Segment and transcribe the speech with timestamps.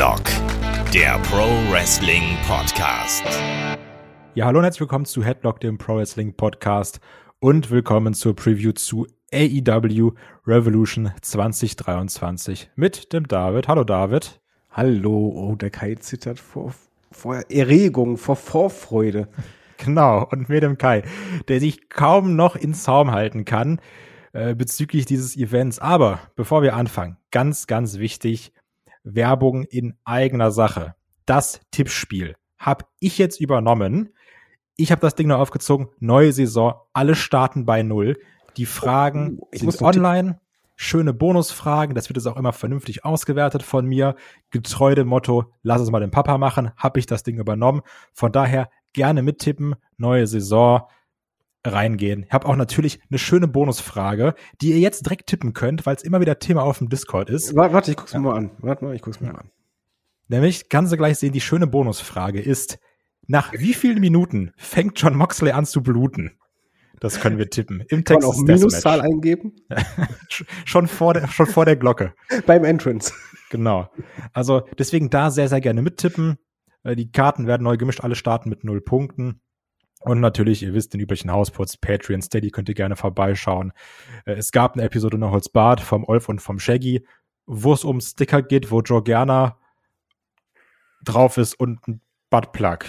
[0.00, 0.24] Headlock,
[0.94, 3.22] der Pro Wrestling Podcast.
[4.34, 7.00] Ja, hallo und herzlich willkommen zu Headlock, dem Pro Wrestling Podcast
[7.38, 10.12] und willkommen zur Preview zu AEW
[10.46, 13.68] Revolution 2023 mit dem David.
[13.68, 14.40] Hallo David.
[14.70, 16.72] Hallo, oh, der Kai zittert vor,
[17.12, 19.28] vor Erregung, vor Vorfreude.
[19.76, 21.02] Genau, und mit dem Kai,
[21.48, 23.80] der sich kaum noch in Zaum halten kann
[24.32, 25.78] äh, bezüglich dieses Events.
[25.78, 28.52] Aber bevor wir anfangen, ganz, ganz wichtig,
[29.02, 30.94] Werbung in eigener Sache.
[31.26, 34.10] Das Tippspiel habe ich jetzt übernommen.
[34.76, 35.88] Ich habe das Ding noch aufgezogen.
[35.98, 38.18] Neue Saison, alle starten bei Null.
[38.56, 40.40] Die Fragen oh, sind online.
[40.76, 41.94] Schöne Bonusfragen.
[41.94, 44.14] Das wird jetzt auch immer vernünftig ausgewertet von mir.
[44.50, 46.70] Getreu dem Motto, lass es mal den Papa machen.
[46.76, 47.82] Habe ich das Ding übernommen.
[48.14, 49.74] Von daher gerne mittippen.
[49.98, 50.82] Neue Saison
[51.64, 52.24] reingehen.
[52.24, 56.02] Ich habe auch natürlich eine schöne Bonusfrage, die ihr jetzt direkt tippen könnt, weil es
[56.02, 57.54] immer wieder Thema auf dem Discord ist.
[57.54, 58.50] Warte, ich guck's mir mal an.
[58.58, 59.50] Warte mal, ich guck's mir mal an.
[60.28, 62.78] Nämlich, kannst du gleich sehen, die schöne Bonusfrage ist,
[63.26, 66.38] nach wie vielen Minuten fängt John Moxley an zu bluten?
[67.00, 67.82] Das können wir tippen.
[67.88, 69.56] Im Text auch Minuszahl eingeben?
[70.64, 72.14] schon, vor der, schon vor der Glocke.
[72.46, 73.12] Beim Entrance.
[73.50, 73.90] Genau.
[74.32, 76.36] Also deswegen da sehr, sehr gerne mittippen.
[76.84, 79.40] Äh, die Karten werden neu gemischt, alle starten mit null Punkten.
[80.00, 83.72] Und natürlich, ihr wisst den üblichen Hausputz, Patreon, Steady, könnt ihr gerne vorbeischauen.
[84.24, 87.04] Äh, es gab eine Episode nach Holzbad vom Olf und vom Shaggy,
[87.46, 89.58] wo es um Sticker geht, wo Joe Gerner
[91.04, 92.86] drauf ist und ein Buttplug.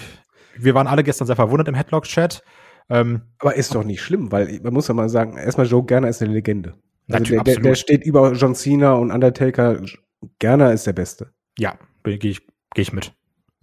[0.56, 2.42] Wir waren alle gestern sehr verwundert im Headlock-Chat.
[2.88, 6.08] Ähm, Aber ist doch nicht schlimm, weil man muss ja mal sagen, erstmal Joe Gerner
[6.08, 6.74] ist eine Legende.
[7.10, 9.80] Also der, der, der, steht über John Cena und Undertaker.
[10.38, 11.32] Gerner ist der Beste.
[11.58, 13.12] Ja, gehe ich, geh ich mit.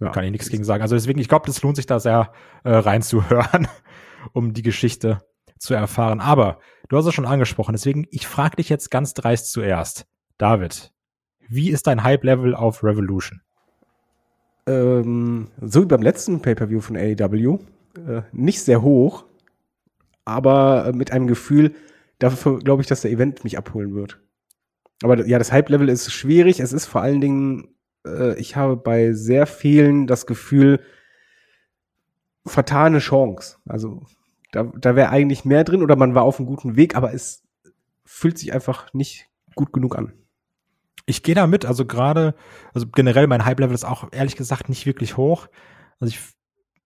[0.00, 0.10] Ja.
[0.10, 0.82] Kann ich nichts gegen sagen.
[0.82, 2.32] Also deswegen, ich glaube, das lohnt sich da sehr
[2.64, 3.68] äh, reinzuhören,
[4.32, 5.20] um die Geschichte
[5.58, 6.20] zu erfahren.
[6.20, 10.06] Aber du hast es schon angesprochen, deswegen, ich frage dich jetzt ganz dreist zuerst.
[10.38, 10.92] David,
[11.48, 13.42] wie ist dein Hype-Level auf Revolution?
[14.66, 17.58] Ähm, so wie beim letzten Pay-Per-View von AEW.
[17.96, 19.24] Äh, nicht sehr hoch,
[20.24, 21.74] aber äh, mit einem Gefühl,
[22.18, 24.20] dafür glaube ich, dass der Event mich abholen wird.
[25.02, 26.60] Aber ja, das Hype-Level ist schwierig.
[26.60, 27.74] Es ist vor allen Dingen
[28.06, 30.80] äh, ich habe bei sehr vielen das Gefühl,
[32.46, 33.58] vertane Chance.
[33.66, 34.02] Also
[34.52, 37.42] da, da wäre eigentlich mehr drin oder man war auf einem guten Weg, aber es
[38.04, 40.12] fühlt sich einfach nicht gut genug an.
[41.06, 42.34] Ich gehe da mit, also gerade,
[42.74, 45.48] also generell mein Hype-Level ist auch ehrlich gesagt nicht wirklich hoch.
[45.98, 46.20] Also ich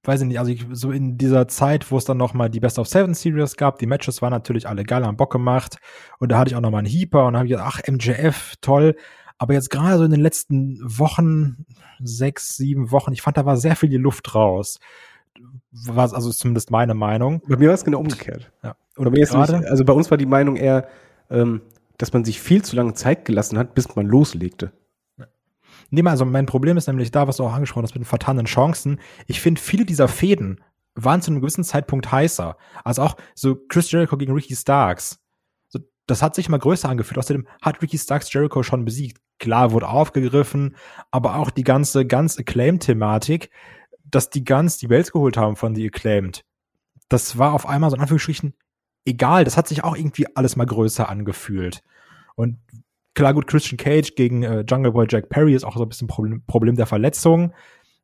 [0.07, 2.79] weiß nicht, also ich, so in dieser Zeit, wo es dann noch mal die Best
[2.79, 5.79] of Seven Series gab, die Matches waren natürlich alle geil, haben Bock gemacht
[6.19, 7.89] und da hatte ich auch noch mal einen Heeper und da habe ich gedacht, ach,
[7.91, 8.97] MJF, toll.
[9.39, 11.67] Aber jetzt gerade so in den letzten Wochen,
[12.03, 14.79] sechs, sieben Wochen, ich fand, da war sehr viel die Luft raus.
[15.73, 17.43] War also zumindest meine Meinung.
[17.49, 18.53] Bei mir war es genau umgekehrt.
[18.63, 18.77] Ja.
[18.97, 20.87] Oder bei gerade, nicht, also bei uns war die Meinung eher,
[21.31, 21.63] ähm,
[21.99, 24.73] dass man sich viel zu lange Zeit gelassen hat, bis man loslegte.
[25.91, 28.47] Nee, also mein Problem ist nämlich da, was du auch angesprochen hast mit den vertanen
[28.47, 29.01] Chancen.
[29.27, 30.61] Ich finde, viele dieser Fäden
[30.95, 32.57] waren zu einem gewissen Zeitpunkt heißer.
[32.85, 35.21] Also auch so Chris Jericho gegen Ricky Starks
[36.07, 37.19] das hat sich mal größer angefühlt.
[37.19, 39.21] Außerdem hat Ricky Starks Jericho schon besiegt.
[39.45, 40.75] Klar, wurde aufgegriffen,
[41.11, 43.51] aber auch die ganze, ganz Acclaimed-Thematik,
[44.07, 46.47] dass die ganz die Welt geholt haben von The Acclaimed,
[47.11, 48.55] das war auf einmal so in Anführungsstrichen
[49.05, 49.45] egal.
[49.45, 51.83] Das hat sich auch irgendwie alles mal größer angefühlt.
[52.37, 52.57] Und
[53.13, 56.09] klar, gut, Christian Cage gegen äh, Jungle Boy Jack Perry ist auch so ein bisschen
[56.09, 57.53] Problem, Problem der Verletzung.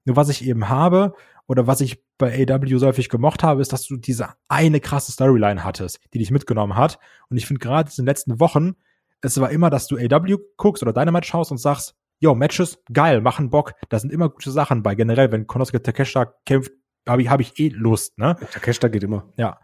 [0.04, 1.14] Nur was ich eben habe,
[1.46, 5.10] oder was ich bei AW so häufig gemocht habe, ist, dass du diese eine krasse
[5.10, 6.98] Storyline hattest, die dich mitgenommen hat.
[7.30, 8.76] Und ich finde gerade in den letzten Wochen,
[9.22, 13.20] es war immer, dass du AW guckst oder Dynamite schaust und sagst, yo, Matches, geil,
[13.20, 13.72] machen Bock.
[13.88, 14.94] Da sind immer gute Sachen bei.
[14.94, 16.72] Generell, wenn Konosuke Takeshita kämpft,
[17.08, 18.36] habe ich, hab ich eh Lust, ne?
[18.53, 19.32] Takeshita geht immer.
[19.36, 19.59] Ja.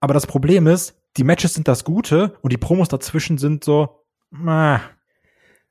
[0.00, 4.04] Aber das Problem ist, die Matches sind das Gute und die Promos dazwischen sind so,
[4.32, 4.78] äh,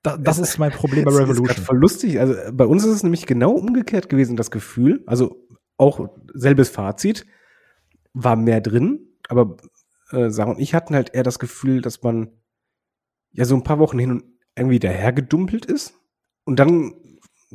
[0.02, 1.48] da, das ist mein Problem bei Revolution.
[1.48, 2.20] Das ist voll lustig.
[2.20, 5.04] Also bei uns ist es nämlich genau umgekehrt gewesen, das Gefühl.
[5.06, 5.46] Also
[5.78, 7.26] auch selbes Fazit,
[8.14, 9.58] war mehr drin, aber
[10.12, 12.32] äh, Sarah und ich hatten halt eher das Gefühl, dass man
[13.34, 14.24] ja so ein paar Wochen hin und
[14.56, 15.96] irgendwie dahergedumpelt ist.
[16.46, 16.94] Und dann,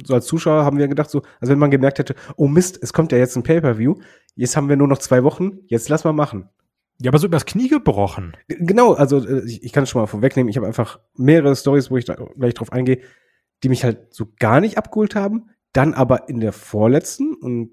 [0.05, 2.93] so als Zuschauer, haben wir gedacht, so, also wenn man gemerkt hätte, oh Mist, es
[2.93, 3.97] kommt ja jetzt ein Pay-Per-View,
[4.35, 6.49] jetzt haben wir nur noch zwei Wochen, jetzt lass mal machen.
[7.01, 8.37] Ja, aber so übers Knie gebrochen.
[8.49, 10.49] Genau, also äh, ich, ich kann es schon mal vorwegnehmen.
[10.49, 13.01] Ich habe einfach mehrere Stories, wo ich da gleich drauf eingehe,
[13.63, 15.51] die mich halt so gar nicht abgeholt haben.
[15.73, 17.71] Dann aber in der vorletzten und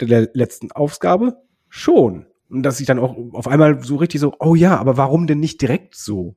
[0.00, 2.26] der letzten Ausgabe schon.
[2.48, 5.40] Und dass ich dann auch auf einmal so richtig so, oh ja, aber warum denn
[5.40, 6.36] nicht direkt so?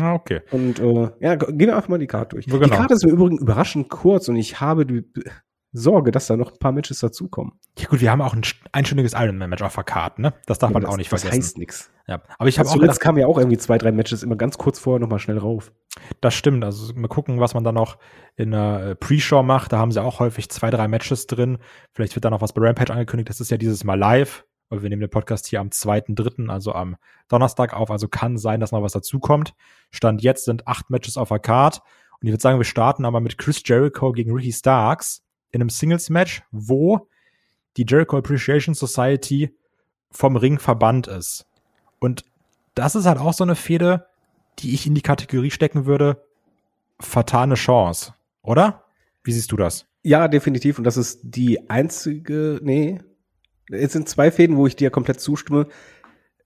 [0.00, 0.42] Ah, okay.
[0.50, 2.46] Und äh, ja, gehen wir einfach mal die Karte durch.
[2.46, 2.64] Genau.
[2.64, 5.04] Die Karte ist mir übrigens überraschend kurz und ich habe die
[5.76, 7.54] Sorge, dass da noch ein paar Matches dazukommen.
[7.78, 10.32] Ja gut, wir haben auch ein einstündiges Ironman-Match auf der Karte, ne?
[10.46, 11.28] Das darf ja, man das, auch nicht vergessen.
[11.28, 11.90] Das heißt nichts.
[12.06, 14.36] Ja, aber ich habe Also auch zuletzt kamen ja auch irgendwie zwei, drei Matches immer
[14.36, 15.72] ganz kurz vorher nochmal schnell rauf.
[16.20, 16.64] das stimmt.
[16.64, 17.98] Also mal gucken, was man da noch
[18.36, 19.72] in der äh, Pre-Show macht.
[19.72, 21.58] Da haben sie auch häufig zwei, drei Matches drin.
[21.92, 23.30] Vielleicht wird da noch was bei Rampage angekündigt.
[23.30, 24.44] Das ist ja dieses Mal live.
[24.70, 26.96] Wir nehmen den Podcast hier am 2.3., also am
[27.28, 27.90] Donnerstag auf.
[27.90, 29.54] Also kann sein, dass noch was dazukommt.
[29.90, 31.80] Stand jetzt sind acht Matches auf der Card.
[32.20, 35.70] Und ich würde sagen, wir starten aber mit Chris Jericho gegen Ricky Starks in einem
[35.70, 37.08] Singles-Match, wo
[37.76, 39.54] die Jericho Appreciation Society
[40.10, 41.46] vom Ring verbannt ist.
[42.00, 42.24] Und
[42.74, 44.06] das ist halt auch so eine Fehde,
[44.58, 46.24] die ich in die Kategorie stecken würde,
[47.00, 48.84] vertane Chance, oder?
[49.22, 49.86] Wie siehst du das?
[50.02, 50.78] Ja, definitiv.
[50.78, 53.00] Und das ist die einzige, nee,
[53.70, 55.66] es sind zwei Fäden, wo ich dir komplett zustimme.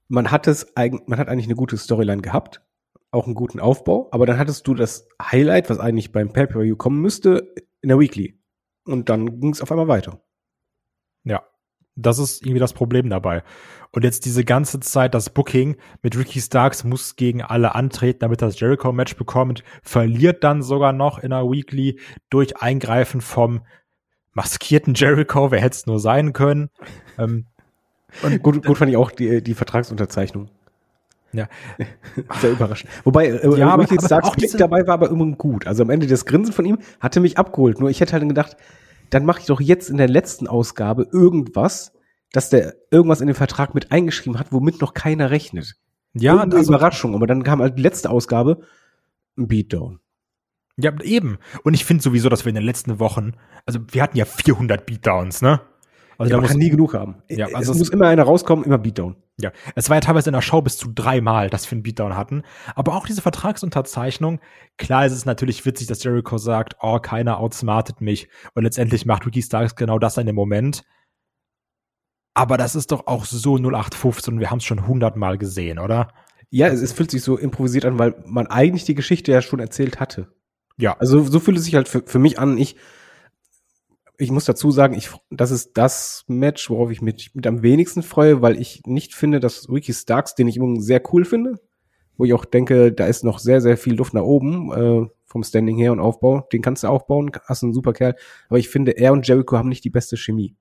[0.08, 2.62] Man hat es man hat eigentlich eine gute Storyline gehabt,
[3.10, 7.00] auch einen guten Aufbau, aber dann hattest du das Highlight, was eigentlich beim Pay-Per-View kommen
[7.00, 8.40] müsste, in der Weekly.
[8.84, 10.22] Und dann ging es auf einmal weiter.
[11.24, 11.42] Ja,
[11.94, 13.42] das ist irgendwie das Problem dabei.
[13.90, 18.40] Und jetzt diese ganze Zeit das Booking mit Ricky Starks muss gegen alle antreten, damit
[18.40, 21.98] das Jericho-Match bekommt, verliert dann sogar noch in der Weekly
[22.30, 23.62] durch Eingreifen vom
[24.38, 26.70] maskierten Jericho, wer hätte es nur sein können.
[27.18, 27.46] Ähm,
[28.22, 30.48] Und gut, gut fand ich auch die, die Vertragsunterzeichnung.
[31.32, 31.48] ja,
[32.40, 32.90] Sehr überraschend.
[33.04, 35.66] Wobei, äh, Ja, aber- Ricky aber Starks auch Blick dabei war aber immer gut.
[35.66, 37.80] Also am Ende das Grinsen von ihm hatte mich abgeholt.
[37.80, 38.56] Nur ich hätte halt gedacht,
[39.10, 41.92] dann mache ich doch jetzt in der letzten Ausgabe irgendwas,
[42.32, 45.74] dass der irgendwas in den Vertrag mit eingeschrieben hat, womit noch keiner rechnet.
[46.14, 47.14] ja, Irgendeine also, Überraschung.
[47.14, 48.60] Aber dann kam halt die letzte Ausgabe,
[49.36, 49.98] ein Beatdown.
[50.78, 51.38] Ja, eben.
[51.64, 53.32] Und ich finde sowieso, dass wir in den letzten Wochen,
[53.66, 55.60] also wir hatten ja 400 Beatdowns, ne?
[56.16, 57.22] Also Ja, da man muss, kann nie genug haben.
[57.28, 59.16] Ja, es also es- muss immer einer rauskommen, immer Beatdown.
[59.40, 62.16] Ja, es war ja teilweise in der Show bis zu dreimal, dass wir einen Beatdown
[62.16, 62.42] hatten.
[62.74, 64.40] Aber auch diese Vertragsunterzeichnung,
[64.78, 68.28] klar ist es natürlich witzig, dass Jericho sagt, oh, keiner outsmartet mich.
[68.54, 70.82] Und letztendlich macht Ricky Starks genau das in dem Moment.
[72.34, 76.08] Aber das ist doch auch so 0815 und wir haben es schon hundertmal gesehen, oder?
[76.50, 79.60] Ja, es, es fühlt sich so improvisiert an, weil man eigentlich die Geschichte ja schon
[79.60, 80.28] erzählt hatte.
[80.78, 82.56] Ja, Also so fühlt es sich halt für, für mich an.
[82.56, 82.76] Ich,
[84.16, 88.02] ich muss dazu sagen, ich, das ist das Match, worauf ich mich mit am wenigsten
[88.02, 91.60] freue, weil ich nicht finde, dass Ricky Starks, den ich übrigens sehr cool finde,
[92.16, 95.42] wo ich auch denke, da ist noch sehr, sehr viel Luft nach oben äh, vom
[95.42, 96.46] Standing her und Aufbau.
[96.52, 98.14] Den kannst du aufbauen, hast einen super Kerl.
[98.48, 100.54] Aber ich finde, er und Jericho haben nicht die beste Chemie.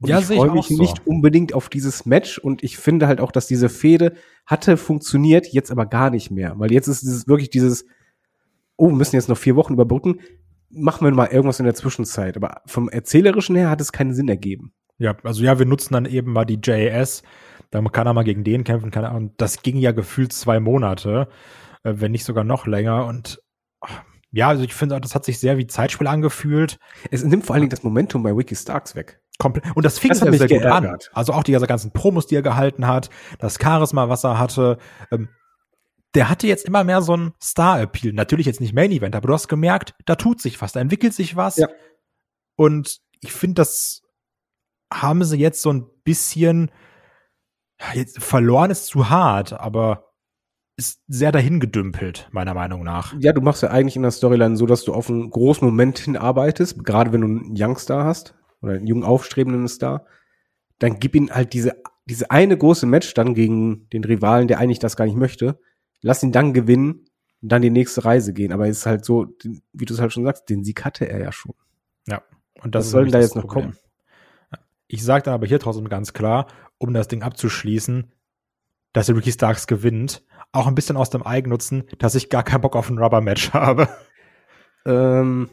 [0.00, 0.76] Und Ja, ich freue mich so.
[0.76, 4.14] nicht unbedingt auf dieses Match und ich finde halt auch, dass diese Fehde
[4.46, 6.54] hatte funktioniert, jetzt aber gar nicht mehr.
[6.58, 7.86] Weil jetzt ist es wirklich dieses,
[8.76, 10.20] oh, wir müssen jetzt noch vier Wochen überbrücken,
[10.70, 12.36] machen wir mal irgendwas in der Zwischenzeit.
[12.36, 14.72] Aber vom Erzählerischen her hat es keinen Sinn ergeben.
[14.98, 17.22] ja, also ja, wir nutzen dann eben mal die JAS.
[17.70, 20.60] Dann kann er mal gegen den kämpfen, kann er, und das ging ja gefühlt zwei
[20.60, 21.28] Monate,
[21.84, 23.06] äh, wenn nicht sogar noch länger.
[23.06, 23.40] Und
[23.80, 26.78] ach, ja, also ich finde, das hat sich sehr wie Zeitspiel angefühlt.
[27.10, 29.20] Es nimmt vor allen Dingen das Momentum bei Wiki Starks weg.
[29.38, 29.64] Komplett.
[29.74, 30.96] Und das fing Das hat sehr, mich sehr gut an.
[31.12, 34.78] Also auch die ganzen Promos, die er gehalten hat, das Charisma, was er hatte.
[36.14, 38.12] Der hatte jetzt immer mehr so einen Star-Appeal.
[38.12, 41.36] Natürlich jetzt nicht Main-Event, aber du hast gemerkt, da tut sich was, da entwickelt sich
[41.36, 41.56] was.
[41.56, 41.68] Ja.
[42.56, 44.02] Und ich finde, das
[44.92, 46.70] haben sie jetzt so ein bisschen
[47.94, 50.12] jetzt verloren ist zu hart, aber
[50.76, 53.14] ist sehr dahin gedümpelt, meiner Meinung nach.
[53.20, 55.98] Ja, du machst ja eigentlich in der Storyline so, dass du auf einen großen Moment
[55.98, 60.06] hinarbeitest, gerade wenn du einen Youngstar hast oder einen jungen aufstrebenden Star,
[60.78, 61.76] dann gib ihm halt diese,
[62.06, 65.60] diese eine große Match dann gegen den Rivalen, der eigentlich das gar nicht möchte.
[66.02, 67.06] Lass ihn dann gewinnen
[67.40, 68.52] und dann die nächste Reise gehen.
[68.52, 69.28] Aber es ist halt so,
[69.72, 71.54] wie du es halt schon sagst, den Sieg hatte er ja schon.
[72.06, 72.22] Ja.
[72.62, 73.72] Und das ist soll da das jetzt noch Problem.
[73.72, 73.78] kommen?
[74.88, 78.12] Ich sage dann aber hier trotzdem ganz klar, um das Ding abzuschließen,
[78.92, 80.22] dass Ricky Starks gewinnt.
[80.52, 83.88] Auch ein bisschen aus dem Eigennutzen, dass ich gar keinen Bock auf ein Rubber-Match habe.
[84.84, 85.48] Ähm,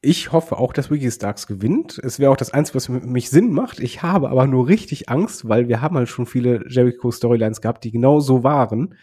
[0.00, 1.98] ich hoffe auch, dass Wiki Starks gewinnt.
[1.98, 3.80] Es wäre auch das Einzige, was für mich Sinn macht.
[3.80, 7.90] Ich habe aber nur richtig Angst, weil wir haben halt schon viele Jericho-Storylines gehabt, die
[7.90, 8.94] genau so waren,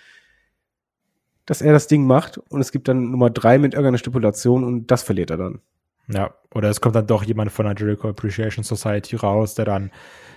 [1.45, 4.87] dass er das Ding macht und es gibt dann Nummer drei mit irgendeiner Stipulation und
[4.91, 5.61] das verliert er dann.
[6.07, 9.91] Ja, oder es kommt dann doch jemand von der Jericho Appreciation Society raus, der dann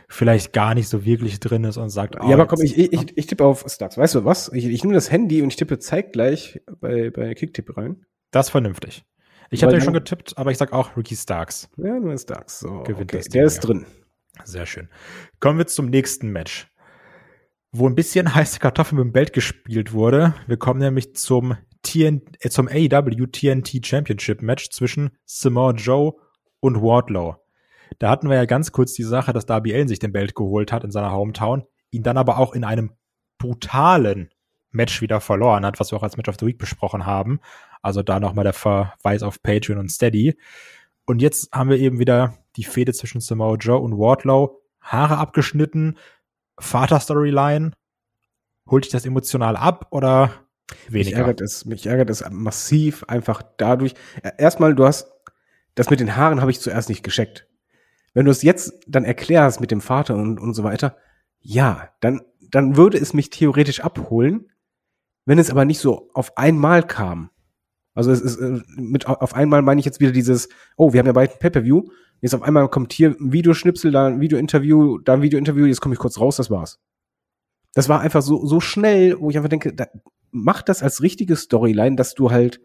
[0.08, 3.16] vielleicht gar nicht so wirklich drin ist und sagt, ja, aber komm, ich, ich, ich,
[3.16, 3.98] ich tippe auf Starks.
[3.98, 4.50] Weißt du was?
[4.54, 8.06] Ich, ich nehme das Handy und ich tippe zeitgleich bei, bei Kicktipp rein.
[8.30, 9.04] das ist vernünftig.
[9.50, 11.70] Ich habe ja schon getippt, aber ich sag auch Ricky Starks.
[11.76, 12.60] Ja, nur Starks.
[12.60, 13.18] So, Gewinnt okay.
[13.18, 13.60] das Ding, Der ist ja.
[13.62, 13.86] drin.
[14.44, 14.88] Sehr schön.
[15.40, 16.68] Kommen wir zum nächsten Match,
[17.72, 20.34] wo ein bisschen heiße Kartoffeln mit dem Belt gespielt wurde.
[20.46, 26.14] Wir kommen nämlich zum TN, äh, zum AEW TNT Championship Match zwischen Samoa Joe
[26.60, 27.37] und Wardlow.
[27.98, 30.72] Da hatten wir ja ganz kurz die Sache, dass Darby Allin sich den Belt geholt
[30.72, 32.92] hat in seiner Hometown, ihn dann aber auch in einem
[33.38, 34.30] brutalen
[34.70, 37.40] Match wieder verloren hat, was wir auch als Match of the Week besprochen haben.
[37.80, 40.37] Also da nochmal der Verweis auf Patreon und Steady.
[41.06, 44.60] Und jetzt haben wir eben wieder die Fehde zwischen Samoa Joe und Wardlow.
[44.80, 45.98] Haare abgeschnitten,
[46.58, 47.72] Vater-Storyline.
[48.70, 50.30] holt dich das emotional ab oder
[50.88, 51.18] Mich weniger?
[51.18, 53.94] ärgert es, mich ärgert es massiv einfach dadurch.
[54.36, 55.10] Erstmal, du hast,
[55.74, 57.46] das mit den Haaren habe ich zuerst nicht gescheckt.
[58.14, 60.96] Wenn du es jetzt dann erklärst mit dem Vater und, und so weiter,
[61.40, 64.50] ja, dann, dann würde es mich theoretisch abholen,
[65.24, 67.30] wenn es aber nicht so auf einmal kam.
[67.94, 71.06] Also es ist, äh, mit auf einmal meine ich jetzt wieder dieses, oh, wir haben
[71.06, 71.84] ja bald ein Pay-Per-View,
[72.20, 75.94] jetzt auf einmal kommt hier ein Videoschnipsel, da ein Videointerview, da ein Videointerview, jetzt komme
[75.94, 76.80] ich kurz raus, das war's.
[77.75, 79.87] Das war einfach so, so schnell, wo ich einfach denke, da,
[80.30, 82.60] mach das als richtige Storyline, dass du halt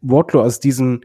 [0.00, 1.04] Wardlow als diesen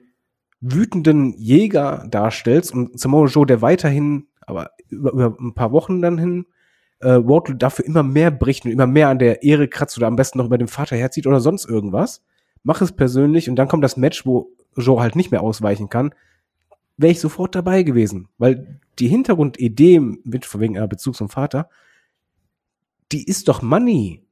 [0.62, 6.18] wütenden Jäger darstellst und Samoa Joe, der weiterhin, aber über, über ein paar Wochen dann
[6.18, 6.46] hin,
[7.02, 10.16] äh, Wardlow dafür immer mehr bricht und immer mehr an der Ehre kratzt oder am
[10.16, 12.24] besten noch über dem Vater herzieht oder sonst irgendwas.
[12.64, 16.14] Mach es persönlich und dann kommt das Match, wo Joe halt nicht mehr ausweichen kann,
[16.98, 18.28] wäre ich sofort dabei gewesen.
[18.38, 21.70] Weil die Hintergrundidee mit, von wegen Bezug zum Vater,
[23.12, 24.26] die ist doch Money.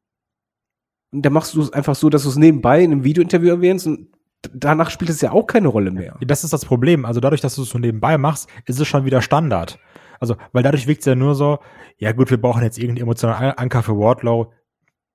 [1.12, 3.88] Und da machst du es einfach so, dass du es nebenbei in einem Videointerview erwähnst
[3.88, 4.08] und
[4.54, 6.18] danach spielt es ja auch keine Rolle mehr.
[6.26, 7.06] Das ist das Problem.
[7.06, 9.80] Also dadurch, dass du es so nebenbei machst, ist es schon wieder Standard.
[10.20, 11.60] Also, weil dadurch wirkt es ja nur so,
[11.98, 14.54] ja gut, wir brauchen jetzt irgendeinen emotionalen Anker für Wardlow.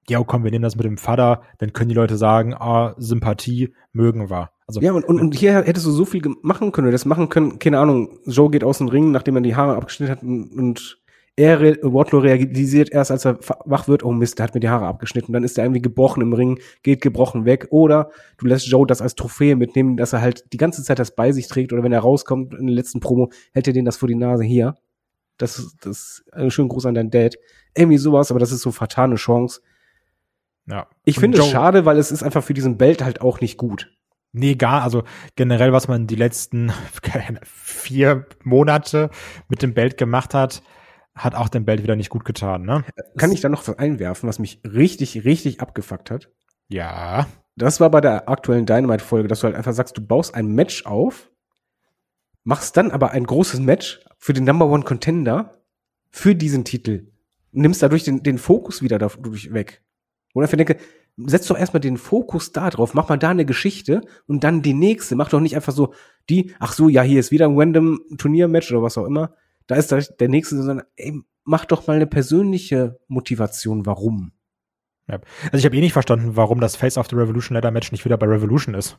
[0.09, 3.75] Ja, komm, wir nehmen das mit dem Vater, dann können die Leute sagen, ah, Sympathie
[3.93, 4.51] mögen wir.
[4.67, 6.93] Also, Ja, und, und, und hier hättest du so viel machen können.
[6.93, 10.11] Das machen können, keine Ahnung, Joe geht aus dem Ring, nachdem er die Haare abgeschnitten
[10.11, 10.99] hat und, und
[11.37, 14.71] er, re Wardlow realisiert erst, als er wach wird, oh Mist, der hat mir die
[14.71, 15.35] Haare abgeschnitten.
[15.35, 17.69] Dann ist er irgendwie gebrochen im Ring, geht gebrochen weg.
[17.71, 21.15] Oder du lässt Joe das als Trophäe mitnehmen, dass er halt die ganze Zeit das
[21.15, 21.75] bei sich trägt.
[21.75, 24.45] Oder wenn er rauskommt in der letzten Promo, hält er den das vor die Nase
[24.45, 24.77] hier.
[25.37, 27.37] Das ist, das ist ein schönen Gruß an deinen Dad.
[27.75, 29.61] Irgendwie sowas, aber das ist so fatale Chance.
[30.69, 30.89] Ja.
[31.05, 33.57] Ich Und finde es schade, weil es ist einfach für diesen Belt halt auch nicht
[33.57, 33.93] gut.
[34.33, 35.05] Nee, gar, also
[35.35, 36.73] generell, was man die letzten
[37.45, 39.11] vier Monate
[39.49, 40.63] mit dem Belt gemacht hat,
[41.15, 42.85] hat auch dem Belt wieder nicht gut getan, ne?
[43.17, 46.29] Kann ich da noch was einwerfen, was mich richtig, richtig abgefuckt hat?
[46.69, 47.27] Ja.
[47.57, 50.85] Das war bei der aktuellen Dynamite-Folge, dass du halt einfach sagst, du baust ein Match
[50.85, 51.31] auf,
[52.45, 55.53] machst dann aber ein großes Match für den Number One Contender
[56.11, 57.13] für diesen Titel.
[57.53, 59.83] Nimmst dadurch den, den Fokus wieder dadurch weg.
[60.37, 60.77] Und einfach denke,
[61.17, 64.75] setz doch erstmal den Fokus da drauf, mach mal da eine Geschichte und dann die
[64.75, 65.17] nächste.
[65.17, 65.95] Mach doch nicht einfach so
[66.29, 69.35] die, ach so, ja, hier ist wieder ein random Turniermatch oder was auch immer.
[69.67, 74.33] Da ist der nächste, sondern ey, mach doch mal eine persönliche Motivation, warum.
[75.09, 75.21] ja.
[75.45, 78.05] Also ich habe eh nicht verstanden, warum das Face of the Revolution Ladder Match nicht
[78.05, 78.99] wieder bei Revolution ist.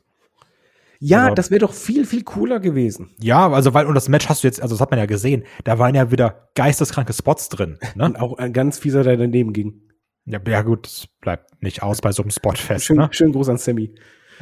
[1.00, 3.12] Ja, Also- das wäre doch viel, viel cooler gewesen.
[3.20, 5.44] Ja, also weil, und das Match hast du jetzt, also das hat man ja gesehen,
[5.63, 7.77] da waren ja wieder geisteskranke Spots drin.
[7.96, 8.06] Ne?
[8.06, 9.82] Und auch ein ganz fieser, der daneben ging.
[10.27, 12.86] Ja, ja gut, das bleibt nicht aus bei so einem Spotfest.
[12.86, 13.07] Schön, Ne?
[13.12, 13.96] schönen Gruß an Sammy.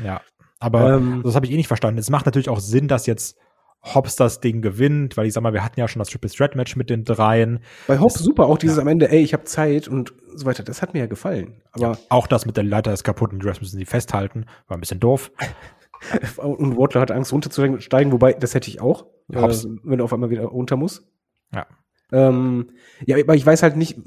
[0.03, 0.21] Ja.
[0.59, 1.99] Aber Ähm, das habe ich eh nicht verstanden.
[1.99, 3.37] Es macht natürlich auch Sinn, dass jetzt
[3.83, 6.55] Hobbs das Ding gewinnt, weil ich sag mal, wir hatten ja schon das Triple Threat
[6.55, 7.59] Match mit den dreien.
[7.85, 10.63] Bei Hobbs super, auch dieses am Ende, ey, ich habe Zeit und so weiter.
[10.63, 11.61] Das hat mir ja gefallen.
[11.71, 14.47] Aber Auch das mit der Leiter ist kaputt und die Rest müssen sie festhalten.
[14.67, 15.31] War ein bisschen doof.
[16.37, 19.65] und Wardlow hat Angst runterzusteigen, wobei das hätte ich auch, Ja, Hobbs.
[19.65, 21.05] äh, wenn er auf einmal wieder runter muss.
[21.53, 21.67] Ja.
[22.11, 22.71] Ähm,
[23.05, 23.97] ja, aber ich weiß halt nicht,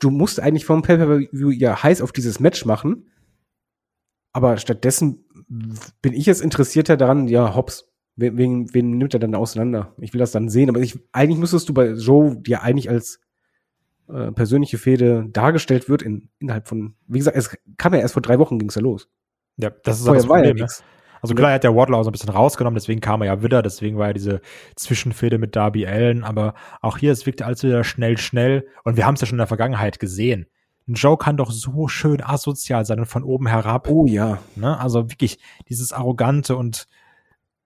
[0.00, 3.10] du musst eigentlich vom Pay-Per-View ja heiß auf dieses Match machen.
[4.32, 5.24] Aber stattdessen
[6.02, 9.94] bin ich jetzt interessierter daran, ja, Hobbs, wen, wen, nimmt er dann auseinander?
[9.98, 10.68] Ich will das dann sehen.
[10.68, 13.20] Aber ich, eigentlich müsstest du bei Joe, die ja eigentlich als
[14.08, 18.22] äh, persönliche Fehde dargestellt wird, in, innerhalb von, wie gesagt, es kam ja erst vor
[18.22, 19.08] drei Wochen ging's ja los.
[19.56, 20.66] Ja, das ist Vorher das war ja Problem.
[20.66, 20.72] ne?
[21.24, 23.62] Also klar, er hat der Wardlow so ein bisschen rausgenommen, deswegen kam er ja wieder,
[23.62, 24.42] deswegen war ja diese
[24.76, 26.52] Zwischenfehde mit Darby Allen, aber
[26.82, 29.38] auch hier, es wirkte alles wieder schnell, schnell und wir haben es ja schon in
[29.38, 30.44] der Vergangenheit gesehen.
[30.86, 33.88] Ein Joe kann doch so schön asozial sein und von oben herab.
[33.88, 34.38] Oh ja.
[34.54, 34.78] Ne?
[34.78, 35.38] Also wirklich
[35.70, 36.88] dieses Arrogante und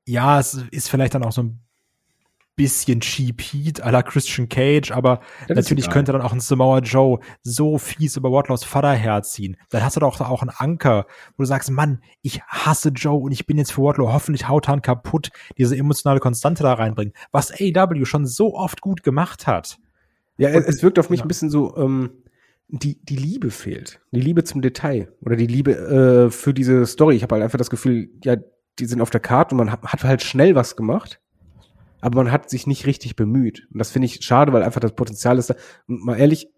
[0.06, 1.60] ja, es ist vielleicht dann auch so ein
[2.58, 6.80] bisschen cheap Heat à la Christian Cage, aber Das natürlich könnte dann auch ein Samoa
[6.80, 9.56] Joe so fies über Wardlows Vater herziehen.
[9.70, 13.32] Dann hast du doch auch einen Anker, wo du sagst, Mann, ich hasse Joe und
[13.32, 18.04] ich bin jetzt für Wardlow hoffentlich hautan kaputt, diese emotionale Konstante da reinbringen, was AEW
[18.04, 19.78] schon so oft gut gemacht hat.
[20.36, 21.24] Ja, es, es wirkt auf mich ja.
[21.24, 22.10] ein bisschen so, ähm,
[22.68, 24.00] die, die Liebe fehlt.
[24.12, 25.08] Die Liebe zum Detail.
[25.22, 27.16] Oder die Liebe äh, für diese Story.
[27.16, 28.36] Ich habe halt einfach das Gefühl, ja,
[28.78, 31.20] die sind auf der Karte und man hat, hat halt schnell was gemacht.
[32.00, 33.66] Aber man hat sich nicht richtig bemüht.
[33.72, 35.54] Und das finde ich schade, weil einfach das Potenzial ist da.
[35.86, 36.48] Und mal ehrlich,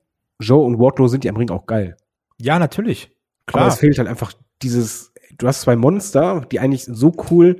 [0.40, 1.96] Joe und Wardlow sind ja am Ring auch geil.
[2.38, 3.10] Ja, natürlich.
[3.46, 3.68] Aber Klar.
[3.68, 4.32] es fehlt halt einfach
[4.62, 7.56] dieses, du hast zwei Monster, die eigentlich so cool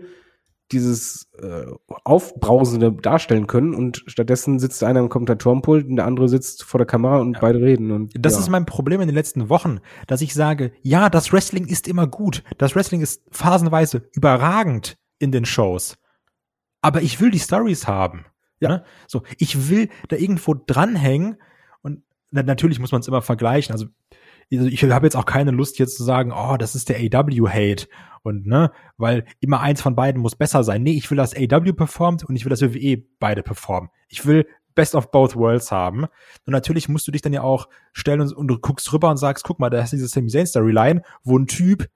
[0.73, 1.67] dieses äh,
[2.05, 6.87] Aufbrausende darstellen können und stattdessen sitzt einer am Kommentatorenpult und der andere sitzt vor der
[6.87, 7.91] Kamera und beide reden.
[7.91, 8.41] Und Das ja.
[8.41, 12.07] ist mein Problem in den letzten Wochen, dass ich sage, ja, das Wrestling ist immer
[12.07, 12.45] gut.
[12.59, 15.97] Das Wrestling ist phasenweise überragend in den Shows.
[16.83, 18.27] Aber ich will die Stories haben.
[18.61, 18.69] Ja.
[18.69, 18.85] Ne?
[19.07, 21.37] So, ich will da irgendwo dranhängen
[21.83, 23.73] und na, natürlich muss man es immer vergleichen.
[23.73, 23.87] Also
[24.53, 27.87] also ich habe jetzt auch keine Lust jetzt zu sagen, oh, das ist der AW-Hate
[28.23, 30.83] und ne, weil immer eins von beiden muss besser sein.
[30.83, 33.91] Nee, ich will, dass AW performt und ich will, dass WWE beide performen.
[34.09, 36.05] Ich will Best of both worlds haben.
[36.05, 39.17] Und natürlich musst du dich dann ja auch stellen und, und du guckst rüber und
[39.17, 41.89] sagst, guck mal, da ist diese Sami Zayn Storyline, wo ein Typ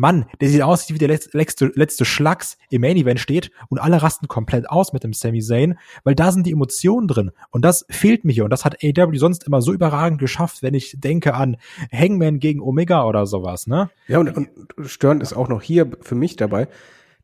[0.00, 4.02] Mann, der sieht aus wie der letzte, letzte Schlacks im Main Event steht und alle
[4.02, 7.84] rasten komplett aus mit dem Sami Zayn, weil da sind die Emotionen drin und das
[7.90, 11.34] fehlt mir hier und das hat AW sonst immer so überragend geschafft, wenn ich denke
[11.34, 11.58] an
[11.92, 13.90] Hangman gegen Omega oder sowas, ne?
[14.08, 14.48] Ja, und, und
[14.86, 16.68] störend ist auch noch hier für mich dabei,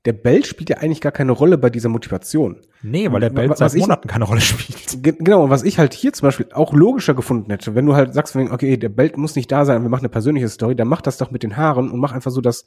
[0.07, 2.61] der Belt spielt ja eigentlich gar keine Rolle bei dieser Motivation.
[2.83, 5.03] Nee, weil der Belt was, seit ich, Monaten keine Rolle spielt.
[5.03, 8.15] Genau, und was ich halt hier zum Beispiel auch logischer gefunden hätte, wenn du halt
[8.15, 11.03] sagst, okay, der Belt muss nicht da sein, wir machen eine persönliche Story, dann mach
[11.03, 12.67] das doch mit den Haaren und mach einfach so, dass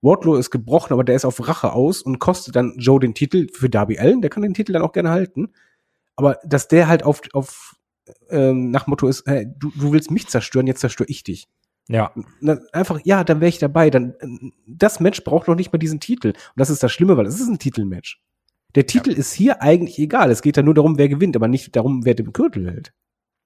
[0.00, 3.48] Wardlow ist gebrochen, aber der ist auf Rache aus und kostet dann Joe den Titel
[3.52, 5.48] für Darby Allen, der kann den Titel dann auch gerne halten.
[6.14, 7.76] Aber dass der halt auf, auf
[8.30, 11.48] ähm, nach Motto ist, äh, du, du willst mich zerstören, jetzt zerstöre ich dich.
[11.90, 12.14] Ja.
[12.72, 13.90] Einfach, ja, dann wäre ich dabei.
[13.90, 14.14] Dann,
[14.66, 16.28] das Match braucht noch nicht mal diesen Titel.
[16.28, 18.22] Und das ist das Schlimme, weil es ist ein Titelmatch.
[18.76, 19.18] Der Titel ja.
[19.18, 20.30] ist hier eigentlich egal.
[20.30, 22.92] Es geht ja nur darum, wer gewinnt, aber nicht darum, wer den Gürtel hält.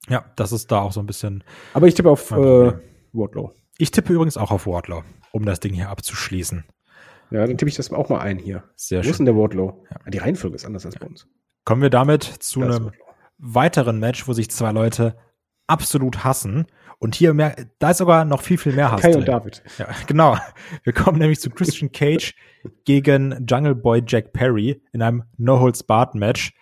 [0.08, 1.42] Ja, das ist da auch so ein bisschen.
[1.72, 2.72] Aber ich tippe auf äh,
[3.14, 3.54] Wardlow.
[3.78, 6.64] Ich tippe übrigens auch auf Wardlow, um das Ding hier abzuschließen.
[7.30, 8.64] Ja, dann tippe ich das auch mal ein hier.
[8.76, 9.10] Sehr Wo schön.
[9.10, 9.86] ist denn der Wardlow?
[9.90, 10.10] Ja.
[10.10, 11.26] Die Reihenfolge ist anders als bei uns.
[11.64, 12.92] Kommen wir damit zu einem
[13.38, 15.16] weiteren Match, wo sich zwei Leute
[15.66, 16.66] absolut hassen.
[16.98, 19.02] Und hier mehr, da ist sogar noch viel, viel mehr Hass.
[19.02, 19.20] Kai drin.
[19.20, 19.62] und David.
[19.78, 20.38] Ja, genau.
[20.82, 22.34] Wir kommen nämlich zu Christian Cage
[22.84, 26.54] gegen Jungle Boy Jack Perry in einem No-Holds-Barred-Match.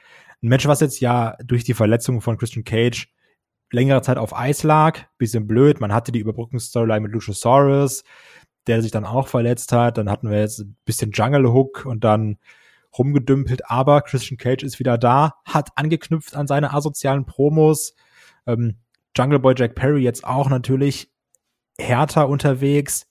[0.42, 3.08] Ein Match, was jetzt ja durch die Verletzung von Christian Cage
[3.72, 5.00] längere Zeit auf Eis lag.
[5.18, 5.80] Bisschen blöd.
[5.80, 8.04] Man hatte die Überbrückungsstoryline mit Luchasaurus,
[8.66, 9.98] der sich dann auch verletzt hat.
[9.98, 12.38] Dann hatten wir jetzt ein bisschen Jungle Hook und dann
[12.96, 13.70] rumgedümpelt.
[13.70, 17.94] Aber Christian Cage ist wieder da, hat angeknüpft an seine asozialen Promos.
[18.46, 18.76] Ähm,
[19.16, 21.12] Jungle Boy Jack Perry jetzt auch natürlich
[21.78, 23.06] härter unterwegs.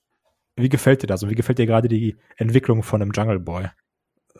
[0.55, 3.69] Wie gefällt dir das und wie gefällt dir gerade die Entwicklung von einem Jungle Boy?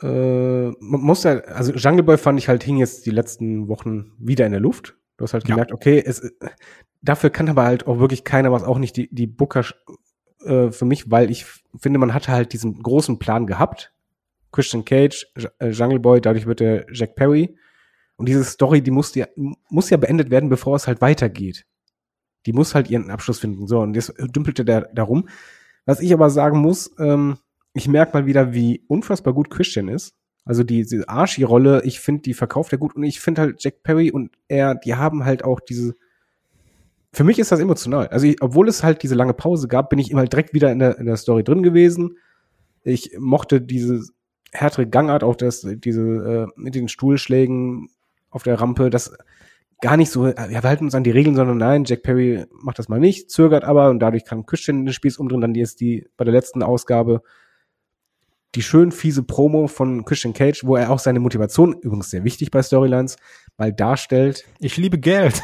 [0.02, 4.12] Äh, man muss ja, also Jungle Boy fand ich halt hing jetzt die letzten Wochen
[4.18, 4.98] wieder in der Luft.
[5.18, 5.56] Du hast halt ja.
[5.56, 6.34] gemerkt, okay, es,
[7.02, 9.66] dafür kann aber halt auch wirklich keiner was, auch nicht die, die Booker
[10.44, 11.46] äh, für mich, weil ich
[11.78, 13.94] finde, man hatte halt diesen großen Plan gehabt.
[14.52, 15.28] Christian Cage,
[15.60, 17.56] äh, Jungle Boy, dadurch wird der Jack Perry.
[18.22, 21.66] Und diese Story, die muss ja, muss ja beendet werden, bevor es halt weitergeht.
[22.46, 23.66] Die muss halt ihren Abschluss finden.
[23.66, 25.28] So, und jetzt dümpelte der darum.
[25.88, 27.40] Was ich aber sagen muss, ähm,
[27.74, 30.14] ich merke mal wieder, wie unfassbar gut Christian ist.
[30.46, 32.96] Also die, diese Archie-Rolle, ich finde, die verkauft er gut.
[32.96, 35.96] Und ich finde halt Jack Perry und er, die haben halt auch diese.
[37.12, 38.08] Für mich ist das emotional.
[38.10, 40.72] Also, ich, obwohl es halt diese lange Pause gab, bin ich immer halt direkt wieder
[40.72, 42.20] in der, in der Story drin gewesen.
[42.84, 44.04] Ich mochte diese
[44.52, 47.90] härtere Gangart, auch das, diese äh, mit den Stuhlschlägen,
[48.32, 49.16] auf der Rampe, das
[49.82, 52.80] gar nicht so, ja, wir halten uns an die Regeln, sondern nein, Jack Perry macht
[52.80, 55.42] das mal nicht, zögert aber und dadurch kann Christian den Spieß umdrehen.
[55.42, 57.22] Dann ist die bei der letzten Ausgabe
[58.56, 62.52] die schön fiese Promo von Christian Cage, wo er auch seine Motivation, übrigens sehr wichtig
[62.52, 63.16] bei Storylines,
[63.58, 64.46] mal darstellt.
[64.60, 65.42] Ich liebe Geld.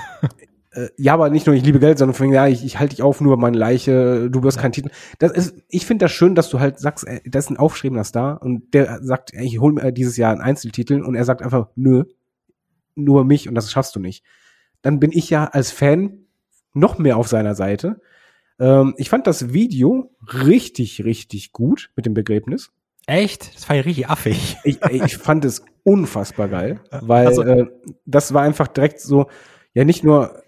[0.73, 3.01] Äh, ja, aber nicht nur ich liebe Geld, sondern von ja, ich, ich halte dich
[3.01, 4.63] auf, nur meine Leiche, du wirst ja.
[4.63, 4.89] keinen Titel.
[5.17, 8.03] Das ist, ich finde das schön, dass du halt sagst, ey, das ist ein aufstrebender
[8.03, 11.41] Star und der sagt, ey, ich hole mir dieses Jahr einen Einzeltitel und er sagt
[11.41, 12.03] einfach, nö,
[12.97, 14.23] nur mich und das schaffst du nicht.
[14.81, 16.25] Dann bin ich ja als Fan
[16.73, 18.01] noch mehr auf seiner Seite.
[18.59, 22.71] Ähm, ich fand das Video richtig, richtig gut mit dem Begräbnis.
[23.05, 23.55] Echt?
[23.55, 24.57] Das war ja richtig affig.
[24.63, 27.67] Ich, ich fand es unfassbar geil, weil also, äh,
[28.05, 29.27] das war einfach direkt so,
[29.73, 30.43] ja nicht nur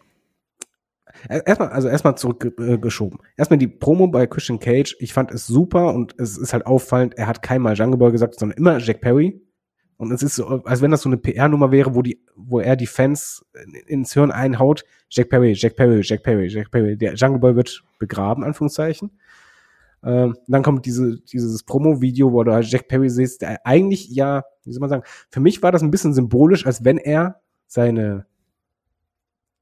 [1.27, 3.19] erstmal, also erstmal zurückgeschoben.
[3.19, 4.95] Äh, erstmal die Promo bei Christian Cage.
[4.99, 7.17] Ich fand es super und es ist halt auffallend.
[7.17, 9.41] Er hat keinmal Jungle Boy gesagt, sondern immer Jack Perry.
[9.99, 12.77] Und es ist so, als wenn das so eine PR-Nummer wäre, wo die, wo er
[12.77, 13.45] die Fans
[13.85, 14.85] ins Hirn einhaut.
[15.09, 16.95] Jack Perry, Jack Perry, Jack Perry, Jack Perry.
[16.95, 19.11] Der Jungle Boy wird begraben, Anführungszeichen.
[20.01, 24.45] Ähm, dann kommt diese, dieses Promo-Video, wo du halt Jack Perry siehst, der eigentlich ja,
[24.63, 28.25] wie soll man sagen, für mich war das ein bisschen symbolisch, als wenn er seine,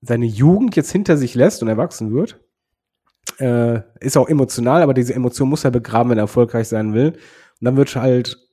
[0.02, 2.39] seine Jugend jetzt hinter sich lässt und erwachsen wird.
[3.39, 7.13] Äh, ist auch emotional, aber diese Emotion muss er begraben, wenn er erfolgreich sein will.
[7.13, 8.46] Und dann wird halt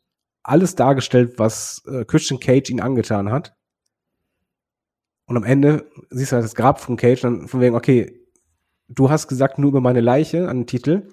[0.44, 3.56] alles dargestellt, was äh, Christian Cage ihn angetan hat.
[5.26, 8.20] Und am Ende siehst du halt das Grab von Cage, dann von wegen, okay,
[8.88, 11.08] du hast gesagt nur über meine Leiche an den Titel.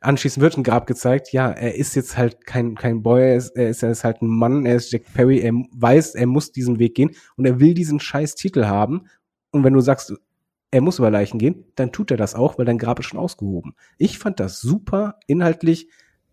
[0.00, 1.32] Anschließend wird ein Grab gezeigt.
[1.32, 4.22] Ja, er ist jetzt halt kein, kein Boy, er ist, er ist, er ist halt
[4.22, 7.60] ein Mann, er ist Jack Perry, er weiß, er muss diesen Weg gehen und er
[7.60, 9.06] will diesen scheiß Titel haben.
[9.50, 10.14] Und wenn du sagst,
[10.70, 13.20] er muss über Leichen gehen, dann tut er das auch, weil dein Grab ist schon
[13.20, 13.74] ausgehoben.
[13.98, 15.88] Ich fand das super, inhaltlich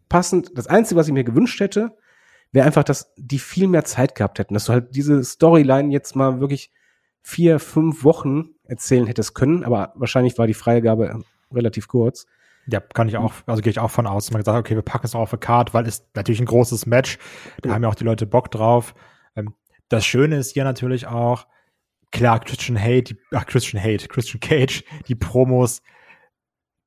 [0.10, 0.58] passend.
[0.58, 1.96] Das Einzige, was ich mir gewünscht hätte,
[2.52, 6.16] wäre einfach, dass die viel mehr Zeit gehabt hätten, dass du halt diese Storyline jetzt
[6.16, 6.72] mal wirklich
[7.22, 11.20] vier, fünf Wochen erzählen hättest können, aber wahrscheinlich war die Freigabe
[11.54, 12.26] relativ kurz.
[12.68, 14.32] Ja, kann ich auch, also gehe ich auch von aus.
[14.32, 16.86] Man gesagt, okay, wir packen es auch auf eine Card, weil es natürlich ein großes
[16.86, 17.18] Match.
[17.62, 17.76] Da Ja.
[17.76, 18.94] haben ja auch die Leute Bock drauf.
[19.36, 19.56] Ähm,
[19.90, 21.48] das Schöne ist hier natürlich auch,
[22.12, 25.82] klar, Christian Hate, die, ach, Christian Hate, Christian Cage, die Promos,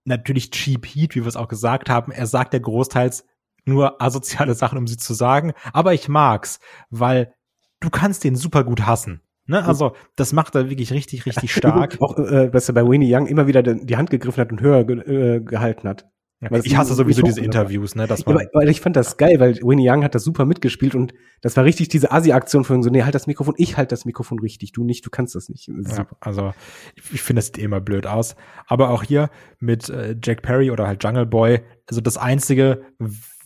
[0.05, 2.13] natürlich Cheap Heat, wie wir es auch gesagt haben.
[2.13, 3.27] Er sagt ja großteils
[3.65, 5.53] nur asoziale Sachen, um sie zu sagen.
[5.73, 7.35] Aber ich mag's, weil
[7.81, 9.21] du kannst den super gut hassen.
[9.47, 9.63] Ne?
[9.63, 11.97] Also, das macht er wirklich richtig, richtig stark.
[12.01, 14.85] Auch, äh, dass er bei Winnie Young immer wieder die Hand gegriffen hat und höher
[14.85, 15.01] ge
[15.37, 16.07] äh, gehalten hat.
[16.41, 17.41] Weil es ich hasse sowieso diese.
[17.41, 20.15] Interviews, ne, dass Ja, man aber, aber ich fand das geil, weil Winnie Young hat
[20.15, 23.55] das super mitgespielt und das war richtig diese Asi-Aktion von so, nee, halt das Mikrofon,
[23.57, 25.71] ich halt das Mikrofon richtig, du nicht, du kannst das nicht.
[25.85, 26.53] Das Ja, also
[26.97, 28.37] ich, ich finde, das sieht immer blöd aus.
[28.67, 32.83] Aber auch hier mit äh, Jack Perry oder halt Jungle Boy, also das Einzige,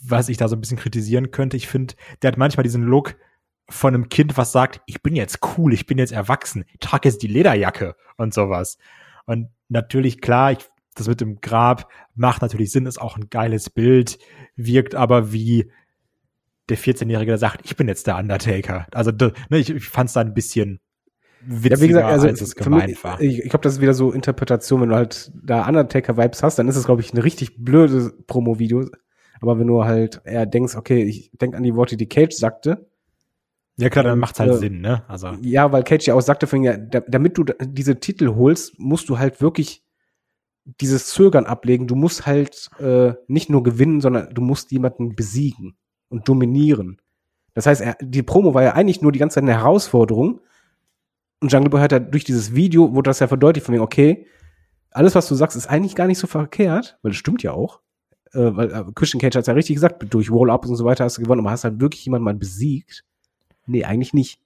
[0.00, 3.16] was ich da so ein bisschen kritisieren könnte, ich finde, der hat manchmal diesen Look
[3.68, 7.08] von einem Kind, was sagt, ich bin jetzt cool, ich bin jetzt erwachsen, ich trage
[7.08, 8.78] jetzt die Lederjacke und sowas.
[9.26, 10.58] Und natürlich, klar, ich,
[10.94, 14.18] das mit dem Grab macht natürlich Sinn, ist auch ein geiles Bild,
[14.56, 15.70] wirkt aber wie
[16.68, 18.86] der 14-Jährige, der sagt, ich bin jetzt der Undertaker.
[18.92, 20.80] Also ne, ich, ich fand es da ein bisschen
[21.40, 23.20] witziger, Ja, wie gesagt, also als es gemeint mich, war.
[23.20, 26.68] ich, ich glaube, das ist wieder so Interpretation, wenn du halt da Undertaker-Vibes hast, dann
[26.68, 28.86] ist es, glaube ich, ein richtig blödes Promo-Video.
[29.40, 32.88] Aber wenn du halt eher denkst, okay, ich denk an die Worte, die Cage sagte,
[33.76, 35.04] Ja klar, dann Und, macht's halt äh, Sinn, ne?
[35.08, 38.78] Also Ja, weil Cage ja auch sagte, von, ja, da, damit du diese Titel holst,
[38.78, 39.84] musst du halt wirklich
[40.80, 41.86] dieses Zögern ablegen.
[41.86, 45.76] Du musst halt äh, nicht nur gewinnen, sondern du musst jemanden besiegen
[46.08, 47.00] und dominieren.
[47.54, 50.40] Das heißt, er, die Promo war ja eigentlich nur die ganze Zeit eine Herausforderung.
[51.40, 54.26] Und Jungle Boy hat ja durch dieses Video, wurde das ja verdeutlicht von mir, okay,
[54.90, 57.80] alles, was du sagst, ist eigentlich gar nicht so verkehrt, weil das stimmt ja auch.
[58.32, 61.18] Äh, weil äh, Christian Cage hat ja richtig gesagt, durch Roll-Up und so weiter hast
[61.18, 63.04] du gewonnen, aber hast halt wirklich jemanden mal besiegt?
[63.66, 64.40] Nee, eigentlich nicht.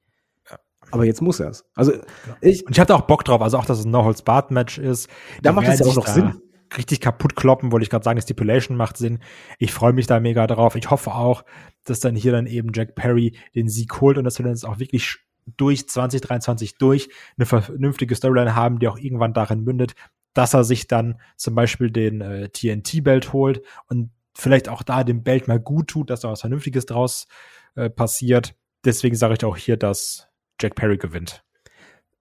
[0.90, 1.64] Aber jetzt muss er es.
[1.74, 1.92] Also,
[2.40, 5.08] ich, und ich hatte auch Bock drauf, also auch, dass es ein No-Holds-Barred-Match ist.
[5.40, 6.34] Da Die macht es ja auch noch Sinn.
[6.76, 9.18] Richtig kaputt kloppen, wollte ich gerade sagen, die Stipulation macht Sinn.
[9.58, 10.74] Ich freue mich da mega drauf.
[10.74, 11.44] Ich hoffe auch,
[11.84, 14.64] dass dann hier dann eben Jack Perry den Sieg holt und dass wir dann jetzt
[14.64, 15.18] auch wirklich
[15.56, 19.94] durch 2023 durch eine vernünftige Storyline haben, die auch irgendwann darin mündet,
[20.34, 25.22] dass er sich dann zum Beispiel den äh, TNT-Belt holt und vielleicht auch da dem
[25.22, 27.26] Belt mal gut tut, dass da was Vernünftiges draus
[27.74, 28.54] äh, passiert.
[28.84, 30.28] Deswegen sage ich auch hier, dass
[30.60, 31.44] Jack Perry gewinnt.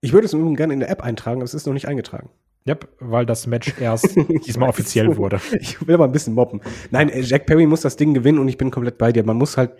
[0.01, 2.29] ich würde es übrigens gerne in der App eintragen, aber es ist noch nicht eingetragen.
[2.67, 5.41] Yep, weil das Match erst diesmal offiziell wurde.
[5.59, 6.61] Ich will aber ein bisschen mobben.
[6.91, 9.23] Nein, äh, Jack Perry muss das Ding gewinnen und ich bin komplett bei dir.
[9.23, 9.71] Man muss halt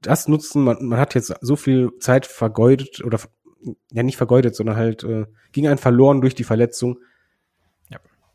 [0.00, 0.62] das nutzen.
[0.62, 3.18] Man, man hat jetzt so viel Zeit vergeudet oder
[3.90, 6.98] ja nicht vergeudet, sondern halt äh, ging einen verloren durch die Verletzung.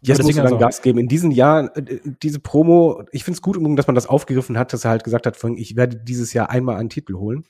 [0.05, 0.15] Ja.
[0.15, 0.99] Jetzt muss dann also- Gas geben.
[0.99, 4.73] In diesen Jahren, äh, diese Promo, ich finde es gut, dass man das aufgegriffen hat,
[4.73, 7.45] dass er halt gesagt hat, ich werde dieses Jahr einmal einen Titel holen.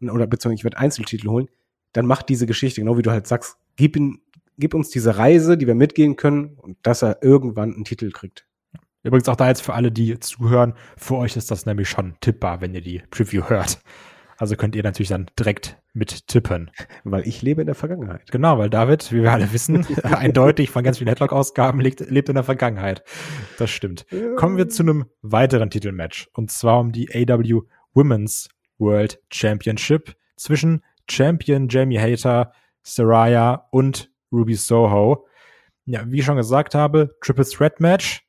[0.00, 1.48] Oder beziehungsweise ich werde Einzeltitel holen.
[1.92, 4.20] Dann macht diese Geschichte, genau wie du halt sagst, gib, ihn,
[4.58, 8.46] gib uns diese Reise, die wir mitgehen können und dass er irgendwann einen Titel kriegt.
[9.02, 12.60] Übrigens auch da jetzt für alle, die zuhören, für euch ist das nämlich schon tippbar,
[12.60, 13.80] wenn ihr die Preview hört.
[14.38, 16.70] Also könnt ihr natürlich dann direkt mit tippen.
[17.04, 18.30] Weil ich lebe in der Vergangenheit.
[18.30, 22.34] Genau, weil David, wie wir alle wissen, eindeutig von ganz vielen Headlock-Ausgaben lebt, lebt in
[22.34, 23.02] der Vergangenheit.
[23.58, 24.04] Das stimmt.
[24.36, 26.28] Kommen wir zu einem weiteren Titelmatch.
[26.34, 27.62] Und zwar um die AW
[27.94, 32.52] Women's World Championship zwischen Champion Jamie Hater,
[32.82, 35.26] Saraya und Ruby Soho.
[35.86, 38.26] Ja, wie ich schon gesagt habe, Triple Threat Match.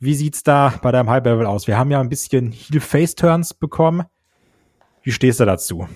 [0.00, 1.66] Wie sieht's da bei deinem High Level aus?
[1.66, 4.04] Wir haben ja ein bisschen Heel-Face-Turns bekommen.
[5.02, 5.86] Wie stehst du dazu?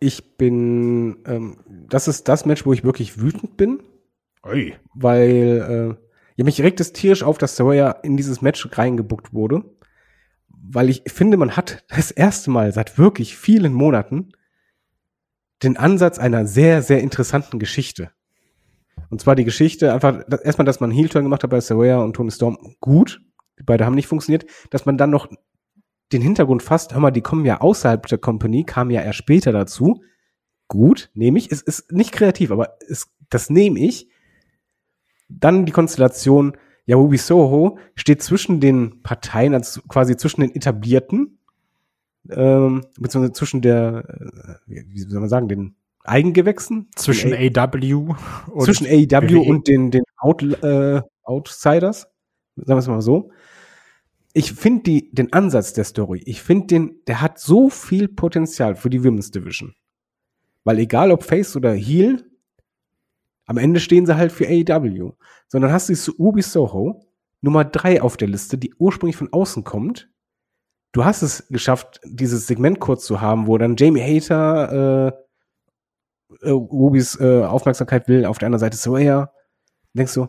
[0.00, 1.58] Ich bin, ähm,
[1.88, 3.82] das ist das Match, wo ich wirklich wütend bin,
[4.46, 4.74] Ui.
[4.94, 6.04] weil äh,
[6.36, 9.64] ja, mich regt es tierisch auf, dass Sawyer in dieses Match reingebuckt wurde,
[10.48, 14.32] weil ich finde, man hat das erste Mal seit wirklich vielen Monaten
[15.62, 18.12] den Ansatz einer sehr, sehr interessanten Geschichte.
[19.10, 22.30] Und zwar die Geschichte einfach, erstmal, dass man Heel-Turn gemacht hat bei Sawyer und Tony
[22.30, 23.20] Storm, gut.
[23.58, 24.46] Die beide haben nicht funktioniert.
[24.70, 25.28] Dass man dann noch
[26.12, 29.52] den Hintergrund fasst, hör mal, die kommen ja außerhalb der Company, kamen ja erst später
[29.52, 30.02] dazu.
[30.66, 31.50] Gut, nehme ich.
[31.50, 34.08] Es ist nicht kreativ, aber es, das nehme ich.
[35.28, 41.38] Dann die Konstellation, ja, Ruby Soho steht zwischen den Parteien, also quasi zwischen den etablierten,
[42.30, 46.88] ähm, beziehungsweise zwischen der, äh, wie soll man sagen, den Eigengewächsen?
[46.96, 48.14] Zwischen Den AW
[48.50, 49.40] und zwischen AEW WWE.
[49.40, 52.08] und den, den Out, äh, Outsiders,
[52.56, 53.30] sagen wir es mal so.
[54.34, 58.76] Ich finde die den Ansatz der Story, ich finde den, der hat so viel Potenzial
[58.76, 59.74] für die Women's Division.
[60.64, 62.24] Weil egal ob Face oder Heel,
[63.46, 65.12] am Ende stehen sie halt für AEW.
[65.48, 67.06] Sondern hast du Ruby Soho,
[67.40, 70.10] Nummer drei auf der Liste, die ursprünglich von außen kommt.
[70.92, 75.14] Du hast es geschafft, dieses Segment kurz zu haben, wo dann Jamie Hater
[76.42, 79.32] äh, äh, Rubys äh, Aufmerksamkeit will, auf der anderen Seite Sawyer.
[79.94, 80.28] Denkst du,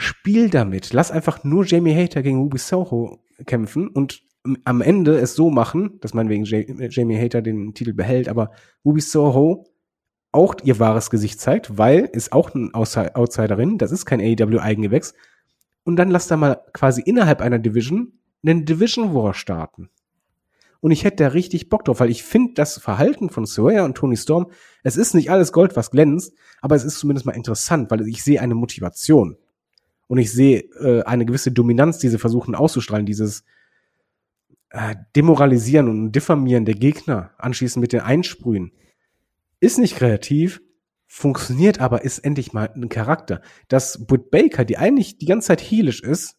[0.00, 0.92] Spiel damit.
[0.92, 4.22] Lass einfach nur Jamie Hater gegen Ruby Soho kämpfen und
[4.64, 8.50] am Ende es so machen, dass man wegen Jamie Hater den Titel behält, aber
[8.84, 9.66] Ruby Soho
[10.32, 15.14] auch ihr wahres Gesicht zeigt, weil ist auch ein Outsiderin, das ist kein AEW-Eigengewächs.
[15.84, 19.90] Und dann lass da mal quasi innerhalb einer Division einen Division War starten.
[20.80, 23.96] Und ich hätte da richtig Bock drauf, weil ich finde das Verhalten von Sawyer und
[23.96, 24.50] Tony Storm,
[24.82, 26.32] es ist nicht alles Gold, was glänzt,
[26.62, 29.36] aber es ist zumindest mal interessant, weil ich sehe eine Motivation.
[30.10, 33.44] Und ich sehe äh, eine gewisse Dominanz, die sie versuchen auszustrahlen, dieses
[34.70, 38.72] äh, Demoralisieren und Diffamieren der Gegner, anschließend mit den Einsprühen.
[39.60, 40.62] Ist nicht kreativ,
[41.06, 43.40] funktioniert aber, ist endlich mal ein Charakter.
[43.68, 46.34] Dass Britt Baker, die eigentlich die ganze Zeit heelisch ist,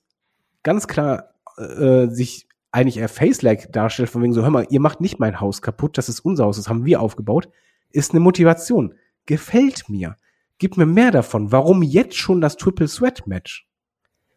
[0.64, 5.00] ganz klar äh, sich eigentlich eher face-like darstellt, von wegen so, hör mal, ihr macht
[5.00, 7.48] nicht mein Haus kaputt, das ist unser Haus, das haben wir aufgebaut,
[7.90, 8.96] ist eine Motivation.
[9.26, 10.18] Gefällt mir.
[10.62, 11.52] Gib mir mehr davon.
[11.52, 13.68] Warum jetzt schon das Triple Sweat Match?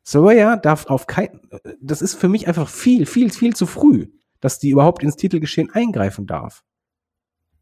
[0.05, 1.39] Soraya darf auf kein,
[1.83, 4.07] das ist für mich einfach viel, viel, viel zu früh,
[4.41, 6.65] dass die überhaupt ins Titelgeschehen eingreifen darf.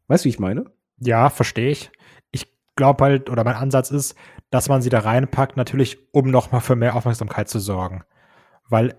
[0.07, 0.71] Weißt du, wie ich meine?
[0.97, 1.91] Ja, verstehe ich.
[2.31, 4.15] Ich glaube halt, oder mein Ansatz ist,
[4.49, 8.05] dass man sie da reinpackt, natürlich, um nochmal für mehr Aufmerksamkeit zu sorgen.
[8.69, 8.95] Weil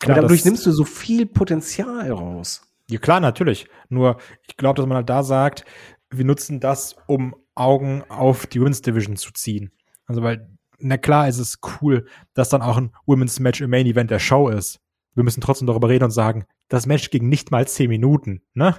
[0.00, 2.62] Klar, Aber dadurch nimmst du so viel Potenzial raus.
[2.90, 3.68] Ja, klar, natürlich.
[3.88, 4.16] Nur,
[4.48, 5.64] ich glaube, dass man halt da sagt,
[6.10, 9.72] wir nutzen das, um Augen auf die Women's Division zu ziehen.
[10.06, 13.86] Also, weil, na klar, ist es cool, dass dann auch ein Women's Match im Main
[13.86, 14.80] Event der Show ist.
[15.14, 18.76] Wir müssen trotzdem darüber reden und sagen, das Match ging nicht mal zehn Minuten, ne?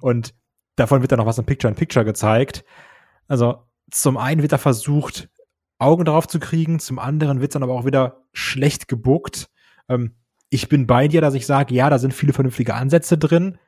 [0.00, 0.34] Und
[0.76, 2.64] davon wird dann noch was im Picture-in-Picture gezeigt.
[3.26, 5.28] Also, zum einen wird da versucht,
[5.78, 9.48] Augen drauf zu kriegen, zum anderen wird dann aber auch wieder schlecht gebuckt.
[9.88, 10.14] Ähm,
[10.50, 13.58] ich bin bei dir, dass ich sage, ja, da sind viele vernünftige Ansätze drin.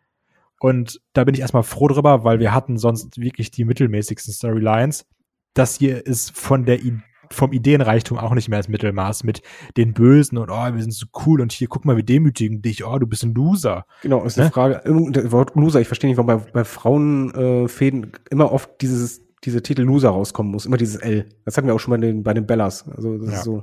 [0.61, 5.07] Und da bin ich erstmal froh drüber, weil wir hatten sonst wirklich die mittelmäßigsten Storylines.
[5.55, 6.99] Das hier ist von der I
[7.33, 9.41] vom Ideenreichtum auch nicht mehr als Mittelmaß mit
[9.77, 12.85] den Bösen und oh, wir sind so cool und hier guck mal, wir demütigen dich,
[12.85, 13.87] oh, du bist ein Loser.
[14.03, 14.45] Genau, ist ne?
[14.45, 18.81] eine Frage, das Wort Loser, ich verstehe nicht, warum bei, bei Frauenfäden äh, immer oft
[18.81, 21.29] dieses, diese Titel Loser rauskommen muss, immer dieses L.
[21.45, 22.89] Das hatten wir auch schon mal bei den, bei den Bellas.
[22.89, 23.37] Also das ja.
[23.37, 23.63] ist so.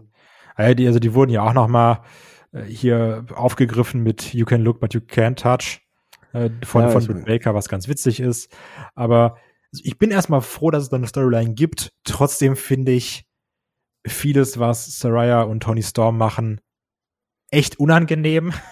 [0.58, 2.04] Ja, die, also die wurden ja auch noch mal
[2.54, 5.87] äh, hier aufgegriffen mit You can look, but you can't touch
[6.34, 8.56] äh, von, ja, von Baker, was ganz witzig ist.
[8.96, 9.38] Aber
[9.74, 11.94] also ich bin erstmal froh, dass es da eine Storyline gibt.
[12.04, 13.26] Trotzdem finde ich
[14.06, 16.62] vieles, was Saraya und Tony Storm machen,
[17.52, 18.54] echt unangenehm.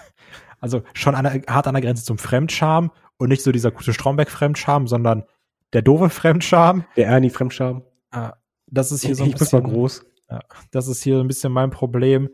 [0.58, 3.92] Also schon an der, hart an der Grenze zum Fremdscham und nicht so dieser gute
[3.92, 5.24] Stromberg-Fremdscham, sondern
[5.74, 6.86] der doofe Fremdscham.
[6.96, 7.82] Der Ernie-Fremdscham.
[8.10, 8.32] Ah,
[8.66, 10.06] das ist hier so ein ich bisschen groß.
[10.30, 10.40] Ja,
[10.70, 12.30] das ist hier ein bisschen mein Problem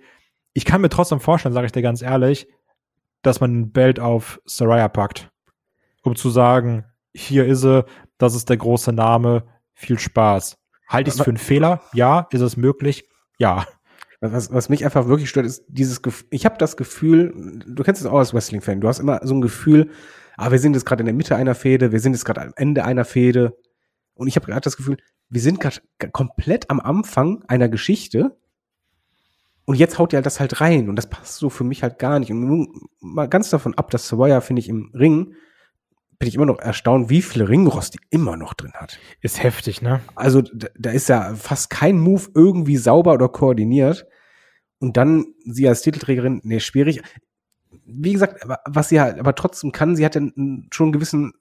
[0.54, 2.46] ich kann mir trotzdem vorstellen, sage ich dir ganz ehrlich,
[3.22, 5.30] dass man ein Belt auf Saraya packt,
[6.02, 7.84] um zu sagen, hier ist sie,
[8.18, 10.58] das ist der große Name, viel Spaß.
[10.88, 11.82] Halte ich es für einen Fehler?
[11.92, 12.26] Ja.
[12.30, 13.08] Ist es möglich?
[13.38, 13.66] Ja.
[14.20, 18.00] Was, was mich einfach wirklich stört, ist dieses Gefühl, ich habe das Gefühl, du kennst
[18.00, 19.90] es auch als Wrestling-Fan, du hast immer so ein Gefühl,
[20.36, 22.52] ah, wir sind jetzt gerade in der Mitte einer Fehde, wir sind jetzt gerade am
[22.56, 23.56] Ende einer Fehde.
[24.14, 24.96] Und ich habe gerade das Gefühl,
[25.28, 25.80] wir sind gerade
[26.12, 28.36] komplett am Anfang einer Geschichte
[29.64, 32.18] und jetzt haut er das halt rein und das passt so für mich halt gar
[32.18, 32.30] nicht.
[32.30, 32.68] Und
[33.00, 35.34] mal ganz davon ab, dass Sawyer, finde ich, im Ring,
[36.18, 38.98] bin ich immer noch erstaunt, wie viel Ringrost die immer noch drin hat.
[39.20, 40.00] Ist heftig, ne?
[40.14, 44.06] Also da, da ist ja fast kein Move irgendwie sauber oder koordiniert.
[44.78, 47.02] Und dann sie als Titelträgerin, nee, schwierig.
[47.84, 50.20] Wie gesagt, was sie halt, aber trotzdem kann, sie hat ja
[50.72, 51.32] schon einen gewissen,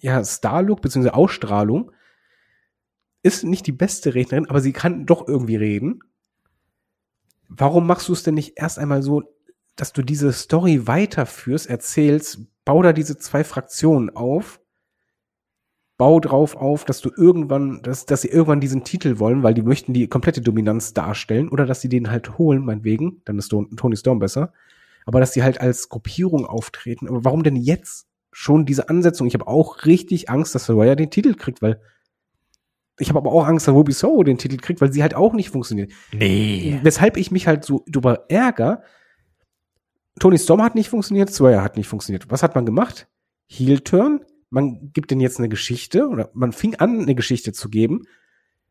[0.00, 1.92] ja, Star-Look, beziehungsweise Ausstrahlung.
[3.22, 6.00] Ist nicht die beste Rednerin, aber sie kann doch irgendwie reden
[7.56, 9.22] warum machst du es denn nicht erst einmal so,
[9.76, 14.60] dass du diese Story weiterführst, erzählst, bau da diese zwei Fraktionen auf,
[15.98, 19.62] bau drauf auf, dass du irgendwann, dass, dass sie irgendwann diesen Titel wollen, weil die
[19.62, 23.96] möchten die komplette Dominanz darstellen oder dass sie den halt holen, meinetwegen, dann ist Tony
[23.96, 24.52] Storm besser,
[25.06, 27.08] aber dass sie halt als Gruppierung auftreten.
[27.08, 29.26] Aber warum denn jetzt schon diese Ansetzung?
[29.26, 31.80] Ich habe auch richtig Angst, dass Soraya den Titel kriegt, weil
[32.98, 35.32] ich habe aber auch Angst, dass Ruby Soho den Titel kriegt, weil sie halt auch
[35.32, 35.92] nicht funktioniert.
[36.12, 36.78] Nee.
[36.82, 38.82] Weshalb ich mich halt so drüber ärger.
[40.20, 42.30] Tony Storm hat nicht funktioniert, Sawyer hat nicht funktioniert.
[42.30, 43.08] Was hat man gemacht?
[43.46, 44.24] Heel Turn.
[44.50, 48.02] Man gibt denen jetzt eine Geschichte oder man fing an, eine Geschichte zu geben.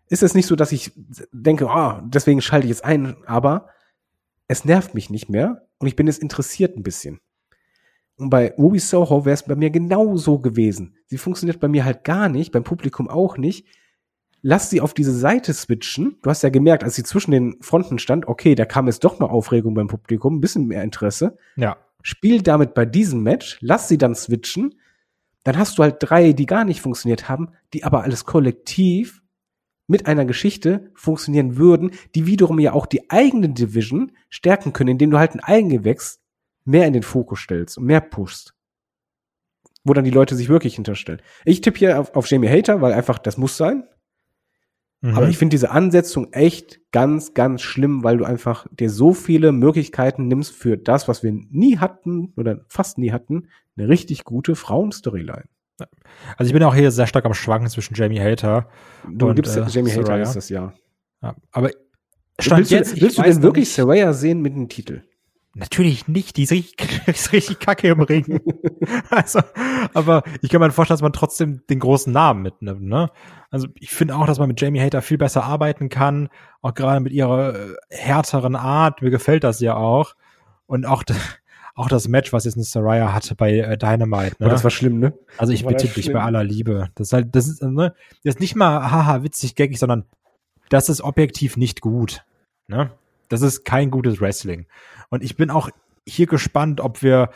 [0.08, 0.92] Ist es nicht so, dass ich
[1.32, 3.70] denke, ah, oh, deswegen schalte ich jetzt ein, aber
[4.48, 7.20] es nervt mich nicht mehr und ich bin jetzt interessiert ein bisschen.
[8.18, 10.96] Und bei Ruby Soho wäre es bei mir genau so gewesen.
[11.08, 13.66] Sie funktioniert bei mir halt gar nicht, beim Publikum auch nicht
[14.42, 16.18] lass sie auf diese Seite switchen.
[16.22, 19.20] Du hast ja gemerkt, als sie zwischen den Fronten stand, okay, da kam jetzt doch
[19.20, 21.38] mal Aufregung beim Publikum, ein bisschen mehr Interesse.
[21.56, 21.78] Ja.
[22.02, 24.76] Spiel damit bei diesem Match, lass sie dann switchen.
[25.44, 29.22] Dann hast du halt drei, die gar nicht funktioniert haben, die aber alles kollektiv
[29.88, 35.12] mit einer Geschichte funktionieren würden, die wiederum ja auch die eigene Division stärken können, indem
[35.12, 36.22] du halt ein Eigengewächs
[36.64, 38.56] mehr in den Fokus stellst und mehr pushst.
[39.84, 41.22] Wo dann die Leute sich wirklich hinterstellen.
[41.44, 43.84] Ich tippe hier auf, auf Jamie Hater, weil einfach das muss sein.
[45.02, 45.16] Mhm.
[45.16, 49.52] Aber ich finde diese Ansetzung echt ganz, ganz schlimm, weil du einfach dir so viele
[49.52, 54.56] Möglichkeiten nimmst für das, was wir nie hatten oder fast nie hatten, eine richtig gute
[54.56, 55.46] Frauenstoryline.
[56.38, 58.70] Also ich bin auch hier sehr stark am Schwanken zwischen Jamie Hater.
[59.10, 60.74] Du Und, gibst äh, Jamie Hater ist das ja.
[61.24, 61.72] Ja, aber
[62.40, 65.02] Stand willst jetzt, du, willst du denn wirklich Saraya sehen mit dem Titel?
[65.54, 68.42] Natürlich nicht, die ist richtig, ist richtig kacke im Ring.
[69.10, 69.42] also,
[69.94, 73.10] aber ich kann mir vorstellen, dass man trotzdem den großen Namen mitnimmt, ne?
[73.50, 76.30] Also ich finde auch, dass man mit Jamie Hater viel besser arbeiten kann,
[76.62, 80.16] auch gerade mit ihrer äh, härteren Art, mir gefällt das ja auch.
[80.68, 81.04] Und auch,
[81.76, 84.46] auch das Match, was jetzt eine Saraya hatte bei äh, Dynamite, ne?
[84.46, 85.14] Aber das war schlimm, ne?
[85.38, 86.90] Also ich bitte dich bei aller Liebe.
[86.96, 90.06] Das ist halt, das ist, ne, das ist nicht mal haha witzig, gaggig, sondern
[90.70, 92.24] das ist objektiv nicht gut.
[92.68, 92.92] Ne?
[93.28, 94.68] Das ist kein gutes Wrestling.
[95.12, 95.70] Und ich bin auch
[96.08, 97.30] hier gespannt, ob wir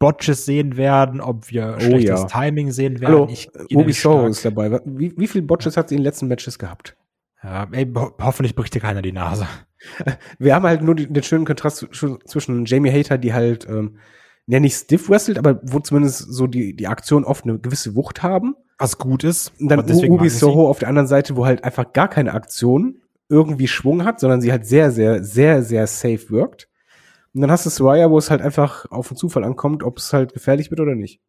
[0.00, 2.26] Botches sehen werden, ob wir Oh schlechtes ja.
[2.26, 3.14] Timing sehen werden.
[3.14, 3.48] Hallo, ich
[4.24, 4.80] stark- ist dabei.
[4.84, 6.96] Wie, wie viel Botches hat sie in den letzten Matches gehabt?
[7.42, 9.46] Ja, ey, ho hoffentlich bricht dir keiner die Nase.
[10.38, 13.98] Wir haben halt nur den schönen Kontrast zw- zwischen Jamie Hater, die halt, ähm,
[14.46, 18.22] ja nicht stiff wrestelt, aber wo zumindest so die, die Aktionen oft eine gewisse Wucht
[18.22, 18.54] haben.
[18.78, 19.52] Was gut ist.
[19.60, 19.88] Und dann Und
[20.30, 20.38] sie.
[20.38, 24.40] Soho auf der anderen Seite, wo halt einfach gar keine Aktion irgendwie Schwung hat, sondern
[24.40, 26.68] sie halt sehr, sehr, sehr, sehr safe wirkt.
[27.34, 30.12] Und dann hast du Soraya, wo es halt einfach auf den Zufall ankommt, ob es
[30.12, 31.20] halt gefährlich wird oder nicht.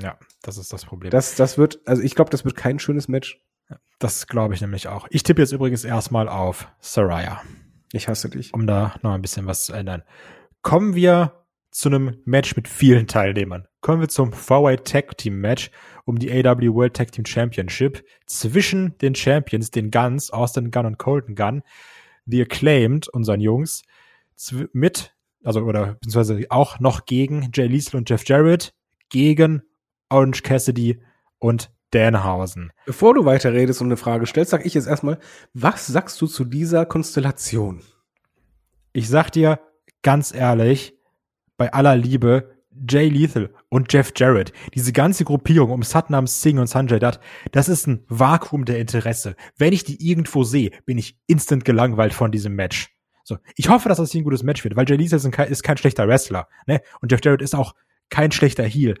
[0.00, 1.10] Ja, das ist das Problem.
[1.10, 3.44] Das, das wird, also ich glaube, das wird kein schönes Match.
[3.98, 5.06] Das glaube ich nämlich auch.
[5.10, 7.42] Ich tippe jetzt übrigens erstmal auf Saraya.
[7.92, 8.54] Ich hasse dich.
[8.54, 10.02] um da noch ein bisschen was zu ändern.
[10.62, 13.66] Kommen wir zu einem Match mit vielen Teilnehmern.
[13.82, 15.70] Kommen wir zum Four-Way Tag Team Match
[16.06, 20.98] um die AW World Tag Team Championship zwischen den Champions, den Guns, Austin Gunn und
[20.98, 21.62] Colton Gunn,
[22.24, 23.82] The Acclaimed, unseren Jungs,
[24.72, 25.14] mit,
[25.44, 28.72] also oder beziehungsweise auch noch gegen Jay Liesel und Jeff Jarrett,
[29.10, 29.62] gegen
[30.08, 31.02] Orange Cassidy
[31.38, 32.72] und Danhausen.
[32.86, 35.18] Bevor du weiterredest und eine Frage stellst, sag ich jetzt erstmal,
[35.52, 37.82] was sagst du zu dieser Konstellation?
[38.92, 39.60] ich sag dir
[40.02, 40.94] ganz ehrlich,
[41.56, 42.51] bei aller Liebe,
[42.88, 47.20] Jay Lethal und Jeff Jarrett, diese ganze Gruppierung um Satnam Singh und Sanjay Dutt,
[47.52, 49.36] das ist ein Vakuum der Interesse.
[49.56, 52.94] Wenn ich die irgendwo sehe, bin ich instant gelangweilt von diesem Match.
[53.24, 55.62] So, ich hoffe, dass das hier ein gutes Match wird, weil Jay Lethal ist, ist
[55.62, 56.80] kein schlechter Wrestler, ne?
[57.00, 57.74] Und Jeff Jarrett ist auch
[58.10, 58.96] kein schlechter Heel.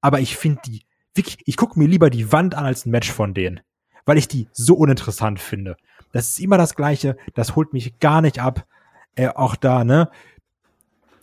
[0.00, 3.10] Aber ich finde die, wirklich, ich gucke mir lieber die Wand an als ein Match
[3.10, 3.60] von denen,
[4.06, 5.76] weil ich die so uninteressant finde.
[6.12, 8.66] Das ist immer das Gleiche, das holt mich gar nicht ab.
[9.14, 10.10] Äh, auch da, ne?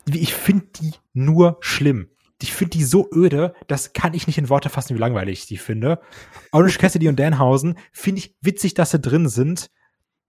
[0.08, 2.10] Wie- Ich finde die nur schlimm.
[2.41, 5.46] Ich finde die so öde, das kann ich nicht in Worte fassen, wie langweilig ich
[5.48, 6.00] die finde.
[6.52, 9.72] Orange Cassidy und Danhausen finde ich witzig, dass sie drin sind,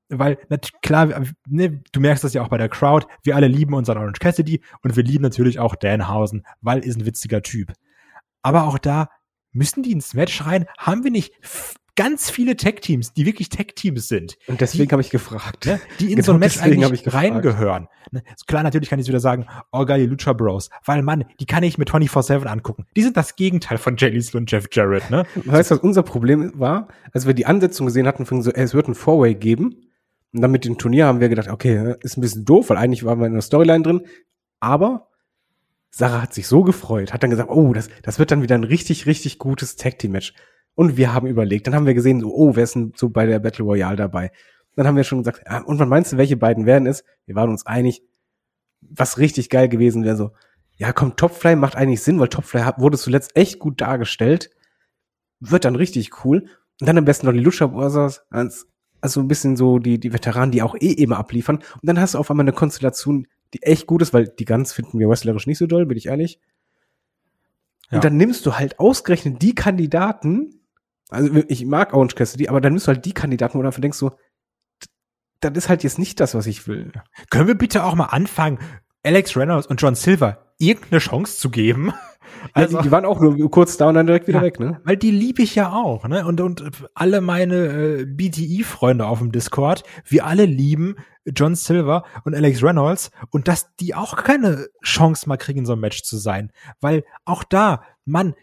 [0.08, 0.38] weil
[0.80, 4.20] klar, ne, du merkst das ja auch bei der Crowd, wir alle lieben unseren Orange
[4.20, 7.74] Cassidy und wir lieben natürlich auch Danhausen, weil ist ein witziger Typ.
[8.40, 9.10] Aber auch da
[9.52, 11.32] müssen die ins Match rein, haben wir nicht
[11.98, 15.66] ganz viele Tech-Teams, die wirklich Tech-Teams sind Und deswegen habe ich gefragt.
[15.66, 17.88] ne, die in Genau so ein Match eigentlich reingehören.
[18.12, 20.70] Ne, klar, natürlich kann ich wieder sagen, oh geil, Lucha Bros.
[20.84, 22.86] Weil, Mann, die kann ich mir 24-7 angucken.
[22.94, 25.24] Die sind das Gegenteil von Jay Lethal und Jeff Jarrett, ne?
[25.34, 26.86] Weißt du, was unser Problem war?
[27.12, 29.90] Als wir die Ansetzung gesehen hatten, von so, ey, es wird ein Four-Way geben.
[30.32, 33.04] Und dann mit dem Turnier haben wir gedacht, okay, ist ein bisschen doof, weil eigentlich
[33.04, 34.02] waren wir in der Storyline drin.
[34.60, 35.08] Aber
[35.90, 38.62] Sarah hat sich so gefreut, hat dann gesagt, oh, das, das wird dann wieder ein
[38.62, 40.34] richtig, richtig gutes Tag-Team-Match.
[40.78, 43.26] Und wir haben überlegt, dann haben wir gesehen, so, oh, wer ist denn so bei
[43.26, 44.30] der Battle Royale dabei?
[44.76, 47.02] Dann haben wir schon gesagt, ah, und wann meinst du, welche beiden werden es?
[47.26, 48.04] Wir waren uns einig,
[48.80, 50.30] was richtig geil gewesen wäre, so,
[50.76, 54.50] ja, komm, Topfly macht eigentlich Sinn, weil Topfly wurde zuletzt echt gut dargestellt.
[55.40, 56.46] Wird dann richtig cool.
[56.80, 58.68] Und dann am besten noch die Lucha Brothers, als,
[59.00, 61.56] also ein bisschen so die, die Veteranen, die auch eh immer abliefern.
[61.56, 64.72] Und dann hast du auf einmal eine Konstellation, die echt gut ist, weil die ganz
[64.72, 66.38] finden wir wrestlerisch nicht so doll, bin ich ehrlich.
[67.90, 67.96] Ja.
[67.96, 70.54] Und dann nimmst du halt ausgerechnet die Kandidaten,
[71.08, 73.98] also ich mag Orange Cassidy, aber dann du halt die Kandidaten, wo du einfach denkst
[73.98, 74.12] so,
[75.40, 76.92] das ist halt jetzt nicht das, was ich will.
[77.30, 78.58] Können wir bitte auch mal anfangen,
[79.04, 81.92] Alex Reynolds und John Silver irgendeine Chance zu geben?
[82.52, 84.44] Also, die, die waren auch nur kurz da und dann direkt wieder Ja.
[84.44, 84.80] weg, ne?
[84.84, 86.24] Weil die liebe ich ja auch, ne?
[86.26, 86.62] Und, und
[86.94, 87.54] alle meine
[88.00, 93.74] äh, BTI-Freunde auf dem Discord, wir alle lieben John Silver und Alex Reynolds und dass
[93.76, 96.52] die auch keine Chance mal kriegen, in so einem Match zu sein.
[96.80, 98.34] Weil auch da, Mann,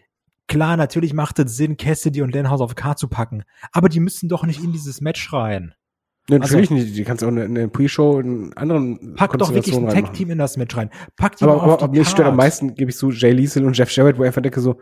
[0.48, 4.28] klar, natürlich macht es Sinn, Cassidy und Lenhouse auf K zu packen, aber die müssen
[4.28, 5.74] doch nicht in dieses Match rein.
[6.28, 6.96] Ja, natürlich nicht.
[6.96, 9.88] Die kannst du auch in eine Pre-Show in anderen Pack doch wirklich ein.
[9.88, 10.90] Tag-Team in das Match rein.
[11.16, 13.76] Pack die Aber, aber, aber mich stört am meisten, gebe ich zu, Jay Liesel und
[13.76, 14.80] Jeff Jarrett, wo ich einfach denke so,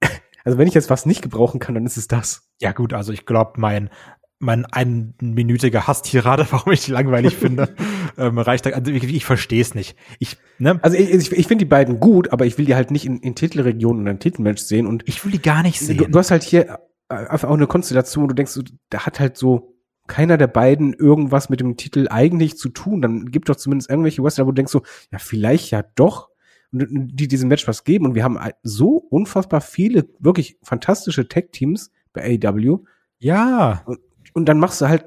[0.44, 2.48] Also wenn ich jetzt was nicht gebrauchen kann, dann ist es das.
[2.58, 3.90] Ja gut, also ich glaube, mein
[4.38, 7.74] mein einminütiger Hasstirade, warum ich die langweilig finde,
[8.18, 9.96] ähm, reicht da, also ich, ich verstehe es nicht.
[10.18, 10.78] Ich, ne?
[10.82, 13.18] Also ich, ich, ich finde die beiden gut, aber ich will die halt nicht in,
[13.18, 15.98] in Titelregionen und einem Titelmatch sehen und Ich will die gar nicht sehen.
[15.98, 16.78] du, du hast halt hier
[17.08, 18.58] einfach auch eine Konstellation, wo du denkst,
[18.90, 19.74] da hat halt so
[20.06, 23.02] keiner der beiden irgendwas mit dem Titel eigentlich zu tun.
[23.02, 24.82] Dann gibt doch zumindest irgendwelche Wrestler, wo du denkst so,
[25.12, 26.28] ja, vielleicht ja doch.
[26.70, 28.04] Die diesem Match was geben.
[28.04, 32.84] Und wir haben so unfassbar viele wirklich fantastische Tag-Teams bei AEW.
[33.18, 34.00] ja, Und
[34.46, 35.04] dann machst du halt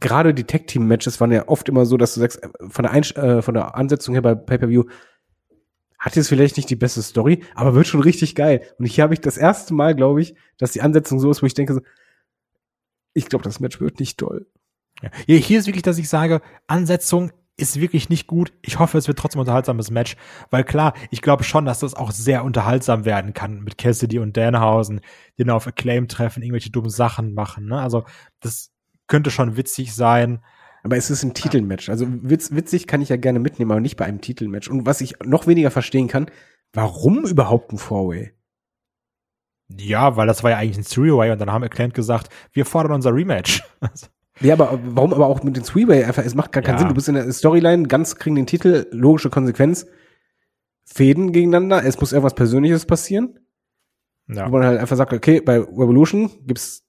[0.00, 3.12] gerade die Tag-Team-Matches waren ja oft immer so, dass du sagst, äh, von der, Einsch
[3.16, 4.84] äh, von der Ansetzung her bei Pay-Per-View
[5.98, 8.62] hat jetzt vielleicht nicht die beste Story, aber wird schon richtig geil.
[8.78, 11.46] Und hier habe ich das erste Mal, glaube ich, dass die Ansetzung so ist, wo
[11.46, 11.80] ich denke,
[13.14, 14.46] ich glaube, das Match wird nicht toll.
[15.02, 15.10] Ja.
[15.26, 18.52] Hier, hier ist wirklich, dass ich sage, Ansetzung ist wirklich nicht gut.
[18.62, 20.16] Ich hoffe, es wird trotzdem ein unterhaltsames Match,
[20.50, 24.36] weil klar, ich glaube schon, dass das auch sehr unterhaltsam werden kann mit Cassidy und
[24.36, 25.00] Danhausen,
[25.38, 27.66] die dann auf Acclaim treffen, irgendwelche dummen Sachen machen.
[27.66, 27.80] Ne?
[27.80, 28.04] Also
[28.40, 28.73] das
[29.06, 30.42] könnte schon witzig sein.
[30.82, 31.88] Aber es ist ein Titelmatch.
[31.88, 34.68] Also witz, witzig kann ich ja gerne mitnehmen, aber nicht bei einem Titelmatch.
[34.68, 36.26] Und was ich noch weniger verstehen kann,
[36.72, 38.32] warum überhaupt ein Four-Way?
[39.68, 42.92] Ja, weil das war ja eigentlich ein Three-Way und dann haben Acclaim gesagt, wir fordern
[42.92, 43.62] unser Rematch.
[44.40, 46.02] Ja, aber warum aber auch mit dem Three-Way?
[46.06, 46.78] Einfach, es macht gar keinen Ja.
[46.80, 46.88] Sinn.
[46.88, 49.86] Du bist in der Storyline, ganz kriegen den Titel, logische Konsequenz.
[50.84, 53.38] Fäden gegeneinander, es muss irgendwas Persönliches passieren.
[54.26, 54.46] ja.
[54.48, 56.82] Wo man halt einfach sagt, okay, bei Revolution gibt's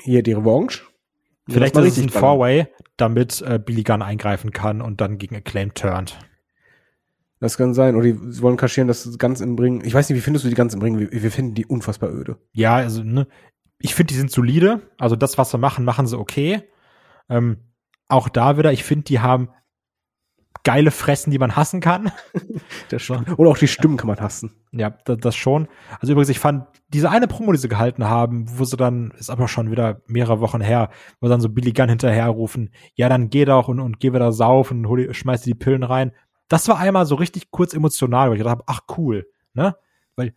[0.00, 0.82] hier die Revanche.
[1.48, 2.08] Vielleicht ist es ein.
[2.08, 6.18] Four-Way, damit äh, Billy Gunn eingreifen kann und dann gegen Acclaim turnt.
[7.40, 7.94] Das kann sein.
[7.94, 9.82] Oder die sie wollen kaschieren, dass das ganz im Ring.
[9.84, 10.98] Ich weiß nicht, wie findest du die ganz im Ring?
[10.98, 12.38] Wir, wir finden die unfassbar öde.
[12.52, 13.26] Ja, also, ne,
[13.78, 14.82] ich finde, die sind solide.
[14.98, 16.62] Also das, was sie machen, machen sie okay.
[17.28, 17.58] Ähm,
[18.08, 19.50] auch da wieder, ich finde, die haben
[20.68, 22.12] geile Fressen, die man hassen kann.
[22.90, 23.38] Das stimmt.
[23.38, 24.52] Oder auch die Stimmen kann man hassen.
[24.72, 25.68] Ja, das, das schon.
[26.00, 29.30] Also übrigens, ich fand diese eine Promo, die sie gehalten haben, wo sie dann, ist
[29.30, 30.90] aber schon wieder mehrere Wochen her,
[31.20, 34.32] wo sie dann so Billy Gunn hinterherrufen, ja, dann geh doch und, und geh wieder
[34.32, 36.12] saufen und hol, schmeiß dir die Pillen rein.
[36.48, 39.76] Das war einmal so richtig kurz emotional, weil ich gedacht habe, ach cool, ne?
[40.16, 40.34] Weil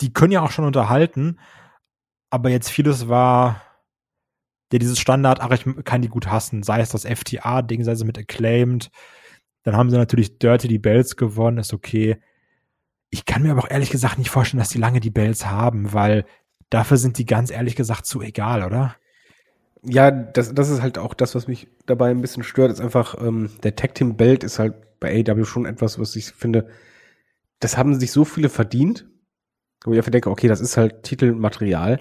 [0.00, 1.40] die können ja auch schon unterhalten,
[2.30, 3.62] aber jetzt vieles war
[4.72, 8.04] ja dieses Standard, ach, ich kann die gut hassen, sei es das FTA-Ding, sei es
[8.04, 8.90] mit Acclaimed.
[9.64, 12.20] Dann haben sie natürlich Dirty die Bells gewonnen, ist okay.
[13.10, 15.92] Ich kann mir aber auch ehrlich gesagt nicht vorstellen, dass die lange die Bells haben,
[15.92, 16.26] weil
[16.70, 18.94] dafür sind die ganz ehrlich gesagt zu egal, oder?
[19.82, 23.16] Ja, das, das ist halt auch das, was mich dabei ein bisschen stört, ist einfach,
[23.20, 26.68] ähm, der Tag Team Belt ist halt bei AEW schon etwas, was ich finde,
[27.60, 29.06] das haben sich so viele verdient,
[29.84, 32.00] wo ich einfach denke, okay, das ist halt Titelmaterial.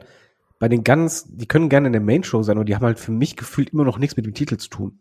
[0.60, 3.00] Bei den ganz, die können gerne in der Main Show sein, aber die haben halt
[3.00, 5.00] für mich gefühlt immer noch nichts mit dem Titel zu tun.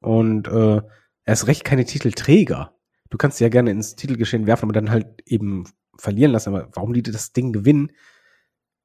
[0.00, 0.80] Und äh,
[1.28, 2.74] erst recht keine Titelträger.
[3.10, 5.64] Du kannst sie ja gerne ins Titelgeschehen werfen, aber dann halt eben
[5.96, 6.54] verlieren lassen.
[6.54, 7.92] Aber warum die das Ding gewinnen,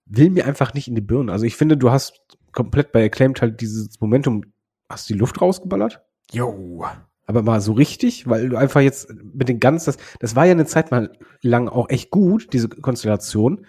[0.05, 1.31] will mir einfach nicht in die Birne.
[1.31, 4.43] Also ich finde, du hast komplett bei Acclaimed halt dieses Momentum,
[4.89, 6.85] hast die Luft rausgeballert, Jo.
[7.25, 10.51] aber mal so richtig, weil du einfach jetzt mit den ganz, das, das war ja
[10.51, 13.65] eine Zeit mal lang auch echt gut, diese Konstellation.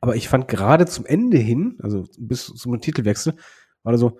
[0.00, 3.34] Aber ich fand gerade zum Ende hin, also bis zum Titelwechsel,
[3.82, 4.18] war da so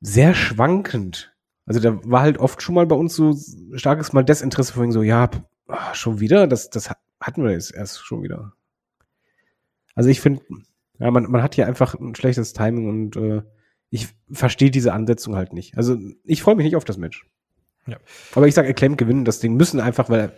[0.00, 1.35] sehr schwankend.
[1.66, 3.36] Also da war halt oft schon mal bei uns so
[3.74, 5.28] starkes mal Desinteresse vorhin so, ja,
[5.66, 8.52] ah, schon wieder, das, das ha- hatten wir jetzt erst schon wieder.
[9.94, 10.42] Also ich finde,
[10.98, 13.42] ja, man, man hat hier einfach ein schlechtes Timing und äh,
[13.90, 15.76] ich verstehe diese Ansetzung halt nicht.
[15.76, 17.26] Also ich freue mich nicht auf das Match.
[17.86, 17.98] Ja.
[18.34, 20.32] Aber ich sage, Acclaim gewinnen das Ding müssen einfach, weil